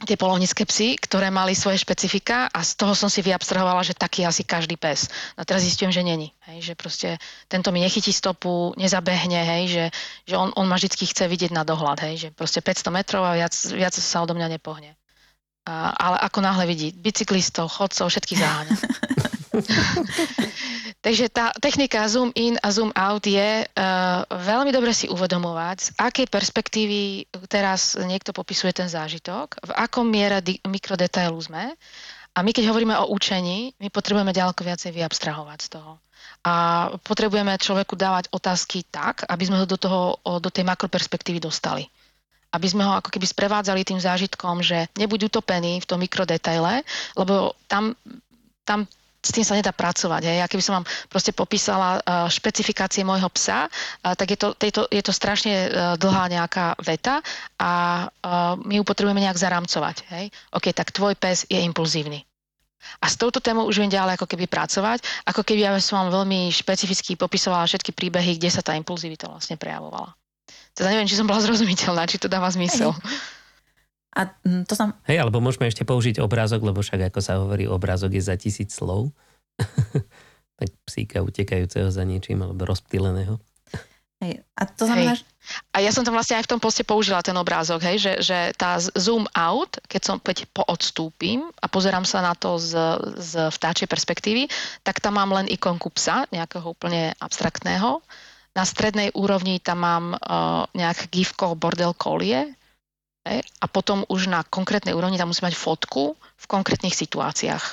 tie 0.02 0.18
polovnícke 0.20 0.66
psy, 0.68 1.00
ktoré 1.00 1.30
mali 1.30 1.56
svoje 1.56 1.80
špecifika 1.80 2.50
a 2.52 2.60
z 2.66 2.76
toho 2.76 2.98
som 2.98 3.08
si 3.08 3.24
vyabstrahovala, 3.24 3.86
že 3.86 3.96
taký 3.96 4.28
asi 4.28 4.44
každý 4.44 4.76
pes. 4.76 5.08
A 5.38 5.46
teraz 5.48 5.64
zistím, 5.64 5.94
že 5.94 6.04
není. 6.04 6.34
Hej, 6.50 6.72
že 6.72 6.74
proste 6.76 7.10
tento 7.48 7.72
mi 7.72 7.80
nechytí 7.80 8.12
stopu, 8.12 8.76
nezabehne, 8.76 9.40
hej, 9.40 9.64
že, 9.72 9.86
že 10.28 10.36
on, 10.36 10.52
on 10.60 10.68
ma 10.68 10.76
vždy 10.76 11.08
chce 11.08 11.24
vidieť 11.30 11.52
na 11.56 11.64
dohľad, 11.64 12.04
hej, 12.04 12.16
že 12.20 12.28
proste 12.36 12.60
500 12.60 12.90
metrov 12.92 13.24
a 13.24 13.38
viac, 13.38 13.54
viac 13.72 13.94
sa 13.96 14.26
odo 14.26 14.36
mňa 14.36 14.48
nepohne. 14.60 14.98
A, 15.64 15.96
ale 15.96 16.18
ako 16.28 16.40
náhle 16.44 16.68
vidí 16.68 16.92
bicyklistov, 16.92 17.72
chodcov, 17.72 18.12
všetkých 18.12 18.40
zaháňa. 18.44 18.76
Takže 21.06 21.30
tá 21.30 21.54
technika 21.62 22.02
zoom 22.10 22.34
in 22.34 22.58
a 22.64 22.74
zoom 22.74 22.90
out 22.96 23.28
je 23.28 23.66
uh, 23.68 24.24
veľmi 24.26 24.74
dobre 24.74 24.96
si 24.96 25.06
uvedomovať, 25.12 25.78
z 25.78 25.90
akej 26.00 26.28
perspektívy 26.32 27.28
teraz 27.46 27.94
niekto 28.00 28.34
popisuje 28.34 28.74
ten 28.74 28.90
zážitok, 28.90 29.62
v 29.62 29.72
akom 29.78 30.10
miere 30.10 30.42
di- 30.42 30.64
mikrodetailu 30.66 31.38
sme. 31.38 31.76
A 32.34 32.42
my 32.42 32.50
keď 32.50 32.74
hovoríme 32.74 32.98
o 32.98 33.14
učení, 33.14 33.78
my 33.78 33.94
potrebujeme 33.94 34.34
ďaleko 34.34 34.66
viacej 34.66 34.90
vyabstrahovať 34.90 35.60
z 35.62 35.70
toho. 35.78 36.02
A 36.44 36.54
potrebujeme 37.06 37.54
človeku 37.62 37.94
dávať 37.94 38.34
otázky 38.34 38.90
tak, 38.90 39.22
aby 39.30 39.44
sme 39.46 39.62
ho 39.62 39.70
do, 39.70 39.78
toho, 39.78 40.18
do 40.42 40.50
tej 40.50 40.66
makroperspektívy 40.66 41.40
dostali 41.40 41.86
aby 42.54 42.68
sme 42.70 42.86
ho 42.86 42.94
ako 42.94 43.10
keby 43.10 43.26
sprevádzali 43.26 43.82
tým 43.82 43.98
zážitkom, 43.98 44.62
že 44.62 44.86
nebuď 44.94 45.34
utopený 45.34 45.82
v 45.82 45.90
tom 45.90 45.98
mikrodetaile, 45.98 46.86
lebo 47.18 47.58
tam, 47.66 47.98
tam 48.62 48.86
s 49.24 49.32
tým 49.32 49.48
sa 49.48 49.56
nedá 49.56 49.72
pracovať. 49.72 50.28
Hej. 50.28 50.38
Ja 50.44 50.48
keby 50.52 50.64
som 50.64 50.74
vám 50.84 50.86
proste 51.08 51.32
popísala 51.32 52.04
uh, 52.04 52.28
špecifikácie 52.28 53.08
môjho 53.08 53.32
psa, 53.32 53.72
uh, 53.72 54.14
tak 54.20 54.36
je 54.36 54.38
to, 54.38 54.52
tejto, 54.52 54.84
je 54.92 55.00
to 55.00 55.16
strašne 55.16 55.54
uh, 55.72 55.96
dlhá 55.96 56.28
nejaká 56.28 56.76
veta 56.84 57.24
a 57.56 57.72
my 58.60 58.74
ju 58.76 58.84
potrebujeme 58.84 59.24
nejak 59.24 59.40
zaramcovať. 59.40 60.04
Hej. 60.12 60.26
OK, 60.52 60.76
tak 60.76 60.92
tvoj 60.92 61.16
pes 61.16 61.48
je 61.48 61.64
impulzívny. 61.64 62.28
A 63.00 63.08
s 63.08 63.16
touto 63.16 63.40
témou 63.40 63.64
už 63.64 63.80
viem 63.80 63.88
ďalej 63.88 64.20
ako 64.20 64.28
keby 64.28 64.52
pracovať, 64.52 65.24
ako 65.24 65.48
keby 65.48 65.64
ja 65.64 65.72
som 65.80 66.04
vám 66.04 66.24
veľmi 66.24 66.52
špecificky 66.52 67.16
popisovala 67.16 67.64
všetky 67.64 67.96
príbehy, 67.96 68.36
kde 68.36 68.52
sa 68.52 68.60
tá 68.60 68.76
impulzivita 68.76 69.32
vlastne 69.32 69.56
prejavovala. 69.56 70.12
Teda 70.76 70.92
neviem, 70.92 71.08
či 71.08 71.16
som 71.16 71.24
bola 71.24 71.40
zrozumiteľná, 71.40 72.04
či 72.10 72.20
to 72.20 72.28
dáva 72.28 72.52
zmysel. 72.52 72.92
Hej. 72.92 73.43
A 74.14 74.30
mm, 74.46 74.70
to 74.70 74.74
som... 74.78 74.94
Hej, 75.10 75.26
alebo 75.26 75.42
môžeme 75.42 75.66
ešte 75.66 75.84
použiť 75.84 76.22
obrázok, 76.22 76.62
lebo 76.62 76.86
však 76.86 77.10
ako 77.10 77.20
sa 77.20 77.42
hovorí, 77.42 77.66
obrázok 77.66 78.14
je 78.14 78.24
za 78.24 78.36
tisíc 78.38 78.74
slov. 78.74 79.10
tak 80.60 80.70
psíka 80.86 81.26
utekajúceho 81.26 81.90
za 81.90 82.06
niečím, 82.06 82.46
alebo 82.46 82.70
rozptýleného. 82.70 83.42
Hej. 84.24 84.40
A 84.56 84.62
to 84.64 84.88
znamená, 84.88 85.20
hej. 85.20 85.28
A 85.76 85.84
ja 85.84 85.92
som 85.92 86.08
tam 86.08 86.16
vlastne 86.16 86.40
aj 86.40 86.48
v 86.48 86.52
tom 86.56 86.62
poste 86.64 86.88
použila 86.88 87.20
ten 87.20 87.36
obrázok, 87.36 87.84
hej, 87.84 88.00
že, 88.00 88.14
že 88.24 88.38
tá 88.56 88.80
zoom 88.80 89.28
out, 89.36 89.76
keď 89.92 90.02
som 90.02 90.16
keď 90.24 90.48
poodstúpim 90.56 91.44
a 91.60 91.68
pozerám 91.68 92.08
sa 92.08 92.24
na 92.24 92.32
to 92.32 92.56
z, 92.56 92.80
z 93.20 93.52
vtáčej 93.52 93.92
perspektívy, 93.92 94.48
tak 94.88 95.04
tam 95.04 95.20
mám 95.20 95.36
len 95.36 95.52
ikonku 95.52 95.92
psa, 95.92 96.24
nejakého 96.32 96.64
úplne 96.64 97.12
abstraktného. 97.20 98.00
Na 98.56 98.64
strednej 98.64 99.12
úrovni 99.12 99.60
tam 99.60 99.84
mám 99.84 100.06
uh, 100.16 100.64
nejak 100.72 101.12
gifko 101.12 101.60
bordel 101.60 101.92
kolie, 101.92 102.56
a 103.24 103.66
potom 103.72 104.04
už 104.12 104.28
na 104.28 104.44
konkrétnej 104.44 104.92
úrovni 104.92 105.16
tam 105.16 105.32
musí 105.32 105.40
mať 105.40 105.56
fotku 105.56 106.20
v 106.20 106.46
konkrétnych 106.46 106.92
situáciách. 106.92 107.66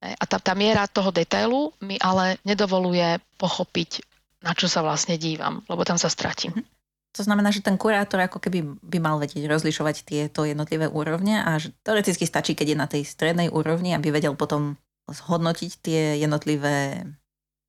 A 0.00 0.24
tá, 0.24 0.40
tá 0.40 0.52
miera 0.56 0.88
toho 0.88 1.12
detailu 1.12 1.72
mi 1.84 2.00
ale 2.00 2.40
nedovoluje 2.44 3.20
pochopiť, 3.36 4.04
na 4.44 4.56
čo 4.56 4.68
sa 4.68 4.80
vlastne 4.80 5.20
dívam, 5.20 5.60
lebo 5.68 5.84
tam 5.84 6.00
sa 6.00 6.08
stratím. 6.08 6.56
Mhm. 6.56 6.64
To 7.16 7.24
znamená, 7.24 7.48
že 7.48 7.64
ten 7.64 7.80
kurátor 7.80 8.20
ako 8.28 8.44
keby 8.44 8.76
by 8.84 8.98
mal 9.00 9.16
vedieť 9.16 9.48
rozlišovať 9.48 10.04
tieto 10.04 10.44
jednotlivé 10.44 10.84
úrovne 10.84 11.40
a 11.40 11.56
že 11.56 11.72
teoreticky 11.80 12.28
stačí, 12.28 12.52
keď 12.52 12.66
je 12.68 12.76
na 12.76 12.84
tej 12.84 13.02
strednej 13.08 13.48
úrovni, 13.48 13.96
aby 13.96 14.12
vedel 14.12 14.36
potom 14.36 14.76
zhodnotiť 15.08 15.70
tie 15.80 16.20
jednotlivé 16.20 17.08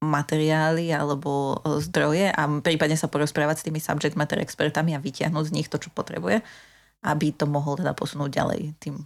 materiály 0.04 0.92
alebo 0.92 1.64
zdroje 1.80 2.28
a 2.28 2.44
prípadne 2.60 3.00
sa 3.00 3.08
porozprávať 3.08 3.64
s 3.64 3.66
tými 3.72 3.80
subject 3.80 4.20
matter 4.20 4.44
expertami 4.44 4.94
a 4.94 5.02
vytiahnuť 5.02 5.48
z 5.48 5.56
nich 5.56 5.72
to, 5.72 5.80
čo 5.80 5.96
potrebuje 5.96 6.44
aby 7.08 7.32
to 7.32 7.48
mohol 7.48 7.80
teda 7.80 7.96
posunúť 7.96 8.30
ďalej 8.36 8.62
tým 8.84 9.00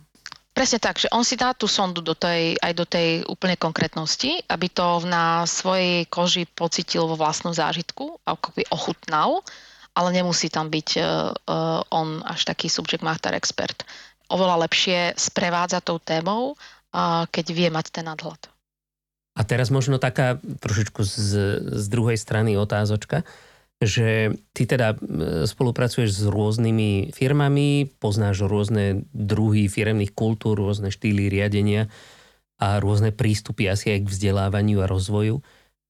Presne 0.52 0.84
tak, 0.84 1.00
že 1.00 1.08
on 1.16 1.24
si 1.24 1.40
dá 1.40 1.56
tú 1.56 1.64
sondu 1.64 2.04
do 2.04 2.12
tej, 2.12 2.60
aj 2.60 2.74
do 2.76 2.84
tej 2.84 3.24
úplnej 3.24 3.56
konkrétnosti, 3.56 4.44
aby 4.52 4.68
to 4.68 5.00
na 5.08 5.48
svojej 5.48 6.04
koži 6.12 6.44
pocitil 6.44 7.08
vo 7.08 7.16
vlastnom 7.16 7.56
zážitku, 7.56 8.20
ako 8.28 8.48
by 8.60 8.68
ochutnal, 8.68 9.48
ale 9.96 10.12
nemusí 10.12 10.52
tam 10.52 10.68
byť 10.68 10.90
uh, 11.00 11.32
uh, 11.48 11.80
on 11.88 12.20
až 12.28 12.52
taký 12.52 12.68
subject 12.68 13.00
matter 13.00 13.32
expert. 13.32 13.88
Oveľa 14.28 14.68
lepšie 14.68 15.16
sprevádza 15.16 15.80
tou 15.80 16.04
témou, 16.04 16.52
uh, 16.52 17.24
keď 17.32 17.46
vie 17.56 17.72
mať 17.72 17.96
ten 17.96 18.12
nadhľad. 18.12 18.52
A 19.40 19.48
teraz 19.48 19.72
možno 19.72 20.04
taká 20.04 20.36
trošičku 20.44 21.00
z, 21.08 21.28
z 21.64 21.86
druhej 21.88 22.20
strany 22.20 22.60
otázočka 22.60 23.24
že 23.82 24.38
ty 24.54 24.70
teda 24.70 24.94
spolupracuješ 25.50 26.22
s 26.22 26.24
rôznymi 26.30 27.18
firmami, 27.18 27.90
poznáš 27.98 28.46
rôzne 28.46 29.10
druhy 29.10 29.66
firemných 29.66 30.14
kultúr, 30.14 30.54
rôzne 30.54 30.94
štýly 30.94 31.34
riadenia 31.34 31.90
a 32.62 32.78
rôzne 32.78 33.10
prístupy 33.10 33.66
asi 33.74 33.98
aj 33.98 34.06
k 34.06 34.12
vzdelávaniu 34.14 34.86
a 34.86 34.88
rozvoju. 34.88 35.42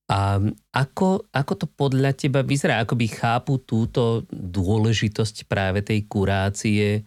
A 0.08 0.40
ako, 0.72 1.28
ako 1.36 1.54
to 1.56 1.68
podľa 1.68 2.16
teba 2.16 2.48
vyzerá? 2.48 2.80
Ako 2.80 2.96
by 2.96 3.08
chápu 3.12 3.60
túto 3.64 4.24
dôležitosť 4.32 5.52
práve 5.52 5.84
tej 5.84 6.08
kurácie 6.08 7.04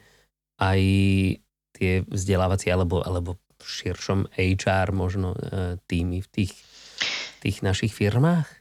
aj 0.60 0.80
tie 1.74 1.92
vzdelávacie 2.04 2.68
alebo, 2.72 3.00
alebo 3.00 3.40
v 3.56 3.64
širšom 3.64 4.36
HR 4.36 4.92
možno 4.92 5.32
e, 5.32 5.76
týmy 5.88 6.20
v 6.20 6.28
tých, 6.28 6.52
tých 7.40 7.64
našich 7.64 7.92
firmách? 7.92 8.53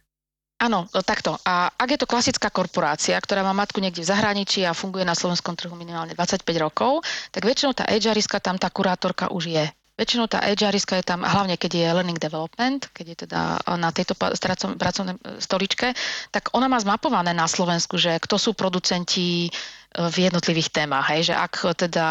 Áno, 0.63 0.87
takto. 1.03 1.35
A 1.43 1.67
ak 1.75 1.89
je 1.91 1.99
to 1.99 2.07
klasická 2.07 2.47
korporácia, 2.47 3.19
ktorá 3.19 3.43
má 3.43 3.51
matku 3.51 3.83
niekde 3.83 3.99
v 3.99 4.07
zahraničí 4.15 4.63
a 4.63 4.71
funguje 4.71 5.03
na 5.03 5.11
slovenskom 5.11 5.59
trhu 5.59 5.75
minimálne 5.75 6.15
25 6.15 6.47
rokov, 6.55 7.03
tak 7.35 7.43
väčšinou 7.43 7.75
tá 7.75 7.83
HRiska 7.83 8.39
tam 8.39 8.55
tá 8.55 8.71
kurátorka 8.71 9.27
už 9.27 9.51
je. 9.51 9.65
Väčšinou 9.99 10.31
tá 10.31 10.39
HRiska 10.39 11.03
je 11.03 11.05
tam, 11.05 11.21
hlavne 11.27 11.59
keď 11.59 11.71
je 11.75 11.85
learning 11.93 12.17
development, 12.17 12.89
keď 12.95 13.05
je 13.11 13.17
teda 13.27 13.59
na 13.75 13.91
tejto 13.91 14.15
pracovnej 14.17 15.19
stoličke, 15.37 15.93
tak 16.31 16.49
ona 16.55 16.71
má 16.71 16.79
zmapované 16.79 17.35
na 17.35 17.45
Slovensku, 17.45 17.99
že 17.99 18.17
kto 18.23 18.39
sú 18.39 18.55
producenti 18.55 19.51
v 19.93 20.15
jednotlivých 20.29 20.73
témach. 20.73 21.05
Hej, 21.13 21.31
že 21.31 21.35
ak 21.37 21.77
teda 21.77 22.07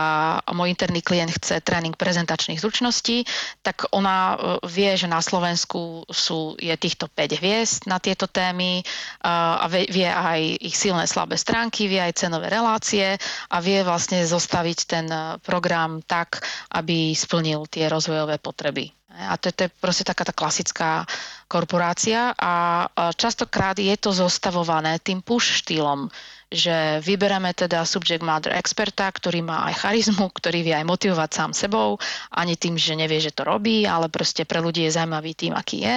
môj 0.54 0.70
interný 0.70 1.02
klient 1.02 1.34
chce 1.34 1.58
tréning 1.60 1.98
prezentačných 1.98 2.62
zručností, 2.62 3.26
tak 3.66 3.90
ona 3.90 4.34
e, 4.34 4.36
vie, 4.70 4.94
že 4.94 5.10
na 5.10 5.18
Slovensku 5.18 6.06
sú, 6.06 6.54
je 6.62 6.72
týchto 6.78 7.10
5 7.10 7.42
hviezd 7.42 7.90
na 7.90 7.98
tieto 7.98 8.30
témy 8.30 8.86
a 9.22 9.66
vie 9.70 10.06
aj 10.06 10.62
ich 10.62 10.78
silné 10.78 11.10
slabé 11.10 11.34
stránky, 11.34 11.90
vie 11.90 11.98
aj 11.98 12.22
cenové 12.22 12.50
relácie 12.50 13.18
a 13.50 13.56
vie 13.58 13.82
vlastne 13.82 14.22
zostaviť 14.22 14.78
ten 14.86 15.06
e, 15.10 15.18
program 15.42 15.98
tak, 16.06 16.42
aby 16.70 17.12
splnil 17.12 17.66
tie 17.66 17.90
rozvojové 17.90 18.38
potreby 18.38 19.01
A 19.12 19.36
to 19.36 19.52
to 19.52 19.68
je 19.68 19.70
proste 19.80 20.08
taká 20.08 20.24
tá 20.24 20.32
klasická 20.32 21.04
korporácia 21.52 22.32
a 22.32 22.88
častokrát 23.12 23.76
je 23.76 23.92
to 24.00 24.16
zostavované 24.16 24.96
tým 25.04 25.20
push 25.20 25.60
štýlom, 25.60 26.08
že 26.52 27.00
vyberáme 27.00 27.56
teda 27.56 27.84
subject 27.88 28.20
matter 28.20 28.52
experta, 28.52 29.08
ktorý 29.08 29.40
má 29.40 29.68
aj 29.72 29.84
charizmu, 29.84 30.28
ktorý 30.32 30.64
vie 30.64 30.74
aj 30.76 30.84
motivovať 30.84 31.30
sám 31.32 31.50
sebou, 31.56 31.96
ani 32.32 32.60
tým, 32.60 32.76
že 32.76 32.92
nevie, 32.92 33.20
že 33.20 33.32
to 33.32 33.44
robí, 33.44 33.88
ale 33.88 34.12
proste 34.12 34.44
pre 34.44 34.60
ľudí 34.60 34.84
je 34.84 34.96
zaujímavý 34.96 35.32
tým, 35.32 35.52
aký 35.56 35.84
je. 35.84 35.96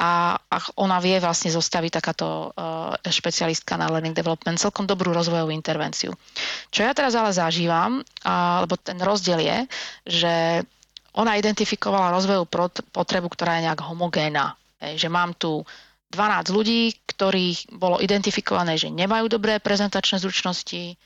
A, 0.00 0.36
a 0.36 0.56
ona 0.80 1.00
vie 1.04 1.20
vlastne 1.20 1.52
zostaviť 1.52 1.92
takáto 2.00 2.52
uh, 2.56 2.96
špecialistka 3.04 3.76
na 3.76 3.92
learning 3.92 4.16
development 4.16 4.56
celkom 4.56 4.88
dobrú 4.88 5.12
rozvojovú 5.12 5.52
intervenciu. 5.52 6.16
Čo 6.72 6.80
ja 6.88 6.96
teraz 6.96 7.12
ale 7.12 7.36
zažívam, 7.36 8.00
uh, 8.00 8.64
lebo 8.64 8.80
ten 8.80 8.96
rozdiel 9.00 9.40
je, 9.44 9.58
že 10.08 10.34
ona 11.16 11.38
identifikovala 11.38 12.14
rozvojovú 12.14 12.46
potrebu, 12.94 13.28
ktorá 13.30 13.58
je 13.58 13.66
nejak 13.70 13.82
homogénna. 13.82 14.54
Že 14.80 15.08
mám 15.10 15.34
tu 15.34 15.62
12 16.10 16.50
ľudí, 16.50 16.94
ktorých 17.06 17.70
bolo 17.78 18.02
identifikované, 18.02 18.74
že 18.74 18.90
nemajú 18.90 19.30
dobré 19.30 19.62
prezentačné 19.62 20.18
zručnosti, 20.18 20.98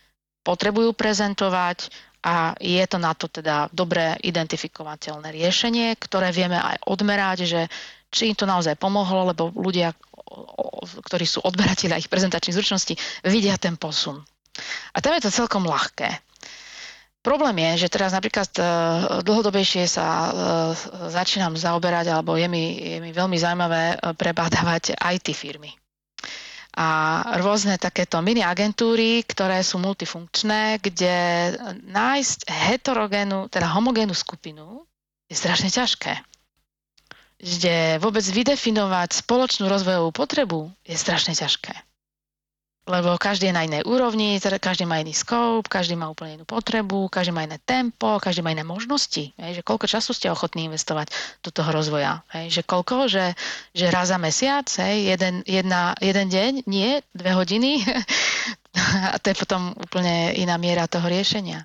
potrebujú 0.45 0.97
prezentovať 0.97 1.93
a 2.25 2.57
je 2.57 2.81
to 2.89 2.97
na 2.97 3.13
to 3.13 3.29
teda 3.29 3.69
dobré 3.69 4.17
identifikovateľné 4.25 5.29
riešenie, 5.29 5.93
ktoré 6.01 6.33
vieme 6.33 6.57
aj 6.57 6.89
odmerať, 6.89 7.39
že 7.45 7.61
či 8.09 8.33
im 8.33 8.37
to 8.37 8.49
naozaj 8.49 8.81
pomohlo, 8.81 9.29
lebo 9.29 9.53
ľudia, 9.53 9.93
ktorí 11.05 11.27
sú 11.29 11.45
odberatelia 11.45 12.01
ich 12.01 12.09
prezentačných 12.09 12.57
zručností, 12.57 12.97
vidia 13.29 13.61
ten 13.61 13.77
posun. 13.77 14.25
A 14.95 15.05
tam 15.05 15.13
je 15.19 15.29
to 15.29 15.37
celkom 15.37 15.69
ľahké. 15.69 16.24
Problém 17.25 17.57
je, 17.57 17.89
že 17.89 17.93
teraz 17.97 18.13
napríklad 18.13 18.53
uh, 18.61 18.67
dlhodobejšie 19.25 19.89
sa 19.89 20.05
uh, 20.05 20.31
začínam 21.09 21.57
zaoberať, 21.57 22.13
alebo 22.13 22.37
je 22.37 22.45
mi, 22.45 22.77
je 22.77 22.99
mi 23.01 23.17
veľmi 23.17 23.41
zaujímavé 23.41 23.97
uh, 23.97 24.13
prebádavať 24.13 25.01
IT 25.01 25.33
firmy. 25.33 25.73
A 26.77 27.23
rôzne 27.41 27.81
takéto 27.81 28.21
mini 28.21 28.45
agentúry, 28.45 29.25
ktoré 29.25 29.65
sú 29.65 29.81
multifunkčné, 29.81 30.85
kde 30.85 31.17
nájsť 31.89 32.51
heterogénu, 32.51 33.49
teda 33.49 33.73
homogénnu 33.73 34.13
skupinu 34.13 34.85
je 35.31 35.39
strašne 35.39 35.73
ťažké. 35.73 36.21
Kde 37.41 38.03
vôbec 38.05 38.27
vydefinovať 38.27 39.25
spoločnú 39.25 39.71
rozvojovú 39.71 40.13
potrebu 40.13 40.69
je 40.85 40.99
strašne 40.99 41.33
ťažké 41.33 41.73
lebo 42.85 43.17
každý 43.17 43.49
je 43.49 43.57
na 43.57 43.65
inej 43.65 43.89
úrovni, 43.89 44.37
teda 44.37 44.61
každý 44.61 44.85
má 44.85 45.01
iný 45.01 45.17
scope, 45.17 45.65
každý 45.73 45.97
má 45.97 46.13
úplne 46.13 46.37
inú 46.37 46.45
potrebu, 46.45 47.09
každý 47.09 47.33
má 47.33 47.49
iné 47.49 47.57
tempo, 47.65 48.21
každý 48.21 48.45
má 48.45 48.53
iné 48.53 48.61
možnosti. 48.61 49.33
Hej, 49.41 49.61
že 49.61 49.63
koľko 49.65 49.89
času 49.89 50.13
ste 50.13 50.29
ochotní 50.29 50.69
investovať 50.69 51.09
do 51.41 51.49
toho 51.49 51.73
rozvoja. 51.73 52.21
Hej, 52.37 52.61
že 52.61 52.63
koľko, 52.69 53.09
že, 53.09 53.33
že 53.73 53.89
raz 53.89 54.13
za 54.13 54.21
mesiac, 54.21 54.69
hej, 54.69 55.17
jeden, 55.17 55.41
jedna, 55.49 55.97
jeden 55.97 56.29
deň, 56.29 56.53
nie, 56.69 57.01
dve 57.17 57.33
hodiny. 57.33 57.81
a 59.13 59.17
to 59.17 59.33
je 59.33 59.37
potom 59.41 59.73
úplne 59.81 60.37
iná 60.37 60.61
miera 60.61 60.85
toho 60.85 61.09
riešenia. 61.09 61.65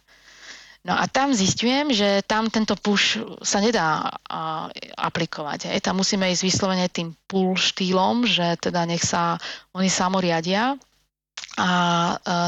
No 0.88 0.96
a 0.96 1.04
tam 1.12 1.36
zistujem, 1.36 1.92
že 1.92 2.24
tam 2.24 2.48
tento 2.48 2.80
push 2.80 3.20
sa 3.44 3.60
nedá 3.60 4.08
a, 4.24 4.72
aplikovať. 4.96 5.68
Hej. 5.68 5.84
Tam 5.84 6.00
musíme 6.00 6.32
ísť 6.32 6.48
vyslovene 6.48 6.88
tým 6.88 7.12
pull 7.28 7.60
štýlom, 7.60 8.24
že 8.24 8.56
teda 8.56 8.88
nech 8.88 9.04
sa 9.04 9.36
oni 9.76 9.92
samoriadia 9.92 10.80
a, 11.60 11.68
a 11.68 11.70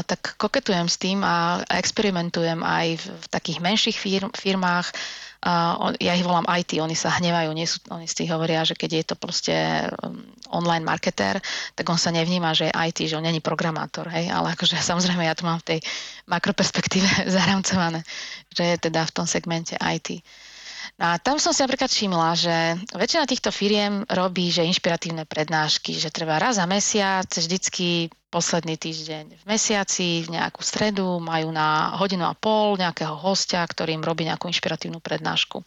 tak 0.08 0.40
koketujem 0.40 0.88
s 0.88 0.96
tým 0.96 1.20
a 1.20 1.60
experimentujem 1.68 2.64
aj 2.64 2.86
v, 2.96 3.04
v 3.12 3.26
takých 3.28 3.58
menších 3.60 3.96
firm, 4.00 4.32
firmách. 4.32 4.88
A 5.42 5.74
on, 5.74 5.92
ja 5.98 6.14
ich 6.14 6.22
volám 6.22 6.46
IT, 6.46 6.78
oni 6.78 6.94
sa 6.94 7.18
hnevajú, 7.18 7.50
nie 7.50 7.66
sú, 7.66 7.82
oni 7.90 8.06
si 8.06 8.30
hovoria, 8.30 8.62
že 8.62 8.78
keď 8.78 8.90
je 8.94 9.04
to 9.10 9.16
proste 9.18 9.52
um, 10.00 10.22
online 10.54 10.86
marketér, 10.86 11.42
tak 11.74 11.82
on 11.90 11.98
sa 11.98 12.14
nevníma, 12.14 12.54
že 12.54 12.70
je 12.70 12.76
IT, 12.78 12.98
že 13.10 13.18
on 13.18 13.26
není 13.26 13.42
programátor, 13.42 14.06
hej, 14.06 14.30
ale 14.30 14.54
akože 14.54 14.78
samozrejme 14.90 15.26
ja 15.26 15.34
to 15.34 15.44
mám 15.44 15.58
v 15.66 15.76
tej 15.76 15.78
makroperspektíve 16.30 17.26
zaramcované, 17.36 18.06
že 18.54 18.64
je 18.64 18.76
teda 18.86 19.02
v 19.02 19.14
tom 19.18 19.26
segmente 19.26 19.74
IT. 19.76 20.22
No 20.96 21.10
a 21.10 21.18
tam 21.18 21.42
som 21.42 21.50
si 21.50 21.66
napríklad 21.66 21.90
všimla, 21.90 22.30
že 22.38 22.56
väčšina 22.94 23.24
týchto 23.26 23.50
firiem 23.50 24.06
robí, 24.06 24.54
že 24.54 24.62
inšpiratívne 24.62 25.26
prednášky, 25.26 25.98
že 25.98 26.14
treba 26.14 26.38
raz 26.38 26.62
za 26.62 26.70
mesiac, 26.70 27.26
vždycky 27.26 28.12
posledný 28.32 28.80
týždeň 28.80 29.24
v 29.38 29.44
mesiaci, 29.44 30.24
v 30.24 30.40
nejakú 30.40 30.64
stredu, 30.64 31.20
majú 31.20 31.52
na 31.52 31.92
hodinu 32.00 32.24
a 32.24 32.32
pol 32.32 32.80
nejakého 32.80 33.12
hostia, 33.12 33.60
ktorý 33.60 34.00
im 34.00 34.06
robí 34.06 34.24
nejakú 34.24 34.48
inšpiratívnu 34.48 35.04
prednášku. 35.04 35.60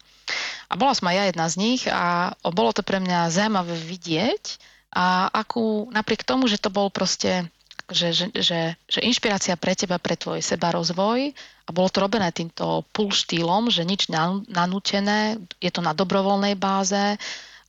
A 0.67 0.73
bola 0.73 0.97
som 0.97 1.05
aj 1.05 1.15
ja 1.15 1.23
jedna 1.29 1.45
z 1.45 1.55
nich 1.61 1.81
a 1.85 2.33
bolo 2.49 2.73
to 2.73 2.81
pre 2.81 2.97
mňa 2.97 3.29
zaujímavé 3.29 3.77
vidieť, 3.77 4.73
a 4.95 5.27
akú, 5.27 5.91
napriek 5.91 6.23
tomu, 6.23 6.47
že 6.47 6.55
to 6.55 6.71
bol 6.71 6.87
proste 6.87 7.51
že, 7.85 8.17
že, 8.17 8.25
že, 8.33 8.73
že 8.89 8.99
inšpirácia 9.05 9.53
pre 9.61 9.77
teba, 9.77 10.01
pre 10.01 10.17
tvoj 10.17 10.41
seba 10.41 10.73
rozvoj 10.73 11.29
a 11.37 11.69
bolo 11.69 11.85
to 11.85 12.01
robené 12.01 12.33
týmto 12.33 12.81
pull 12.89 13.13
štýlom, 13.13 13.69
že 13.69 13.85
nič 13.85 14.09
nanútené, 14.49 15.37
je 15.61 15.69
to 15.69 15.85
na 15.85 15.93
dobrovoľnej 15.93 16.57
báze, 16.57 16.97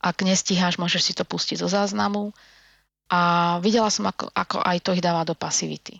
ak 0.01 0.17
nestíhaš, 0.25 0.81
môžeš 0.81 1.01
si 1.05 1.13
to 1.13 1.21
pustiť 1.21 1.61
zo 1.61 1.69
záznamu 1.69 2.33
a 3.07 3.19
videla 3.63 3.87
som, 3.87 4.07
ako, 4.07 4.27
ako 4.35 4.57
aj 4.63 4.77
to 4.83 4.91
ich 4.91 5.03
dáva 5.03 5.23
do 5.23 5.31
pasivity. 5.31 5.99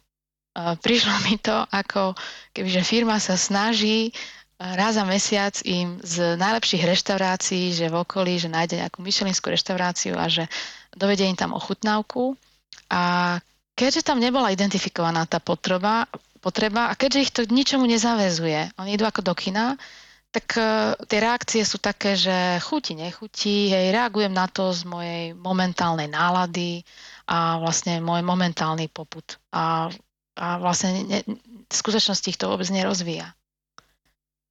Prišlo 0.57 1.13
mi 1.29 1.37
to, 1.37 1.53
ako 1.69 2.17
kebyže 2.51 2.81
firma 2.81 3.21
sa 3.21 3.37
snaží 3.37 4.09
raz 4.57 4.97
za 4.97 5.05
mesiac 5.05 5.53
im 5.69 6.01
z 6.01 6.33
najlepších 6.33 6.81
reštaurácií, 6.81 7.77
že 7.77 7.93
v 7.93 8.01
okolí, 8.01 8.41
že 8.41 8.49
nájde 8.49 8.81
nejakú 8.81 9.05
myšelinskú 9.05 9.53
reštauráciu 9.53 10.17
a 10.17 10.25
že 10.25 10.49
dovedie 10.97 11.29
im 11.29 11.37
tam 11.37 11.53
ochutnávku 11.53 12.33
a 12.89 13.37
keďže 13.77 14.01
tam 14.01 14.17
nebola 14.17 14.49
identifikovaná 14.49 15.29
tá 15.29 15.37
potreba, 15.37 16.09
potreba 16.41 16.89
a 16.89 16.97
keďže 16.97 17.21
ich 17.21 17.31
to 17.31 17.45
ničomu 17.45 17.85
nezavezuje, 17.85 18.73
oni 18.81 18.97
idú 18.97 19.05
ako 19.05 19.21
do 19.21 19.33
kina, 19.37 19.77
tak 20.38 20.53
uh, 20.53 20.93
tie 21.09 21.17
reakcie 21.17 21.65
sú 21.65 21.81
také, 21.81 22.13
že 22.13 22.61
chutí, 22.61 22.93
nechutí, 22.93 23.73
hej, 23.73 23.89
reagujem 23.89 24.29
na 24.29 24.45
to 24.45 24.69
z 24.69 24.85
mojej 24.85 25.33
momentálnej 25.33 26.05
nálady 26.05 26.85
a 27.25 27.57
vlastne 27.57 27.97
môj 27.97 28.21
momentálny 28.21 28.85
poput. 28.93 29.41
A, 29.49 29.89
a 30.38 30.47
vlastne 30.61 31.01
ne, 31.09 31.25
v 31.65 31.73
skutočnosti 31.73 32.29
ich 32.29 32.38
to 32.38 32.53
vôbec 32.53 32.69
nerozvíja. 32.69 33.33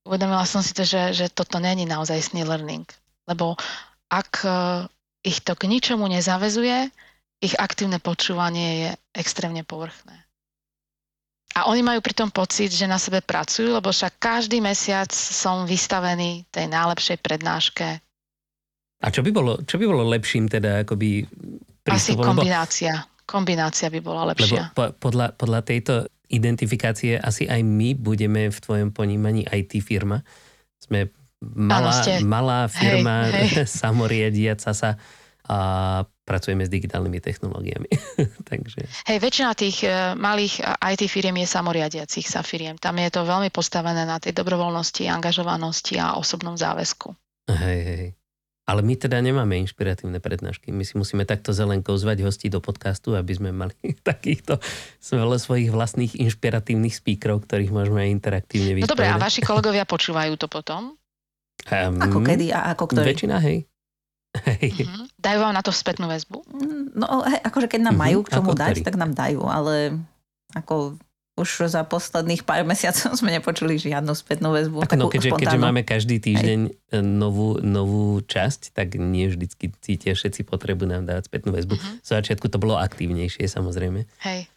Uvedomila 0.02 0.42
som 0.42 0.58
si 0.58 0.74
to, 0.74 0.82
že, 0.82 1.14
že 1.14 1.30
toto 1.30 1.62
není 1.62 1.86
naozaj 1.86 2.34
sný 2.34 2.42
learning. 2.42 2.90
Lebo 3.30 3.54
ak 4.10 4.42
uh, 4.42 4.90
ich 5.22 5.38
to 5.46 5.54
k 5.54 5.70
ničomu 5.70 6.10
nezavezuje, 6.10 6.90
ich 7.38 7.54
aktívne 7.54 8.02
počúvanie 8.02 8.68
je 8.74 8.90
extrémne 9.14 9.62
povrchné. 9.62 10.25
A 11.56 11.72
oni 11.72 11.80
majú 11.80 12.04
pritom 12.04 12.28
pocit, 12.28 12.68
že 12.68 12.84
na 12.84 13.00
sebe 13.00 13.24
pracujú, 13.24 13.72
lebo 13.72 13.88
však 13.88 14.20
každý 14.20 14.60
mesiac 14.60 15.08
som 15.08 15.64
vystavený 15.64 16.44
tej 16.52 16.68
najlepšej 16.68 17.16
prednáške. 17.24 17.88
A 19.00 19.06
čo 19.08 19.24
by 19.24 19.30
bolo, 19.32 19.64
čo 19.64 19.80
by 19.80 19.84
bolo 19.88 20.04
lepším 20.04 20.52
teda 20.52 20.84
akoby 20.84 21.24
prístupom? 21.80 22.20
Asi 22.20 22.36
kombinácia. 22.36 22.94
Kombinácia 23.24 23.88
by 23.88 24.00
bola 24.04 24.36
lepšia. 24.36 24.68
Lebo 24.68 24.76
po, 24.76 24.84
podľa, 25.08 25.32
podľa 25.32 25.60
tejto 25.64 25.94
identifikácie 26.28 27.16
asi 27.16 27.48
aj 27.48 27.64
my 27.64 27.96
budeme 27.96 28.52
v 28.52 28.58
tvojom 28.60 28.90
ponímaní 28.92 29.48
IT 29.48 29.80
firma. 29.80 30.20
Sme 30.76 31.08
malá, 31.40 32.04
malá 32.20 32.60
firma, 32.68 33.32
hej, 33.32 33.64
hej. 33.64 33.68
samoriadiaca 33.80 34.76
sa 34.76 35.00
a 35.46 35.58
pracujeme 36.26 36.66
s 36.66 36.70
digitálnymi 36.70 37.22
technológiami. 37.22 37.90
Takže... 38.50 38.82
Hej, 39.06 39.18
väčšina 39.22 39.54
tých 39.54 39.86
uh, 39.86 40.18
malých 40.18 40.58
IT 40.82 41.06
firiem 41.06 41.38
je 41.38 41.46
samoriadiacich 41.46 42.26
sa 42.26 42.42
firiem. 42.42 42.74
Tam 42.76 42.98
je 42.98 43.10
to 43.14 43.22
veľmi 43.22 43.54
postavené 43.54 44.02
na 44.02 44.18
tej 44.18 44.34
dobrovoľnosti, 44.34 45.06
angažovanosti 45.06 46.02
a 46.02 46.18
osobnom 46.18 46.58
záväzku. 46.58 47.14
Hej, 47.46 47.80
hej. 47.86 48.06
Ale 48.66 48.82
my 48.82 48.98
teda 48.98 49.22
nemáme 49.22 49.62
inšpiratívne 49.62 50.18
prednášky. 50.18 50.74
My 50.74 50.82
si 50.82 50.98
musíme 50.98 51.22
takto 51.22 51.54
zelenkou 51.54 51.94
zvať 51.94 52.26
hostí 52.26 52.50
do 52.50 52.58
podcastu, 52.58 53.14
aby 53.14 53.30
sme 53.30 53.54
mali 53.54 53.78
takýchto 54.02 54.58
svojich 54.98 55.70
vlastných 55.70 56.18
inšpiratívnych 56.18 56.98
speakerov, 56.98 57.46
ktorých 57.46 57.70
môžeme 57.70 58.02
aj 58.02 58.10
interaktívne 58.10 58.82
vysporiadať. 58.82 58.90
No 58.90 58.94
dobre, 58.98 59.06
a 59.06 59.22
vaši 59.22 59.46
kolegovia 59.46 59.86
počúvajú 59.86 60.34
to 60.34 60.50
potom? 60.50 60.98
Um, 61.70 62.02
ako 62.02 62.18
kedy 62.26 62.50
a 62.50 62.74
ako 62.74 62.90
ktorý? 62.90 63.14
Väčšina, 63.14 63.38
hej. 63.38 63.70
Uh-huh. 64.42 65.06
Dajú 65.16 65.38
vám 65.42 65.54
na 65.56 65.62
to 65.64 65.72
spätnú 65.72 66.06
väzbu? 66.06 66.38
No, 66.96 67.24
hej, 67.26 67.40
akože 67.44 67.66
keď 67.70 67.80
nám 67.90 67.96
uh-huh. 67.96 68.04
majú 68.06 68.18
k 68.26 68.32
čomu 68.36 68.52
ako 68.52 68.60
dať, 68.60 68.74
ktorý? 68.80 68.86
tak 68.86 68.96
nám 69.00 69.12
dajú, 69.16 69.42
ale 69.48 69.74
ako 70.54 70.96
už 71.36 71.68
za 71.68 71.84
posledných 71.84 72.48
pár 72.48 72.64
mesiacov 72.64 73.12
sme 73.20 73.28
nepočuli 73.36 73.76
žiadnu 73.76 74.12
spätnú 74.16 74.56
väzbu. 74.56 74.88
Ako 74.88 74.96
no, 74.96 75.12
keďže, 75.12 75.36
keďže 75.36 75.60
máme 75.60 75.84
každý 75.84 76.16
týždeň 76.16 76.60
hej. 76.72 77.04
novú, 77.04 77.60
novú 77.60 78.24
časť, 78.24 78.72
tak 78.72 78.96
nie 78.96 79.28
vždycky 79.28 79.68
cítia 79.84 80.16
všetci 80.16 80.48
potrebu 80.48 80.88
nám 80.88 81.04
dávať 81.04 81.28
spätnú 81.28 81.52
väzbu. 81.52 81.76
Uh-huh. 81.76 82.00
Z 82.00 82.08
začiatku 82.16 82.48
to 82.48 82.56
bolo 82.56 82.80
aktívnejšie 82.80 83.44
samozrejme. 83.46 84.08
Hej. 84.24 84.48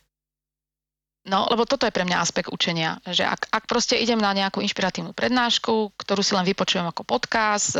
No, 1.27 1.45
lebo 1.51 1.67
toto 1.67 1.83
je 1.83 1.93
pre 1.93 2.07
mňa 2.07 2.23
aspekt 2.23 2.49
učenia, 2.49 2.97
že 3.05 3.27
ak, 3.27 3.51
ak 3.51 3.63
proste 3.67 3.99
idem 3.99 4.17
na 4.17 4.31
nejakú 4.31 4.63
inšpiratívnu 4.63 5.11
prednášku, 5.11 5.93
ktorú 5.99 6.23
si 6.23 6.33
len 6.33 6.47
vypočujem 6.47 6.87
ako 6.87 7.03
podcast, 7.03 7.75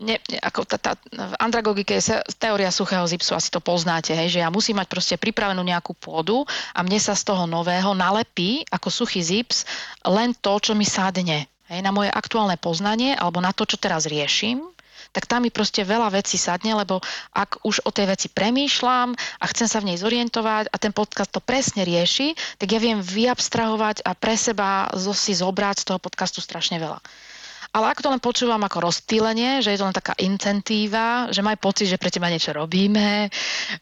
ne, 0.00 0.16
ako 0.40 0.64
tá, 0.64 0.76
tá, 0.80 0.92
v 1.12 1.34
andragogike 1.36 2.00
je 2.00 2.18
teória 2.40 2.72
suchého 2.72 3.04
zipsu, 3.04 3.36
asi 3.36 3.52
to 3.52 3.60
poznáte, 3.60 4.16
hej, 4.16 4.40
že 4.40 4.42
ja 4.42 4.48
musím 4.48 4.80
mať 4.80 4.88
proste 4.88 5.14
pripravenú 5.20 5.60
nejakú 5.60 5.92
pôdu 5.92 6.42
a 6.72 6.80
mne 6.80 6.96
sa 6.96 7.12
z 7.12 7.28
toho 7.28 7.44
nového 7.44 7.92
nalepí 7.92 8.64
ako 8.72 8.88
suchý 8.88 9.20
zips 9.20 9.68
len 10.08 10.32
to, 10.32 10.56
čo 10.58 10.72
mi 10.72 10.88
sadne. 10.88 11.46
Hej, 11.70 11.86
na 11.86 11.94
moje 11.94 12.10
aktuálne 12.10 12.58
poznanie 12.58 13.14
alebo 13.14 13.38
na 13.38 13.54
to, 13.54 13.62
čo 13.62 13.78
teraz 13.78 14.08
riešim 14.10 14.66
tak 15.10 15.26
tam 15.26 15.42
mi 15.42 15.50
proste 15.50 15.82
veľa 15.82 16.14
vecí 16.14 16.38
sadne, 16.38 16.70
lebo 16.74 17.02
ak 17.34 17.66
už 17.66 17.82
o 17.82 17.90
tej 17.90 18.14
veci 18.14 18.26
premýšľam 18.30 19.14
a 19.14 19.44
chcem 19.50 19.66
sa 19.66 19.82
v 19.82 19.90
nej 19.90 19.98
zorientovať 19.98 20.70
a 20.70 20.76
ten 20.78 20.94
podcast 20.94 21.34
to 21.34 21.42
presne 21.42 21.82
rieši, 21.82 22.34
tak 22.62 22.70
ja 22.70 22.78
viem 22.78 23.02
vyabstrahovať 23.02 24.06
a 24.06 24.14
pre 24.14 24.38
seba 24.38 24.86
si 24.94 25.34
zobrať 25.34 25.82
z 25.82 25.86
toho 25.90 25.98
podcastu 25.98 26.38
strašne 26.38 26.78
veľa. 26.78 27.02
Ale 27.70 27.94
ako 27.94 28.00
to 28.02 28.12
len 28.12 28.22
počúvam 28.22 28.62
ako 28.66 28.90
rozptýlenie, 28.90 29.62
že 29.62 29.70
je 29.70 29.78
to 29.78 29.86
len 29.86 29.94
taká 29.94 30.18
incentíva, 30.18 31.30
že 31.30 31.38
maj 31.38 31.54
pocit, 31.62 31.86
že 31.86 32.02
pre 32.02 32.10
teba 32.10 32.26
niečo 32.26 32.50
robíme, 32.50 33.30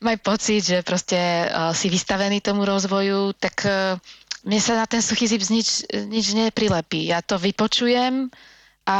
maj 0.05 0.16
pocit, 0.20 0.61
že 0.61 0.84
proste 0.84 1.16
uh, 1.49 1.72
si 1.72 1.89
vystavený 1.89 2.45
tomu 2.45 2.68
rozvoju, 2.68 3.32
tak 3.41 3.64
uh, 3.64 3.97
mne 4.45 4.61
sa 4.61 4.76
na 4.78 4.84
ten 4.84 5.01
suchý 5.01 5.26
zips 5.26 5.49
nič, 5.49 5.68
nič 6.09 6.36
neprilepí. 6.36 7.09
Ja 7.09 7.24
to 7.24 7.41
vypočujem 7.41 8.30
a 8.89 8.97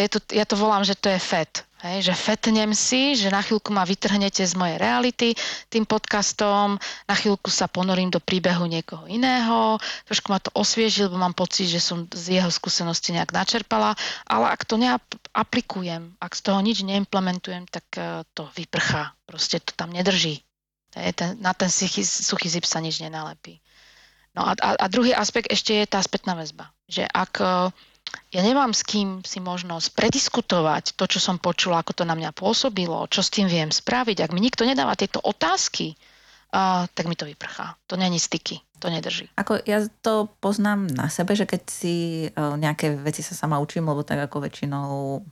je 0.00 0.08
to, 0.08 0.18
ja 0.32 0.44
to 0.44 0.56
volám, 0.56 0.84
že 0.84 0.96
to 0.96 1.10
je 1.10 1.18
FED. 1.18 1.65
Hej, 1.84 2.08
že 2.08 2.14
fetnem 2.16 2.72
si, 2.72 3.12
že 3.20 3.28
na 3.28 3.44
chvíľku 3.44 3.68
ma 3.68 3.84
vytrhnete 3.84 4.40
z 4.40 4.54
mojej 4.56 4.80
reality 4.80 5.36
tým 5.68 5.84
podcastom, 5.84 6.80
na 7.04 7.14
chvíľku 7.14 7.52
sa 7.52 7.68
ponorím 7.68 8.08
do 8.08 8.16
príbehu 8.16 8.64
niekoho 8.64 9.04
iného, 9.04 9.76
trošku 10.08 10.32
ma 10.32 10.40
to 10.40 10.48
osvieži, 10.56 11.04
lebo 11.04 11.20
mám 11.20 11.36
pocit, 11.36 11.68
že 11.68 11.84
som 11.84 12.08
z 12.08 12.40
jeho 12.40 12.48
skúsenosti 12.48 13.12
nejak 13.12 13.28
načerpala, 13.28 13.92
ale 14.24 14.56
ak 14.56 14.64
to 14.64 14.80
neaplikujem, 14.80 16.16
ak 16.16 16.32
z 16.32 16.40
toho 16.48 16.64
nič 16.64 16.80
neimplementujem, 16.80 17.68
tak 17.68 17.84
e, 18.00 18.24
to 18.32 18.48
vyprchá. 18.56 19.12
Proste 19.28 19.60
to 19.60 19.76
tam 19.76 19.92
nedrží. 19.92 20.40
Ten, 20.96 21.36
na 21.44 21.52
ten 21.52 21.68
suchý, 21.68 22.00
suchý 22.08 22.48
zip 22.48 22.64
sa 22.64 22.80
nič 22.80 23.04
nenalepí. 23.04 23.60
No 24.32 24.48
a, 24.48 24.56
a, 24.56 24.80
a 24.80 24.86
druhý 24.88 25.12
aspekt 25.12 25.52
ešte 25.52 25.76
je 25.76 25.84
tá 25.84 26.00
spätná 26.00 26.32
väzba. 26.32 26.72
Že 26.88 27.04
ak 27.04 27.32
e, 27.36 27.48
ja 28.30 28.40
nemám 28.42 28.74
s 28.74 28.82
kým 28.82 29.22
si 29.22 29.38
možnosť 29.38 29.94
prediskutovať 29.94 30.98
to, 30.98 31.04
čo 31.06 31.18
som 31.22 31.38
počula, 31.38 31.82
ako 31.82 32.02
to 32.02 32.04
na 32.04 32.14
mňa 32.18 32.34
pôsobilo, 32.34 33.06
čo 33.10 33.22
s 33.22 33.32
tým 33.32 33.46
viem 33.46 33.70
spraviť. 33.70 34.26
Ak 34.26 34.34
mi 34.34 34.42
nikto 34.42 34.66
nedáva 34.66 34.98
tieto 34.98 35.22
otázky, 35.22 35.94
uh, 36.52 36.86
tak 36.90 37.06
mi 37.06 37.14
to 37.14 37.26
vyprchá. 37.26 37.78
To 37.90 37.94
není 37.94 38.18
styky, 38.18 38.62
to 38.78 38.90
nedrží. 38.90 39.30
Ako 39.38 39.62
ja 39.62 39.82
to 40.02 40.30
poznám 40.42 40.90
na 40.90 41.06
sebe, 41.10 41.38
že 41.38 41.46
keď 41.46 41.62
si 41.70 41.94
uh, 42.30 42.58
nejaké 42.58 42.98
veci 42.98 43.22
sa 43.22 43.34
sama 43.34 43.62
učím, 43.62 43.86
lebo 43.86 44.02
tak 44.02 44.20
ako 44.26 44.46
väčšinou 44.46 45.22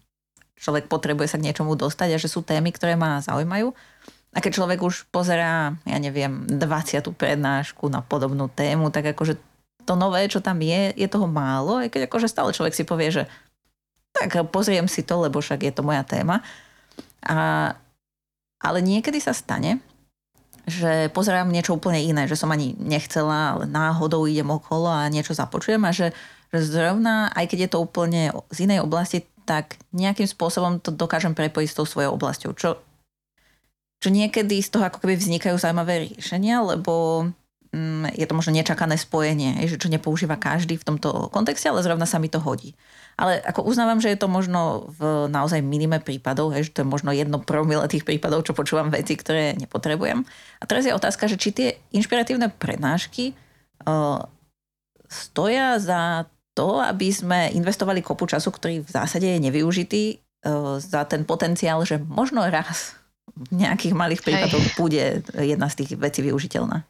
človek 0.58 0.86
potrebuje 0.86 1.34
sa 1.34 1.38
k 1.38 1.46
niečomu 1.50 1.74
dostať 1.74 2.14
a 2.14 2.22
že 2.22 2.30
sú 2.30 2.46
témy, 2.46 2.70
ktoré 2.72 2.94
ma 2.94 3.20
zaujímajú. 3.20 3.74
A 4.34 4.42
keď 4.42 4.58
človek 4.58 4.82
už 4.82 5.06
pozerá, 5.14 5.78
ja 5.86 5.98
neviem, 6.02 6.42
20. 6.50 6.58
prednášku 7.14 7.86
na 7.86 8.02
podobnú 8.02 8.50
tému, 8.50 8.90
tak 8.90 9.14
akože 9.14 9.38
to 9.84 9.94
nové, 9.94 10.26
čo 10.26 10.40
tam 10.40 10.58
je, 10.64 10.96
je 10.96 11.08
toho 11.08 11.28
málo, 11.28 11.84
aj 11.84 11.92
keď 11.92 12.08
akože 12.08 12.28
stále 12.28 12.56
človek 12.56 12.74
si 12.74 12.84
povie, 12.88 13.12
že 13.12 13.24
tak 14.14 14.34
pozriem 14.48 14.86
si 14.86 15.02
to, 15.02 15.20
lebo 15.20 15.42
však 15.42 15.60
je 15.66 15.72
to 15.74 15.82
moja 15.82 16.06
téma. 16.06 16.40
A, 17.26 17.72
ale 18.62 18.78
niekedy 18.80 19.18
sa 19.18 19.34
stane, 19.34 19.82
že 20.64 21.12
pozerám 21.12 21.52
niečo 21.52 21.76
úplne 21.76 22.00
iné, 22.00 22.24
že 22.24 22.40
som 22.40 22.48
ani 22.48 22.72
nechcela, 22.80 23.58
ale 23.58 23.64
náhodou 23.68 24.24
idem 24.24 24.48
okolo 24.48 24.88
a 24.88 25.10
niečo 25.12 25.36
započujem 25.36 25.82
a 25.84 25.92
že, 25.92 26.16
že 26.48 26.60
zrovna, 26.64 27.28
aj 27.36 27.52
keď 27.52 27.58
je 27.68 27.70
to 27.70 27.78
úplne 27.84 28.22
z 28.48 28.58
inej 28.64 28.80
oblasti, 28.80 29.28
tak 29.44 29.76
nejakým 29.92 30.24
spôsobom 30.24 30.80
to 30.80 30.88
dokážem 30.88 31.36
prepojiť 31.36 31.68
s 31.68 31.76
tou 31.76 31.84
svojou 31.84 32.16
oblasťou. 32.16 32.56
Čo, 32.56 32.80
čo 34.00 34.08
niekedy 34.08 34.56
z 34.64 34.72
toho 34.72 34.88
ako 34.88 35.04
keby 35.04 35.20
vznikajú 35.20 35.56
zaujímavé 35.60 36.08
riešenia, 36.08 36.64
lebo 36.64 37.28
je 38.14 38.26
to 38.26 38.34
možno 38.36 38.54
nečakané 38.54 38.94
spojenie, 38.94 39.66
že 39.66 39.80
čo 39.80 39.90
nepoužíva 39.90 40.38
každý 40.38 40.78
v 40.78 40.86
tomto 40.86 41.28
kontexte, 41.32 41.66
ale 41.66 41.82
zrovna 41.82 42.06
sa 42.06 42.22
mi 42.22 42.30
to 42.30 42.38
hodí. 42.38 42.78
Ale 43.14 43.38
ako 43.42 43.66
uznávam, 43.66 44.02
že 44.02 44.10
je 44.10 44.18
to 44.18 44.26
možno 44.26 44.90
v 44.94 45.30
naozaj 45.30 45.62
minime 45.62 46.02
prípadov, 46.02 46.54
že 46.54 46.70
to 46.70 46.82
je 46.82 46.88
možno 46.88 47.14
jedno 47.14 47.42
promile 47.42 47.86
tých 47.86 48.06
prípadov, 48.06 48.46
čo 48.46 48.56
počúvam 48.56 48.90
veci, 48.90 49.14
ktoré 49.14 49.54
nepotrebujem. 49.58 50.26
A 50.58 50.64
teraz 50.66 50.86
je 50.86 50.94
otázka, 50.94 51.30
že 51.30 51.38
či 51.38 51.50
tie 51.54 51.68
inšpiratívne 51.94 52.50
prednášky 52.50 53.34
uh, 53.86 54.22
stoja 55.06 55.78
za 55.78 56.26
to, 56.54 56.78
aby 56.82 57.10
sme 57.10 57.54
investovali 57.54 58.02
kopu 58.02 58.30
času, 58.30 58.50
ktorý 58.50 58.82
v 58.82 58.90
zásade 58.90 59.26
je 59.26 59.44
nevyužitý, 59.50 60.02
uh, 60.46 60.78
za 60.82 61.06
ten 61.06 61.22
potenciál, 61.26 61.82
že 61.86 62.02
možno 62.02 62.42
raz 62.46 62.98
v 63.34 63.66
nejakých 63.66 63.94
malých 63.98 64.22
prípadoch 64.22 64.62
Hej. 64.62 64.76
bude 64.78 65.04
jedna 65.42 65.66
z 65.66 65.82
tých 65.82 65.98
vecí 65.98 66.22
využiteľná 66.22 66.86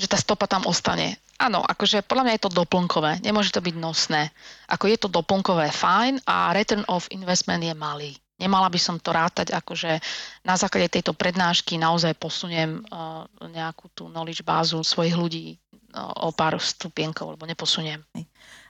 že 0.00 0.08
tá 0.08 0.16
stopa 0.16 0.48
tam 0.48 0.64
ostane. 0.64 1.20
Áno, 1.36 1.60
akože 1.60 2.04
podľa 2.04 2.24
mňa 2.24 2.34
je 2.36 2.44
to 2.48 2.56
doplnkové, 2.64 3.20
nemôže 3.20 3.52
to 3.52 3.60
byť 3.60 3.76
nosné. 3.76 4.32
Ako 4.72 4.88
je 4.88 4.96
to 4.96 5.08
doplnkové, 5.12 5.68
fajn 5.68 6.24
a 6.24 6.56
return 6.56 6.84
of 6.88 7.08
investment 7.12 7.60
je 7.60 7.76
malý. 7.76 8.16
Nemala 8.40 8.72
by 8.72 8.80
som 8.80 8.96
to 8.96 9.12
rátať, 9.12 9.52
akože 9.52 10.00
na 10.48 10.56
základe 10.56 10.88
tejto 10.88 11.12
prednášky 11.12 11.76
naozaj 11.76 12.16
posuniem 12.16 12.80
uh, 12.88 13.28
nejakú 13.52 13.92
tú 13.92 14.08
knowledge 14.08 14.40
bázu 14.40 14.80
svojich 14.80 15.12
ľudí 15.12 15.46
uh, 15.92 16.24
o 16.24 16.32
pár 16.32 16.56
stupienkov, 16.56 17.36
lebo 17.36 17.44
neposuniem. 17.44 18.00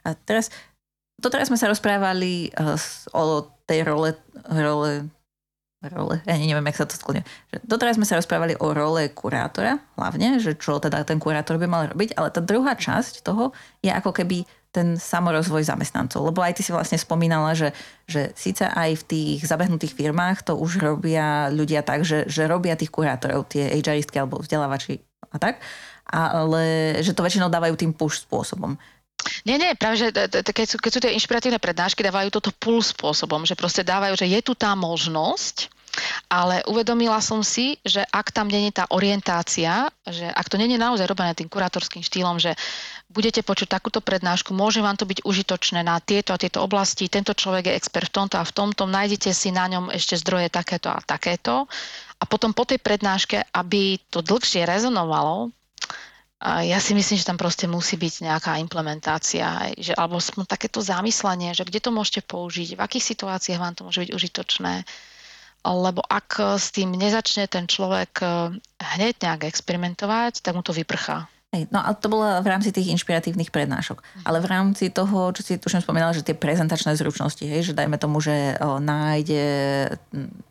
A 0.02 0.14
teraz, 0.26 0.50
to 1.22 1.30
teraz 1.30 1.46
sme 1.46 1.58
sa 1.58 1.70
rozprávali 1.70 2.50
uh, 2.58 2.74
o 3.14 3.46
tej 3.66 3.86
role, 3.86 4.10
role 4.50 5.06
role, 5.88 6.20
ja 6.28 6.36
neviem, 6.36 6.68
jak 6.68 6.84
sa 6.84 6.86
to 6.88 7.00
sklonia. 7.00 7.24
Doteraz 7.64 7.96
sme 7.96 8.04
sa 8.04 8.20
rozprávali 8.20 8.52
o 8.60 8.76
role 8.76 9.08
kurátora, 9.16 9.80
hlavne, 9.96 10.36
že 10.36 10.52
čo 10.52 10.76
teda 10.76 11.00
ten 11.08 11.16
kurátor 11.16 11.56
by 11.56 11.64
mal 11.64 11.88
robiť, 11.88 12.20
ale 12.20 12.28
tá 12.28 12.44
druhá 12.44 12.76
časť 12.76 13.24
toho 13.24 13.56
je 13.80 13.88
ako 13.88 14.12
keby 14.12 14.44
ten 14.70 15.00
samorozvoj 15.00 15.66
zamestnancov. 15.66 16.30
Lebo 16.30 16.44
aj 16.44 16.60
ty 16.60 16.62
si 16.62 16.70
vlastne 16.70 17.00
spomínala, 17.00 17.56
že, 17.56 17.72
že 18.06 18.30
síce 18.36 18.68
aj 18.68 19.02
v 19.02 19.06
tých 19.08 19.40
zabehnutých 19.48 19.96
firmách 19.96 20.46
to 20.46 20.54
už 20.54 20.78
robia 20.78 21.48
ľudia 21.50 21.80
tak, 21.82 22.04
že, 22.04 22.28
že 22.28 22.46
robia 22.46 22.76
tých 22.76 22.92
kurátorov, 22.92 23.48
tie 23.50 23.72
HRistky 23.80 24.20
alebo 24.20 24.38
vzdelávači 24.38 25.02
a 25.32 25.36
tak, 25.40 25.64
ale 26.10 26.94
že 27.02 27.14
to 27.14 27.24
väčšinou 27.24 27.50
dávajú 27.50 27.74
tým 27.78 27.94
push 27.94 28.22
spôsobom. 28.22 28.78
Nie, 29.44 29.56
nie, 29.60 29.76
práve, 29.76 30.00
že 30.00 30.08
keď 30.42 30.66
sú, 30.66 30.76
keď 30.80 30.90
sú 30.90 31.00
tie 31.00 31.16
inšpiratívne 31.16 31.60
prednášky, 31.60 32.00
dávajú 32.00 32.32
toto 32.32 32.52
pull 32.56 32.80
spôsobom, 32.80 33.44
že 33.44 33.56
proste 33.56 33.84
dávajú, 33.84 34.16
že 34.16 34.28
je 34.28 34.40
tu 34.40 34.52
tá 34.56 34.72
možnosť, 34.72 35.68
ale 36.30 36.62
uvedomila 36.70 37.18
som 37.18 37.42
si, 37.42 37.76
že 37.82 38.06
ak 38.06 38.30
tam 38.30 38.46
není 38.46 38.70
tá 38.70 38.86
orientácia, 38.94 39.90
že 40.06 40.30
ak 40.30 40.46
to 40.46 40.56
není 40.56 40.78
naozaj 40.78 41.04
robené 41.04 41.34
tým 41.34 41.50
kurátorským 41.50 42.00
štýlom, 42.00 42.38
že 42.38 42.54
budete 43.10 43.42
počuť 43.42 43.66
takúto 43.66 43.98
prednášku, 43.98 44.54
môže 44.54 44.78
vám 44.78 44.94
to 44.94 45.04
byť 45.04 45.26
užitočné 45.26 45.82
na 45.82 45.98
tieto 45.98 46.30
a 46.30 46.40
tieto 46.40 46.62
oblasti, 46.62 47.10
tento 47.10 47.34
človek 47.34 47.74
je 47.74 47.76
expert 47.76 48.08
v 48.08 48.16
tomto 48.22 48.38
a 48.38 48.46
v 48.46 48.54
tomto, 48.54 48.86
nájdete 48.86 49.34
si 49.34 49.50
na 49.50 49.66
ňom 49.66 49.90
ešte 49.90 50.14
zdroje 50.22 50.48
takéto 50.48 50.94
a 50.94 51.02
takéto. 51.02 51.66
A 52.20 52.24
potom 52.28 52.54
po 52.54 52.68
tej 52.68 52.78
prednáške, 52.78 53.50
aby 53.50 53.98
to 54.12 54.22
dlhšie 54.22 54.68
rezonovalo, 54.68 55.50
a 56.41 56.64
ja 56.64 56.80
si 56.80 56.97
myslím, 56.97 57.20
že 57.20 57.28
tam 57.28 57.36
proste 57.36 57.68
musí 57.68 58.01
byť 58.01 58.24
nejaká 58.24 58.57
implementácia, 58.64 59.76
že, 59.76 59.93
alebo 59.93 60.16
takéto 60.49 60.80
zamyslenie, 60.80 61.53
že 61.53 61.68
kde 61.68 61.84
to 61.84 61.93
môžete 61.93 62.24
použiť, 62.24 62.80
v 62.80 62.80
akých 62.80 63.12
situáciách 63.12 63.61
vám 63.61 63.76
to 63.76 63.84
môže 63.84 64.09
byť 64.09 64.11
užitočné. 64.16 64.74
Lebo 65.61 66.01
ak 66.01 66.57
s 66.57 66.72
tým 66.72 66.97
nezačne 66.97 67.45
ten 67.45 67.68
človek 67.68 68.24
eh, 68.24 68.57
hneď 68.80 69.20
nejak 69.20 69.53
experimentovať, 69.53 70.41
tak 70.41 70.57
mu 70.57 70.64
to 70.64 70.72
vyprchá. 70.72 71.28
Hej, 71.51 71.66
no 71.74 71.82
a 71.82 71.90
to 71.98 72.07
bolo 72.07 72.22
v 72.22 72.46
rámci 72.46 72.70
tých 72.70 72.94
inšpiratívnych 72.94 73.51
prednášok. 73.51 74.07
Ale 74.22 74.38
v 74.38 74.46
rámci 74.46 74.86
toho, 74.86 75.34
čo 75.34 75.42
si 75.42 75.59
tuším 75.59 75.82
spomínala, 75.82 76.14
že 76.14 76.22
tie 76.22 76.38
prezentačné 76.38 76.94
zručnosti, 76.94 77.42
hej, 77.42 77.66
že 77.66 77.74
dajme 77.74 77.98
tomu, 77.98 78.22
že 78.22 78.55
o, 78.62 78.78
nájde, 78.78 79.42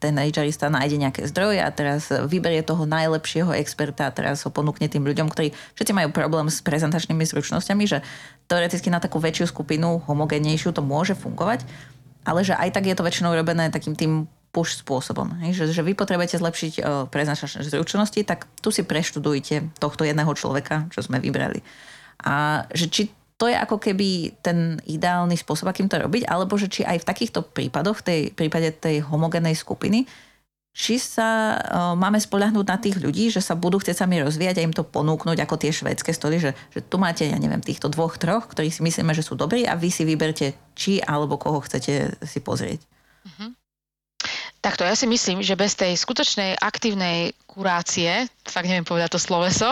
ten 0.04 0.14
HRista 0.20 0.68
nájde 0.68 1.00
nejaké 1.00 1.24
zdroje 1.32 1.64
a 1.64 1.72
teraz 1.72 2.12
vyberie 2.12 2.68
toho 2.68 2.84
najlepšieho 2.84 3.56
experta 3.56 4.12
a 4.12 4.16
teraz 4.16 4.44
ho 4.44 4.52
ponúkne 4.52 4.92
tým 4.92 5.08
ľuďom, 5.08 5.32
ktorí 5.32 5.56
všetci 5.80 5.96
majú 5.96 6.12
problém 6.12 6.52
s 6.52 6.60
prezentačnými 6.60 7.24
zručnosťami, 7.24 7.84
že 7.88 8.04
teoreticky 8.52 8.92
na 8.92 9.00
takú 9.00 9.24
väčšiu 9.24 9.56
skupinu, 9.56 10.04
homogénejšiu 10.04 10.76
to 10.76 10.84
môže 10.84 11.16
fungovať, 11.16 11.64
ale 12.28 12.44
že 12.44 12.60
aj 12.60 12.76
tak 12.76 12.92
je 12.92 13.00
to 13.00 13.08
väčšinou 13.08 13.32
robené 13.32 13.72
takým 13.72 13.96
tým 13.96 14.28
push 14.50 14.82
spôsobom. 14.82 15.30
Že, 15.54 15.72
že 15.74 15.82
vy 15.86 15.94
potrebujete 15.94 16.42
zlepšiť 16.42 16.74
uh, 16.82 17.06
preznačné 17.10 17.62
zručnosti, 17.66 18.20
tak 18.26 18.50
tu 18.62 18.74
si 18.74 18.82
preštudujte 18.82 19.78
tohto 19.78 20.06
jedného 20.06 20.34
človeka, 20.34 20.90
čo 20.90 21.06
sme 21.06 21.22
vybrali. 21.22 21.62
A 22.26 22.66
že 22.74 22.90
či 22.90 23.04
to 23.40 23.48
je 23.48 23.56
ako 23.56 23.80
keby 23.80 24.36
ten 24.44 24.84
ideálny 24.84 25.40
spôsob, 25.40 25.72
akým 25.72 25.88
to 25.88 25.96
robiť, 25.96 26.28
alebo 26.28 26.60
že 26.60 26.68
či 26.68 26.84
aj 26.84 27.00
v 27.00 27.08
takýchto 27.08 27.40
prípadoch, 27.48 28.04
v 28.04 28.06
tej 28.06 28.20
prípade 28.36 28.68
tej 28.76 29.00
homogénej 29.08 29.56
skupiny, 29.56 30.04
či 30.76 30.96
sa 31.02 31.56
uh, 31.56 31.96
máme 31.98 32.20
spoľahnúť 32.20 32.66
na 32.68 32.78
tých 32.78 32.98
ľudí, 33.00 33.32
že 33.34 33.42
sa 33.42 33.58
budú 33.58 33.82
chcieť 33.82 34.06
sami 34.06 34.22
rozvíjať 34.22 34.60
a 34.60 34.66
im 34.68 34.76
to 34.76 34.86
ponúknuť 34.86 35.40
ako 35.44 35.56
tie 35.56 35.72
švédske 35.74 36.14
stoly, 36.14 36.38
že, 36.38 36.52
že 36.72 36.84
tu 36.86 37.02
máte, 37.02 37.26
ja 37.26 37.36
neviem, 37.36 37.60
týchto 37.60 37.90
dvoch, 37.90 38.16
troch, 38.16 38.48
ktorí 38.48 38.70
si 38.70 38.86
myslíme, 38.86 39.12
že 39.12 39.26
sú 39.26 39.34
dobrí 39.34 39.66
a 39.66 39.76
vy 39.76 39.90
si 39.90 40.06
vyberte, 40.06 40.56
či 40.78 41.02
alebo 41.02 41.36
koho 41.36 41.60
chcete 41.64 42.22
si 42.24 42.40
pozrieť. 42.40 42.80
Uh-huh. 43.26 43.59
Takto, 44.60 44.84
ja 44.84 44.92
si 44.92 45.08
myslím, 45.08 45.40
že 45.40 45.56
bez 45.56 45.80
tej 45.80 45.96
skutočnej 45.96 46.60
aktívnej 46.60 47.32
kurácie, 47.48 48.28
fakt 48.44 48.68
neviem 48.68 48.84
povedať 48.84 49.16
to 49.16 49.20
sloveso, 49.20 49.72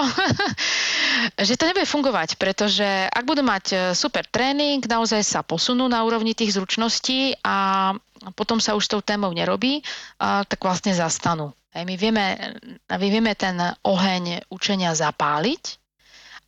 že 1.47 1.59
to 1.59 1.67
nebude 1.67 1.83
fungovať, 1.83 2.39
pretože 2.39 2.87
ak 3.11 3.23
budú 3.27 3.43
mať 3.43 3.65
e, 3.71 3.77
super 3.91 4.23
tréning, 4.23 4.79
naozaj 4.87 5.27
sa 5.27 5.43
posunú 5.43 5.91
na 5.91 6.07
úrovni 6.07 6.31
tých 6.31 6.55
zručností 6.55 7.35
a 7.43 7.91
potom 8.39 8.63
sa 8.63 8.79
už 8.79 8.87
tou 8.87 9.01
témou 9.03 9.29
nerobí, 9.35 9.83
tak 10.17 10.57
vlastne 10.57 10.95
zastanú. 10.95 11.53
My 11.77 11.93
vieme, 11.93 12.57
my 12.89 13.07
vieme 13.11 13.37
ten 13.37 13.53
oheň 13.85 14.49
učenia 14.49 14.97
zapáliť, 14.97 15.77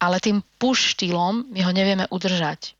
ale 0.01 0.17
tým 0.17 0.41
push 0.57 0.97
štýlom 0.97 1.45
my 1.53 1.61
ho 1.61 1.71
nevieme 1.75 2.09
udržať. 2.09 2.73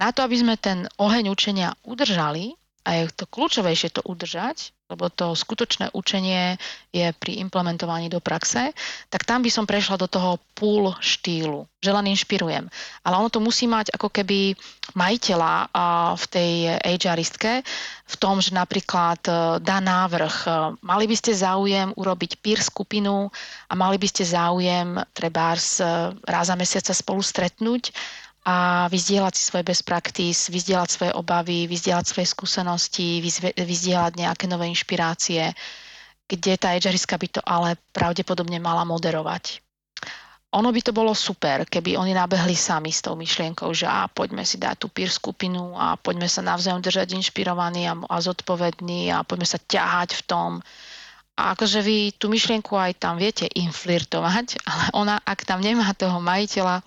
Na 0.00 0.08
to, 0.14 0.24
aby 0.24 0.40
sme 0.40 0.54
ten 0.56 0.88
oheň 0.96 1.28
učenia 1.28 1.76
udržali, 1.84 2.56
a 2.88 2.96
je 2.96 3.12
to 3.12 3.28
kľúčovejšie 3.28 3.92
to 3.92 4.00
udržať, 4.08 4.72
lebo 4.90 5.06
to 5.08 5.38
skutočné 5.38 5.94
učenie 5.94 6.58
je 6.90 7.14
pri 7.14 7.38
implementovaní 7.38 8.10
do 8.10 8.18
praxe, 8.18 8.74
tak 9.06 9.22
tam 9.22 9.46
by 9.46 9.50
som 9.50 9.64
prešla 9.64 9.94
do 9.94 10.10
toho 10.10 10.42
pool 10.58 10.90
štýlu, 10.98 11.70
že 11.78 11.94
len 11.94 12.10
inšpirujem. 12.10 12.66
Ale 13.06 13.14
ono 13.14 13.30
to 13.30 13.38
musí 13.38 13.70
mať 13.70 13.94
ako 13.94 14.10
keby 14.10 14.58
majiteľa 14.98 15.70
v 16.18 16.24
tej 16.26 16.50
HRistke 16.82 17.62
v 18.10 18.16
tom, 18.18 18.42
že 18.42 18.50
napríklad 18.50 19.22
e, 19.30 19.32
dá 19.62 19.78
návrh, 19.78 20.34
e, 20.42 20.50
mali 20.82 21.06
by 21.06 21.14
ste 21.14 21.30
záujem 21.30 21.94
urobiť 21.94 22.42
peer 22.42 22.58
skupinu 22.58 23.30
a 23.70 23.72
mali 23.78 24.02
by 24.02 24.06
ste 24.10 24.26
záujem 24.26 24.98
trebárs 25.14 25.78
e, 25.78 26.10
raz 26.26 26.50
za 26.50 26.58
mesiaca 26.58 26.90
spolu 26.90 27.22
stretnúť 27.22 27.94
a 28.40 28.88
vyzdieľať 28.88 29.34
si 29.36 29.42
svoje 29.44 29.64
best 29.68 29.84
practice, 29.84 30.48
vyzdieľať 30.48 30.88
svoje 30.88 31.12
obavy, 31.12 31.68
vyzdieľať 31.68 32.06
svoje 32.08 32.28
skúsenosti, 32.32 33.20
vyzdieľať 33.56 34.12
nejaké 34.16 34.48
nové 34.48 34.72
inšpirácie, 34.72 35.52
kde 36.24 36.52
tá 36.56 36.72
HRiska 36.72 37.20
by 37.20 37.28
to 37.28 37.40
ale 37.44 37.76
pravdepodobne 37.92 38.56
mala 38.56 38.88
moderovať. 38.88 39.60
Ono 40.50 40.66
by 40.74 40.80
to 40.82 40.90
bolo 40.90 41.14
super, 41.14 41.62
keby 41.62 41.94
oni 41.94 42.10
nabehli 42.10 42.58
sami 42.58 42.90
s 42.90 43.06
tou 43.06 43.14
myšlienkou, 43.14 43.70
že 43.70 43.86
a 43.86 44.10
poďme 44.10 44.42
si 44.42 44.58
dať 44.58 44.82
tú 44.82 44.90
peer 44.90 45.06
skupinu 45.06 45.78
a 45.78 45.94
poďme 45.94 46.26
sa 46.26 46.42
navzájom 46.42 46.82
držať 46.82 47.14
inšpirovaní 47.14 47.86
a, 47.86 47.94
a 47.94 48.16
zodpovední 48.18 49.14
a 49.14 49.22
poďme 49.22 49.46
sa 49.46 49.62
ťahať 49.62 50.18
v 50.18 50.22
tom. 50.26 50.50
A 51.38 51.54
akože 51.54 51.86
vy 51.86 52.18
tú 52.18 52.26
myšlienku 52.26 52.74
aj 52.74 52.98
tam 52.98 53.14
viete 53.14 53.46
inflirtovať, 53.46 54.58
ale 54.70 54.84
ona, 54.96 55.16
ak 55.22 55.46
tam 55.46 55.62
nemá 55.62 55.86
toho 55.94 56.18
majiteľa, 56.18 56.82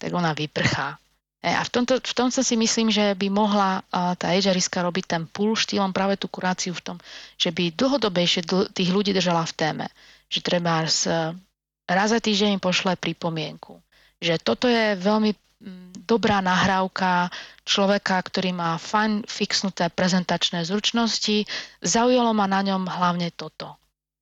tak 0.00 0.10
ona 0.16 0.32
vyprchá. 0.32 0.96
E, 1.44 1.52
a 1.52 1.60
v 1.60 1.70
tomto, 1.72 2.00
v 2.00 2.14
tomto 2.16 2.40
si 2.40 2.56
myslím, 2.56 2.88
že 2.88 3.12
by 3.12 3.28
mohla 3.28 3.84
tá 3.92 4.32
HRiska 4.32 4.80
robiť 4.80 5.04
ten 5.04 5.22
pull 5.28 5.52
štýlom 5.52 5.92
práve 5.92 6.16
tú 6.16 6.28
kuráciu 6.32 6.72
v 6.72 6.84
tom, 6.84 6.96
že 7.36 7.52
by 7.52 7.76
dlhodobejšie 7.76 8.48
tých 8.72 8.90
ľudí 8.90 9.12
držala 9.12 9.44
v 9.44 9.56
téme. 9.56 9.86
Že 10.32 10.40
treba 10.40 10.84
raz 11.88 12.08
za 12.12 12.20
týždeň 12.20 12.60
pošle 12.60 12.96
pripomienku. 12.96 13.76
Že 14.20 14.34
toto 14.40 14.68
je 14.68 14.96
veľmi 14.96 15.32
dobrá 16.08 16.40
nahrávka 16.40 17.28
človeka, 17.68 18.16
ktorý 18.16 18.56
má 18.56 18.80
fajn 18.80 19.28
fixnuté 19.28 19.92
prezentačné 19.92 20.64
zručnosti. 20.64 21.44
Zaujalo 21.84 22.32
ma 22.32 22.48
na 22.48 22.64
ňom 22.64 22.88
hlavne 22.88 23.28
toto. 23.32 23.76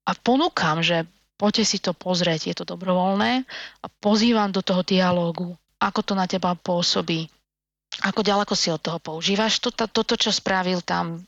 A 0.09 0.17
ponúkam, 0.19 0.83
že 0.83 1.07
poďte 1.39 1.65
si 1.65 1.79
to 1.79 1.95
pozrieť, 1.95 2.51
je 2.51 2.55
to 2.59 2.65
dobrovoľné 2.67 3.47
a 3.83 3.87
pozývam 4.03 4.51
do 4.51 4.65
toho 4.65 4.83
dialógu 4.83 5.55
ako 5.79 6.01
to 6.03 6.13
na 6.19 6.27
teba 6.27 6.55
pôsobí, 6.59 7.31
ako 8.03 8.21
ďaleko 8.23 8.55
si 8.55 8.71
od 8.71 8.83
toho 8.83 8.99
používaš 9.03 9.59
to, 9.59 9.71
toto, 9.75 10.15
čo 10.15 10.31
spravil 10.31 10.83
tam, 10.83 11.23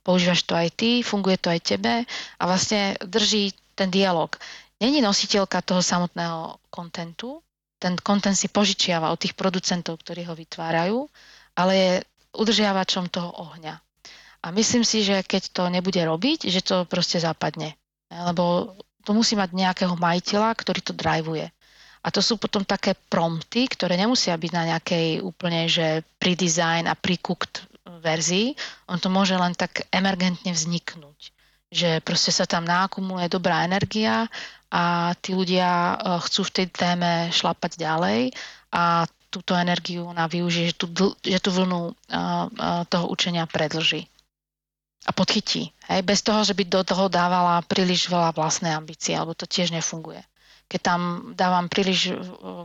používaš 0.00 0.44
to 0.48 0.56
aj 0.56 0.68
ty, 0.72 1.04
funguje 1.04 1.36
to 1.36 1.52
aj 1.52 1.60
tebe 1.60 2.04
a 2.08 2.42
vlastne 2.48 2.96
drží 3.04 3.52
ten 3.76 3.92
dialog. 3.92 4.32
Není 4.80 5.02
nositeľka 5.02 5.60
toho 5.60 5.82
samotného 5.82 6.56
kontentu, 6.70 7.42
ten 7.78 7.94
kontent 7.98 8.34
si 8.34 8.50
požičiava 8.50 9.10
od 9.14 9.18
tých 9.22 9.38
producentov, 9.38 10.02
ktorí 10.02 10.26
ho 10.26 10.34
vytvárajú, 10.34 11.06
ale 11.54 11.72
je 11.74 11.92
udržiavačom 12.34 13.06
toho 13.10 13.30
ohňa. 13.38 13.78
A 14.42 14.54
myslím 14.54 14.86
si, 14.86 15.02
že 15.02 15.26
keď 15.26 15.50
to 15.50 15.62
nebude 15.70 15.98
robiť, 15.98 16.46
že 16.46 16.62
to 16.62 16.86
proste 16.86 17.18
zapadne. 17.18 17.74
Lebo 18.10 18.74
to 19.02 19.10
musí 19.14 19.34
mať 19.34 19.50
nejakého 19.54 19.94
majiteľa, 19.98 20.54
ktorý 20.54 20.80
to 20.82 20.94
drivuje. 20.94 21.50
A 22.02 22.14
to 22.14 22.22
sú 22.22 22.38
potom 22.38 22.62
také 22.62 22.94
prompty, 22.94 23.66
ktoré 23.66 23.98
nemusia 23.98 24.38
byť 24.38 24.52
na 24.54 24.62
nejakej 24.74 25.20
úplne, 25.20 25.66
že 25.66 26.06
pre-design 26.22 26.86
a 26.86 26.94
pre-cooked 26.94 27.66
verzii. 27.98 28.54
On 28.86 28.98
to 29.02 29.10
môže 29.10 29.34
len 29.34 29.52
tak 29.58 29.88
emergentne 29.90 30.54
vzniknúť. 30.54 31.34
Že 31.68 32.00
proste 32.00 32.32
sa 32.32 32.48
tam 32.48 32.64
nákumuluje 32.64 33.28
dobrá 33.28 33.66
energia 33.66 34.30
a 34.72 35.12
tí 35.20 35.36
ľudia 35.36 35.68
e, 35.68 35.94
chcú 36.28 36.48
v 36.48 36.54
tej 36.54 36.66
téme 36.72 37.28
šlapať 37.28 37.76
ďalej 37.76 38.32
a 38.72 39.04
túto 39.28 39.52
energiu 39.52 40.08
ona 40.08 40.24
využije, 40.24 40.72
že 40.72 40.76
tú, 40.76 40.86
že 41.20 41.40
tú 41.40 41.52
vlnu 41.52 41.92
e, 41.92 41.92
e, 41.92 42.20
toho 42.88 43.06
učenia 43.12 43.44
predlží 43.44 44.08
a 45.04 45.10
podchytí. 45.12 45.72
Hej? 45.92 46.00
Bez 46.04 46.24
toho, 46.24 46.40
že 46.40 46.56
by 46.56 46.64
do 46.68 46.80
toho 46.84 47.12
dávala 47.12 47.60
príliš 47.68 48.08
veľa 48.08 48.32
vlastnej 48.32 48.72
ambície, 48.72 49.12
alebo 49.12 49.36
to 49.36 49.44
tiež 49.44 49.72
nefunguje 49.72 50.24
keď 50.68 50.80
tam 50.84 51.00
dávam 51.32 51.66
príliš 51.66 52.12
e, 52.12 52.14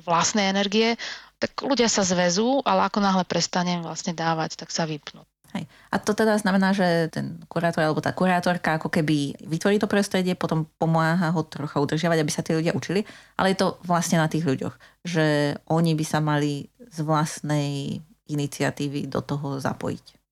vlastnej 0.04 0.52
energie, 0.52 1.00
tak 1.40 1.60
ľudia 1.64 1.88
sa 1.88 2.04
zväzú, 2.04 2.64
ale 2.64 2.88
ako 2.88 3.00
náhle 3.04 3.24
prestanem 3.28 3.84
vlastne 3.84 4.16
dávať, 4.16 4.60
tak 4.60 4.72
sa 4.72 4.84
vypnú. 4.88 5.24
Hej. 5.54 5.70
A 5.94 6.02
to 6.02 6.18
teda 6.18 6.34
znamená, 6.42 6.74
že 6.74 7.14
ten 7.14 7.38
kurátor 7.46 7.86
alebo 7.86 8.02
tá 8.02 8.10
kurátorka 8.10 8.82
ako 8.82 8.90
keby 8.90 9.38
vytvorí 9.38 9.78
to 9.78 9.86
prostredie, 9.86 10.34
potom 10.34 10.66
pomáha 10.82 11.30
ho 11.30 11.42
trocha 11.46 11.78
udržiavať, 11.78 12.18
aby 12.20 12.32
sa 12.34 12.42
tí 12.42 12.58
ľudia 12.58 12.74
učili, 12.74 13.06
ale 13.38 13.54
je 13.54 13.62
to 13.62 13.78
vlastne 13.86 14.18
na 14.18 14.26
tých 14.26 14.44
ľuďoch, 14.44 14.76
že 15.06 15.58
oni 15.70 15.94
by 15.94 16.06
sa 16.08 16.20
mali 16.26 16.74
z 16.90 16.98
vlastnej 17.06 18.02
iniciatívy 18.26 19.06
do 19.06 19.22
toho 19.22 19.62
zapojiť. 19.62 20.23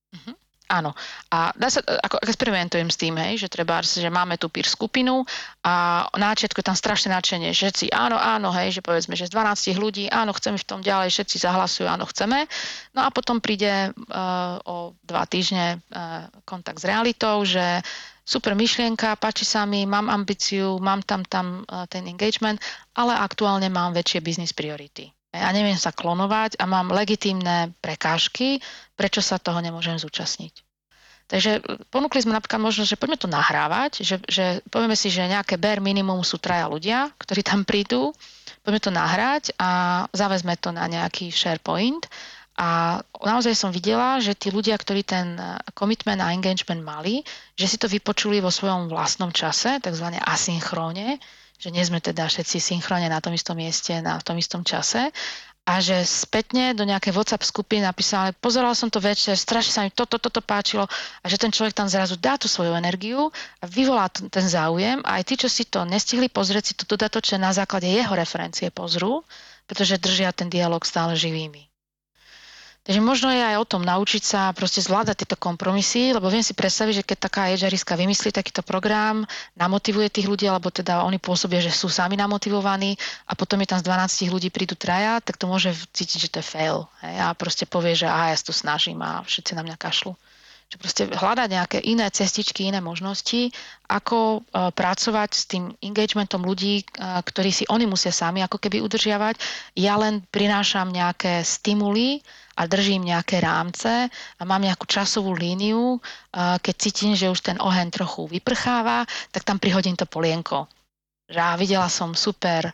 Áno. 0.71 0.95
A 1.27 1.51
dá 1.51 1.67
sa, 1.67 1.83
ako 1.83 2.23
experimentujem 2.23 2.87
s 2.87 2.95
tým, 2.95 3.19
hej, 3.19 3.43
že 3.43 3.51
treba, 3.51 3.83
že 3.83 4.07
máme 4.07 4.39
tú 4.39 4.47
peer 4.47 4.63
skupinu 4.63 5.27
a 5.67 6.07
na 6.15 6.31
je 6.31 6.47
tam 6.47 6.79
strašné 6.79 7.11
nadšenie, 7.11 7.51
všetci 7.51 7.91
áno, 7.91 8.15
áno, 8.15 8.55
hej, 8.55 8.79
že 8.79 8.81
povedzme, 8.81 9.19
že 9.19 9.27
z 9.27 9.35
12 9.35 9.75
ľudí, 9.75 10.07
áno, 10.07 10.31
chceme 10.31 10.55
v 10.55 10.63
tom 10.63 10.79
ďalej, 10.79 11.11
všetci 11.11 11.43
zahlasujú, 11.43 11.91
áno, 11.91 12.07
chceme. 12.07 12.47
No 12.95 13.03
a 13.03 13.11
potom 13.11 13.43
príde 13.43 13.91
uh, 13.91 14.63
o 14.63 14.95
dva 15.03 15.27
týždne 15.27 15.83
uh, 15.91 16.31
kontakt 16.47 16.79
s 16.79 16.87
realitou, 16.87 17.43
že 17.43 17.83
super 18.23 18.55
myšlienka, 18.55 19.19
páči 19.19 19.43
sa 19.43 19.67
mi, 19.67 19.83
mám 19.83 20.07
ambíciu, 20.07 20.79
mám 20.79 21.03
tam, 21.03 21.27
tam 21.27 21.67
uh, 21.67 21.83
ten 21.91 22.07
engagement, 22.07 22.63
ale 22.95 23.11
aktuálne 23.19 23.67
mám 23.67 23.91
väčšie 23.91 24.23
business 24.23 24.55
priority 24.55 25.11
a 25.31 25.49
neviem 25.55 25.79
sa 25.79 25.95
klonovať 25.95 26.59
a 26.59 26.67
mám 26.67 26.91
legitímne 26.91 27.71
prekážky, 27.79 28.59
prečo 28.99 29.23
sa 29.23 29.39
toho 29.39 29.63
nemôžem 29.63 29.95
zúčastniť. 29.95 30.67
Takže 31.31 31.51
e, 31.57 31.59
ponúkli 31.87 32.19
sme 32.19 32.35
napríklad 32.35 32.59
možnosť, 32.59 32.89
že 32.91 32.99
poďme 32.99 33.17
to 33.17 33.31
nahrávať, 33.31 34.03
že, 34.03 34.15
že 34.27 34.59
povieme 34.67 34.99
si, 34.99 35.07
že 35.07 35.31
nejaké 35.31 35.55
bare 35.55 35.79
minimum 35.79 36.19
sú 36.27 36.35
traja 36.35 36.67
ľudia, 36.67 37.15
ktorí 37.15 37.41
tam 37.47 37.63
prídu, 37.63 38.11
poďme 38.67 38.81
to 38.83 38.91
nahrať 38.91 39.43
a 39.55 40.03
zavezme 40.11 40.59
to 40.59 40.75
na 40.75 40.91
nejaký 40.91 41.31
SharePoint. 41.31 42.03
A 42.59 42.99
naozaj 43.23 43.55
som 43.55 43.71
videla, 43.71 44.19
že 44.19 44.35
tí 44.35 44.51
ľudia, 44.51 44.75
ktorí 44.75 45.07
ten 45.07 45.39
e, 45.39 45.63
commitment 45.71 46.19
a 46.19 46.35
engagement 46.35 46.83
mali, 46.83 47.23
že 47.55 47.71
si 47.71 47.79
to 47.79 47.87
vypočuli 47.87 48.43
vo 48.43 48.51
svojom 48.51 48.91
vlastnom 48.91 49.31
čase, 49.31 49.79
tzv. 49.79 50.11
asynchróne, 50.19 51.15
že 51.61 51.69
nie 51.69 51.85
sme 51.85 52.01
teda 52.01 52.25
všetci 52.25 52.57
synchrone 52.57 53.05
na 53.05 53.21
tom 53.21 53.37
istom 53.37 53.53
mieste, 53.53 53.93
na 54.01 54.17
tom 54.17 54.35
istom 54.41 54.65
čase 54.65 55.13
a 55.61 55.77
že 55.77 56.01
spätne 56.03 56.73
do 56.73 56.81
nejakej 56.81 57.13
WhatsApp 57.13 57.45
skupiny 57.45 57.85
napísala, 57.85 58.33
pozeral 58.33 58.73
som 58.73 58.89
to 58.89 58.97
večer, 58.97 59.37
strašne 59.37 59.71
sa 59.71 59.81
mi 59.85 59.93
toto, 59.93 60.19
toto 60.19 60.41
páčilo 60.41 60.89
a 61.21 61.25
že 61.29 61.37
ten 61.37 61.53
človek 61.53 61.77
tam 61.77 61.85
zrazu 61.85 62.17
dá 62.17 62.35
tú 62.35 62.49
svoju 62.51 62.75
energiu 62.75 63.31
a 63.61 63.63
vyvolá 63.69 64.11
ten 64.11 64.43
záujem 64.43 64.99
a 65.07 65.21
aj 65.21 65.23
tí, 65.23 65.33
čo 65.37 65.47
si 65.47 65.63
to 65.69 65.87
nestihli 65.87 66.27
pozrieť, 66.27 66.63
si 66.65 66.75
to 66.75 66.83
dodatočne 66.83 67.39
na 67.39 67.55
základe 67.55 67.87
jeho 67.87 68.11
referencie 68.11 68.73
pozrú, 68.73 69.23
pretože 69.69 70.01
držia 70.01 70.35
ten 70.35 70.51
dialog 70.51 70.83
stále 70.83 71.15
živými. 71.15 71.70
Takže 72.81 72.97
možno 72.97 73.29
je 73.29 73.37
aj 73.45 73.61
o 73.61 73.69
tom 73.69 73.85
naučiť 73.85 74.23
sa 74.25 74.41
proste 74.57 74.81
zvládať 74.81 75.21
tieto 75.21 75.37
kompromisy, 75.37 76.17
lebo 76.17 76.33
viem 76.33 76.41
si 76.41 76.57
predstaviť, 76.57 76.93
že 76.97 77.07
keď 77.13 77.17
taká 77.29 77.41
HRiska 77.53 77.93
vymyslí 77.93 78.33
takýto 78.33 78.65
program, 78.65 79.21
namotivuje 79.53 80.09
tých 80.09 80.25
ľudí, 80.25 80.49
alebo 80.49 80.73
teda 80.73 81.05
oni 81.05 81.21
pôsobia, 81.21 81.61
že 81.61 81.69
sú 81.69 81.93
sami 81.93 82.17
namotivovaní 82.17 82.97
a 83.29 83.37
potom 83.37 83.61
je 83.61 83.69
tam 83.69 83.77
z 83.77 83.85
12 83.85 84.33
ľudí 84.33 84.49
prídu 84.49 84.73
traja, 84.73 85.21
tak 85.21 85.37
to 85.37 85.45
môže 85.45 85.69
cítiť, 85.93 86.17
že 86.25 86.31
to 86.33 86.37
je 86.41 86.49
fail. 86.57 86.89
Hej? 87.05 87.15
A 87.21 87.37
proste 87.37 87.69
povie, 87.69 87.93
že 87.93 88.09
aha, 88.09 88.33
ja 88.33 88.37
sa 88.41 88.49
tu 88.49 88.53
snažím 88.57 88.97
a 89.05 89.21
všetci 89.21 89.53
na 89.53 89.61
mňa 89.61 89.77
kašľú. 89.77 90.17
Že 90.71 90.77
proste 90.79 91.03
hľadať 91.03 91.49
nejaké 91.51 91.79
iné 91.83 92.07
cestičky, 92.07 92.71
iné 92.71 92.79
možnosti, 92.79 93.51
ako 93.91 94.39
uh, 94.39 94.71
pracovať 94.71 95.29
s 95.35 95.43
tým 95.51 95.67
engagementom 95.83 96.39
ľudí, 96.39 96.87
uh, 96.95 97.19
ktorí 97.19 97.51
si 97.51 97.67
oni 97.67 97.83
musia 97.83 98.15
sami 98.15 98.39
ako 98.39 98.55
keby 98.55 98.79
udržiavať. 98.79 99.35
Ja 99.75 99.99
len 99.99 100.23
prinášam 100.31 100.87
nejaké 100.87 101.43
stimuly 101.43 102.23
a 102.55 102.71
držím 102.71 103.03
nejaké 103.03 103.43
rámce 103.43 104.07
a 104.39 104.41
mám 104.47 104.63
nejakú 104.63 104.87
časovú 104.87 105.35
líniu. 105.35 105.99
Uh, 106.31 106.55
keď 106.63 106.75
cítim, 106.79 107.19
že 107.19 107.27
už 107.27 107.43
ten 107.43 107.59
oheň 107.59 107.91
trochu 107.91 108.31
vyprcháva, 108.31 109.03
tak 109.35 109.43
tam 109.43 109.59
prihodím 109.59 109.99
to 109.99 110.07
polienko. 110.07 110.71
Že 111.27 111.59
videla 111.59 111.91
som 111.91 112.15
super 112.15 112.71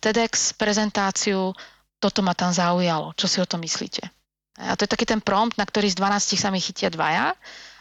TEDx 0.00 0.56
prezentáciu, 0.56 1.52
toto 2.00 2.24
ma 2.24 2.32
tam 2.32 2.56
zaujalo. 2.56 3.12
Čo 3.12 3.26
si 3.28 3.38
o 3.40 3.48
tom 3.48 3.60
myslíte? 3.60 4.21
A 4.60 4.76
to 4.76 4.84
je 4.84 4.92
taký 4.92 5.08
ten 5.08 5.24
prompt, 5.24 5.56
na 5.56 5.64
ktorý 5.64 5.88
z 5.88 5.96
12 5.96 6.36
sa 6.36 6.52
mi 6.52 6.60
chytia 6.60 6.92
dvaja, 6.92 7.32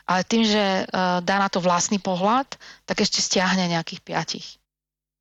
ale 0.08 0.28
tým, 0.28 0.44
že 0.48 0.88
uh, 0.88 1.20
dá 1.20 1.36
na 1.40 1.52
to 1.52 1.60
vlastný 1.60 2.00
pohľad, 2.00 2.48
tak 2.88 3.04
ešte 3.04 3.20
stiahne 3.20 3.68
nejakých 3.68 4.02
piatich. 4.04 4.48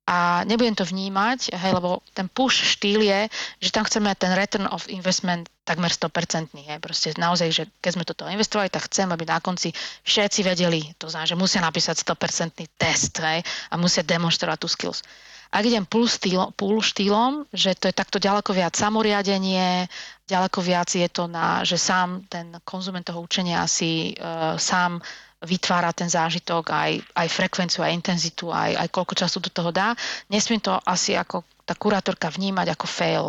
A 0.09 0.43
nebudem 0.43 0.75
to 0.75 0.83
vnímať, 0.83 1.55
hej, 1.55 1.71
lebo 1.71 2.03
ten 2.11 2.27
push 2.27 2.75
štýl 2.75 3.05
je, 3.05 3.21
že 3.63 3.69
tam 3.71 3.85
chceme 3.85 4.11
ten 4.17 4.33
return 4.33 4.67
of 4.67 4.89
investment 4.91 5.47
takmer 5.63 5.93
100%. 5.93 6.51
Hej. 6.51 6.81
Proste 6.81 7.15
naozaj, 7.15 7.47
že 7.53 7.63
keď 7.79 7.91
sme 7.95 8.03
toto 8.03 8.25
investovali, 8.27 8.67
tak 8.67 8.89
chcem, 8.89 9.07
aby 9.07 9.23
na 9.23 9.39
konci 9.39 9.71
všetci 10.03 10.41
vedeli, 10.43 10.83
to 10.99 11.07
znamená, 11.07 11.29
že 11.29 11.39
musia 11.39 11.61
napísať 11.63 12.01
100% 12.01 12.59
test 12.75 13.13
hej, 13.21 13.45
a 13.71 13.73
musia 13.77 14.01
demonstrovať 14.03 14.57
tú 14.59 14.67
skills. 14.67 15.05
Ak 15.51 15.67
idem 15.67 15.83
pull, 15.83 16.07
štýlom, 16.07 16.55
pull 16.55 16.79
štýlom, 16.79 17.43
že 17.51 17.75
to 17.75 17.91
je 17.91 17.95
takto 17.95 18.23
ďaleko 18.23 18.55
viac 18.55 18.71
samoriadenie, 18.71 19.91
ďaleko 20.23 20.63
viac 20.63 20.87
je 20.87 21.03
to 21.11 21.27
na, 21.27 21.67
že 21.67 21.75
sám 21.75 22.23
ten 22.31 22.55
konzument 22.63 23.03
toho 23.03 23.19
učenia 23.19 23.67
si 23.67 24.15
uh, 24.15 24.55
sám 24.55 25.03
vytvára 25.43 25.91
ten 25.91 26.07
zážitok, 26.07 26.71
aj, 26.71 26.91
aj 27.17 27.27
frekvenciu, 27.27 27.83
aj 27.83 27.91
intenzitu, 27.91 28.47
aj, 28.53 28.77
aj 28.77 28.87
koľko 28.93 29.13
času 29.17 29.37
do 29.43 29.51
toho 29.51 29.73
dá. 29.73 29.91
Nesmiem 30.31 30.61
to 30.61 30.77
asi 30.87 31.17
ako 31.17 31.43
tá 31.65 31.73
kurátorka 31.73 32.29
vnímať 32.29 32.71
ako 32.71 32.87
fail. 32.87 33.27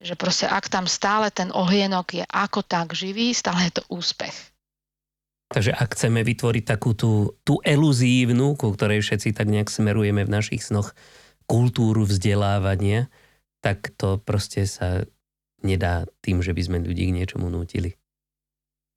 Že 0.00 0.14
proste 0.16 0.46
ak 0.48 0.72
tam 0.72 0.88
stále 0.88 1.28
ten 1.28 1.52
ohienok 1.52 2.18
je 2.18 2.24
ako 2.24 2.64
tak 2.64 2.96
živý, 2.96 3.36
stále 3.36 3.68
je 3.68 3.78
to 3.78 3.84
úspech. 3.92 4.32
Takže 5.50 5.74
ak 5.76 5.98
chceme 5.98 6.24
vytvoriť 6.24 6.64
takú 6.64 6.94
tú, 6.94 7.36
tú 7.42 7.58
eluzívnu, 7.66 8.54
ku 8.54 8.70
ktorej 8.72 9.02
všetci 9.02 9.34
tak 9.34 9.50
nejak 9.50 9.68
smerujeme 9.68 10.24
v 10.24 10.30
našich 10.30 10.62
snoch, 10.62 10.96
kultúru 11.50 12.06
vzdelávania, 12.06 13.10
tak 13.58 13.90
to 13.98 14.22
proste 14.22 14.70
sa 14.70 15.02
nedá 15.66 16.06
tým, 16.22 16.38
že 16.46 16.54
by 16.54 16.62
sme 16.62 16.78
ľudí 16.86 17.10
k 17.10 17.16
niečomu 17.18 17.50
nútili. 17.50 17.98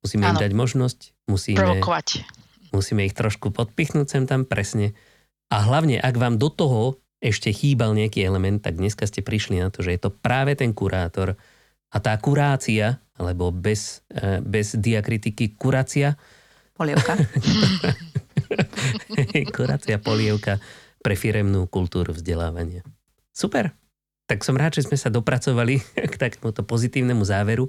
Musíme 0.06 0.30
ano. 0.30 0.38
im 0.38 0.44
dať 0.46 0.52
možnosť, 0.54 1.00
musíme, 1.26 1.58
Provokovať. 1.58 2.22
musíme 2.70 3.02
ich 3.10 3.18
trošku 3.18 3.50
podpichnúť 3.50 4.06
sem 4.06 4.24
tam 4.30 4.46
presne. 4.46 4.94
A 5.50 5.66
hlavne, 5.66 5.98
ak 5.98 6.14
vám 6.14 6.38
do 6.38 6.54
toho 6.54 7.02
ešte 7.24 7.50
chýbal 7.50 7.98
nejaký 7.98 8.22
element, 8.22 8.62
tak 8.62 8.78
dneska 8.78 9.08
ste 9.10 9.26
prišli 9.26 9.58
na 9.58 9.74
to, 9.74 9.82
že 9.82 9.98
je 9.98 10.02
to 10.06 10.12
práve 10.14 10.54
ten 10.54 10.76
kurátor 10.76 11.40
a 11.90 11.98
tá 12.04 12.14
kurácia, 12.20 13.02
alebo 13.18 13.50
bez, 13.50 14.06
eh, 14.14 14.44
bez 14.44 14.78
diakritiky 14.78 15.58
kurácia. 15.58 16.20
Polievka. 16.76 17.18
kurácia, 19.56 19.98
polievka 19.98 20.60
pre 21.04 21.20
firemnú 21.20 21.68
kultúru 21.68 22.16
vzdelávania. 22.16 22.82
Super. 23.36 23.76
Tak 24.24 24.48
som 24.48 24.56
rád, 24.56 24.80
že 24.80 24.88
sme 24.88 24.96
sa 24.96 25.12
dopracovali 25.12 25.84
k 26.12 26.16
takémuto 26.16 26.64
pozitívnemu 26.64 27.22
záveru. 27.28 27.68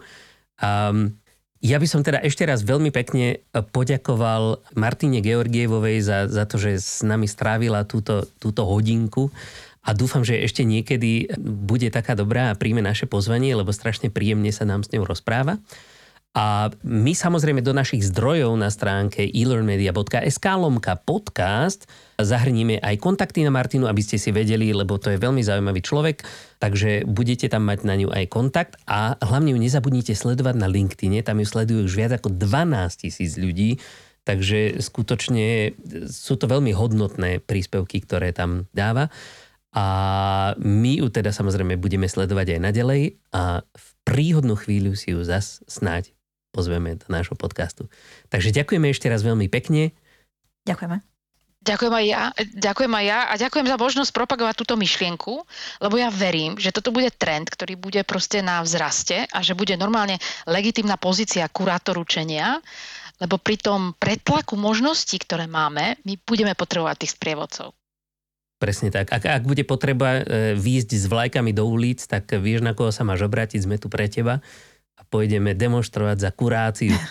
Um, 0.63 1.19
ja 1.65 1.81
by 1.81 1.87
som 1.89 2.05
teda 2.05 2.21
ešte 2.21 2.45
raz 2.45 2.61
veľmi 2.61 2.93
pekne 2.93 3.41
poďakoval 3.51 4.61
Martine 4.77 5.25
Georgievovej 5.25 6.05
za, 6.05 6.19
za 6.29 6.45
to, 6.45 6.61
že 6.61 6.77
s 6.77 7.01
nami 7.01 7.25
strávila 7.25 7.89
túto, 7.89 8.29
túto 8.37 8.69
hodinku 8.69 9.33
a 9.81 9.97
dúfam, 9.97 10.21
že 10.21 10.45
ešte 10.45 10.61
niekedy 10.61 11.33
bude 11.41 11.89
taká 11.89 12.13
dobrá 12.13 12.53
a 12.53 12.59
príjme 12.59 12.85
naše 12.85 13.09
pozvanie, 13.09 13.57
lebo 13.57 13.73
strašne 13.73 14.13
príjemne 14.13 14.53
sa 14.53 14.69
nám 14.69 14.85
s 14.85 14.93
ňou 14.93 15.09
rozpráva. 15.09 15.57
A 16.37 16.69
my 16.85 17.17
samozrejme 17.17 17.65
do 17.65 17.73
našich 17.73 18.13
zdrojov 18.13 18.59
na 18.61 18.69
stránke 18.69 19.25
elearnmedia.sk 19.25 20.47
lomka 20.61 21.01
podcast 21.01 21.89
zahrníme 22.19 22.79
aj 22.79 23.01
kontakty 23.03 23.43
na 23.43 23.51
Martinu, 23.51 23.91
aby 23.91 24.03
ste 24.03 24.19
si 24.19 24.31
vedeli, 24.31 24.71
lebo 24.71 24.99
to 24.99 25.11
je 25.11 25.19
veľmi 25.19 25.43
zaujímavý 25.43 25.81
človek, 25.83 26.23
takže 26.63 27.09
budete 27.09 27.51
tam 27.51 27.67
mať 27.67 27.79
na 27.87 27.95
ňu 27.99 28.09
aj 28.15 28.25
kontakt 28.31 28.73
a 28.87 29.19
hlavne 29.19 29.53
ju 29.55 29.59
nezabudnite 29.59 30.15
sledovať 30.15 30.55
na 30.59 30.71
LinkedIne, 30.71 31.23
tam 31.27 31.43
ju 31.43 31.47
sledujú 31.47 31.87
už 31.87 31.95
viac 31.95 32.13
ako 32.17 32.35
12 32.35 33.03
tisíc 33.03 33.35
ľudí, 33.35 33.83
takže 34.25 34.81
skutočne 34.81 35.77
sú 36.09 36.35
to 36.41 36.47
veľmi 36.49 36.73
hodnotné 36.73 37.45
príspevky, 37.45 38.03
ktoré 38.03 38.33
tam 38.33 38.67
dáva. 38.73 39.13
A 39.75 39.87
my 40.63 41.03
ju 41.03 41.11
teda 41.11 41.35
samozrejme 41.35 41.75
budeme 41.83 42.07
sledovať 42.07 42.57
aj 42.57 42.61
naďalej 42.63 43.03
a 43.35 43.67
v 43.67 43.89
príhodnú 44.07 44.55
chvíľu 44.55 44.95
si 44.95 45.11
ju 45.11 45.27
zas 45.27 45.67
snáď 45.67 46.15
pozveme 46.55 46.95
do 46.95 47.07
nášho 47.11 47.35
podcastu. 47.35 47.91
Takže 48.31 48.55
ďakujeme 48.55 48.87
ešte 48.95 49.11
raz 49.11 49.27
veľmi 49.27 49.51
pekne. 49.51 49.91
Ďakujeme. 50.63 51.14
Ďakujem 51.65 51.95
aj 51.97 52.05
ja, 52.05 52.23
ďakujem 52.61 52.93
aj 52.93 53.05
ja 53.09 53.21
a 53.25 53.35
ďakujem 53.41 53.67
za 53.73 53.81
možnosť 53.81 54.13
propagovať 54.13 54.55
túto 54.61 54.77
myšlienku, 54.77 55.33
lebo 55.81 55.97
ja 55.97 56.13
verím, 56.13 56.61
že 56.61 56.69
toto 56.69 56.93
bude 56.93 57.09
trend, 57.09 57.49
ktorý 57.49 57.81
bude 57.81 58.05
proste 58.05 58.45
na 58.45 58.61
vzraste 58.61 59.25
a 59.33 59.39
že 59.41 59.57
bude 59.57 59.73
normálne 59.81 60.21
legitimná 60.45 61.01
pozícia 61.01 61.49
kurátor 61.49 61.97
učenia, 61.97 62.61
lebo 63.17 63.41
pri 63.41 63.57
tom 63.57 63.97
pretlaku 63.97 64.61
možností, 64.61 65.17
ktoré 65.25 65.49
máme, 65.49 65.97
my 66.05 66.21
budeme 66.29 66.53
potrebovať 66.53 66.97
tých 67.01 67.15
sprievodcov. 67.17 67.73
Presne 68.61 68.93
tak. 68.93 69.09
Ak, 69.11 69.25
ak 69.25 69.43
bude 69.49 69.65
potreba 69.65 70.21
e, 70.21 70.53
výjsť 70.57 70.91
s 70.95 71.05
vlajkami 71.09 71.57
do 71.57 71.65
ulic, 71.65 72.05
tak 72.05 72.29
vieš, 72.39 72.61
na 72.61 72.77
koho 72.77 72.93
sa 72.93 73.09
máš 73.09 73.25
obrátiť, 73.25 73.65
sme 73.65 73.81
tu 73.81 73.89
pre 73.89 74.07
teba 74.07 74.45
a 74.95 75.03
pôjdeme 75.03 75.59
demonstrovať 75.59 76.17
za 76.23 76.31
kuráciu. 76.31 76.95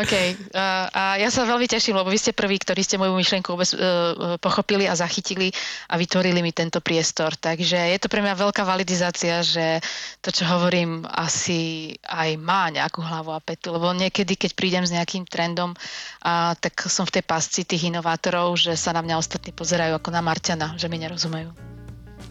OK. 0.00 0.14
Uh, 0.48 0.88
a 0.88 1.20
ja 1.20 1.28
sa 1.28 1.44
veľmi 1.44 1.68
teším, 1.68 2.00
lebo 2.00 2.08
vy 2.08 2.16
ste 2.16 2.32
prví, 2.32 2.56
ktorí 2.56 2.80
ste 2.80 2.96
moju 2.96 3.12
myšlienku 3.12 3.52
vôbec 3.52 3.68
uh, 3.76 4.40
pochopili 4.40 4.88
a 4.88 4.96
zachytili 4.96 5.52
a 5.92 6.00
vytvorili 6.00 6.40
mi 6.40 6.56
tento 6.56 6.80
priestor. 6.80 7.36
Takže 7.36 7.76
je 7.76 7.98
to 8.00 8.08
pre 8.08 8.24
mňa 8.24 8.32
veľká 8.32 8.64
validizácia, 8.64 9.44
že 9.44 9.84
to, 10.24 10.32
čo 10.32 10.48
hovorím, 10.48 11.04
asi 11.04 11.92
aj 12.08 12.32
má 12.40 12.72
nejakú 12.72 13.04
hlavu 13.04 13.36
a 13.36 13.44
petu. 13.44 13.76
Lebo 13.76 13.92
niekedy, 13.92 14.40
keď 14.40 14.56
prídem 14.56 14.88
s 14.88 14.94
nejakým 14.96 15.28
trendom, 15.28 15.76
uh, 15.76 16.56
tak 16.56 16.80
som 16.88 17.04
v 17.04 17.20
tej 17.20 17.24
pasci 17.28 17.68
tých 17.68 17.92
inovátorov, 17.92 18.56
že 18.56 18.72
sa 18.72 18.96
na 18.96 19.04
mňa 19.04 19.20
ostatní 19.20 19.52
pozerajú 19.52 20.00
ako 20.00 20.16
na 20.16 20.24
Marťana, 20.24 20.80
že 20.80 20.88
mi 20.88 20.96
nerozumejú. 20.96 21.52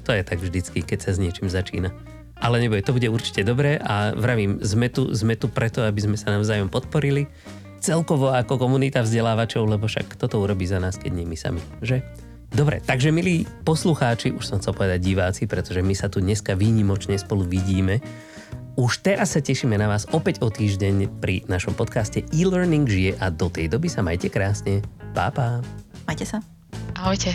To 0.10 0.12
je 0.12 0.26
tak 0.26 0.42
vždycky, 0.42 0.82
keď 0.82 1.06
sa 1.06 1.12
s 1.14 1.22
niečím 1.22 1.54
začína 1.54 2.13
ale 2.38 2.60
nebude, 2.60 2.86
to 2.86 2.96
bude 2.96 3.08
určite 3.10 3.46
dobré 3.46 3.78
a 3.78 4.12
vravím, 4.14 4.60
sme 4.62 4.90
tu, 4.90 5.10
sme 5.14 5.38
tu 5.38 5.50
preto, 5.50 5.86
aby 5.86 6.00
sme 6.02 6.18
sa 6.18 6.34
navzájom 6.34 6.68
podporili 6.68 7.30
celkovo 7.84 8.32
ako 8.32 8.56
komunita 8.56 9.04
vzdelávačov, 9.04 9.68
lebo 9.68 9.92
však 9.92 10.16
toto 10.16 10.40
urobí 10.40 10.64
za 10.64 10.80
nás, 10.80 10.96
keď 10.96 11.12
nie 11.12 11.28
my 11.28 11.36
sami, 11.36 11.60
že? 11.84 12.00
Dobre, 12.54 12.80
takže 12.86 13.10
milí 13.10 13.50
poslucháči, 13.66 14.30
už 14.32 14.46
som 14.46 14.62
chcel 14.62 14.78
povedať 14.78 15.02
diváci, 15.02 15.50
pretože 15.50 15.82
my 15.82 15.92
sa 15.98 16.08
tu 16.08 16.22
dneska 16.22 16.54
výnimočne 16.54 17.18
spolu 17.18 17.44
vidíme. 17.44 18.00
Už 18.78 19.02
teraz 19.02 19.34
sa 19.34 19.42
tešíme 19.42 19.74
na 19.74 19.90
vás 19.90 20.06
opäť 20.14 20.42
o 20.46 20.54
týždeň 20.54 21.18
pri 21.18 21.46
našom 21.50 21.74
podcaste 21.74 22.26
e-learning 22.30 22.86
žije 22.86 23.18
a 23.18 23.34
do 23.34 23.50
tej 23.50 23.74
doby 23.74 23.90
sa 23.90 24.06
majte 24.06 24.30
krásne. 24.30 24.86
Pa, 25.18 25.34
pa. 25.34 25.66
Majte 26.06 26.30
sa. 26.30 26.42
Ahojte. 26.94 27.34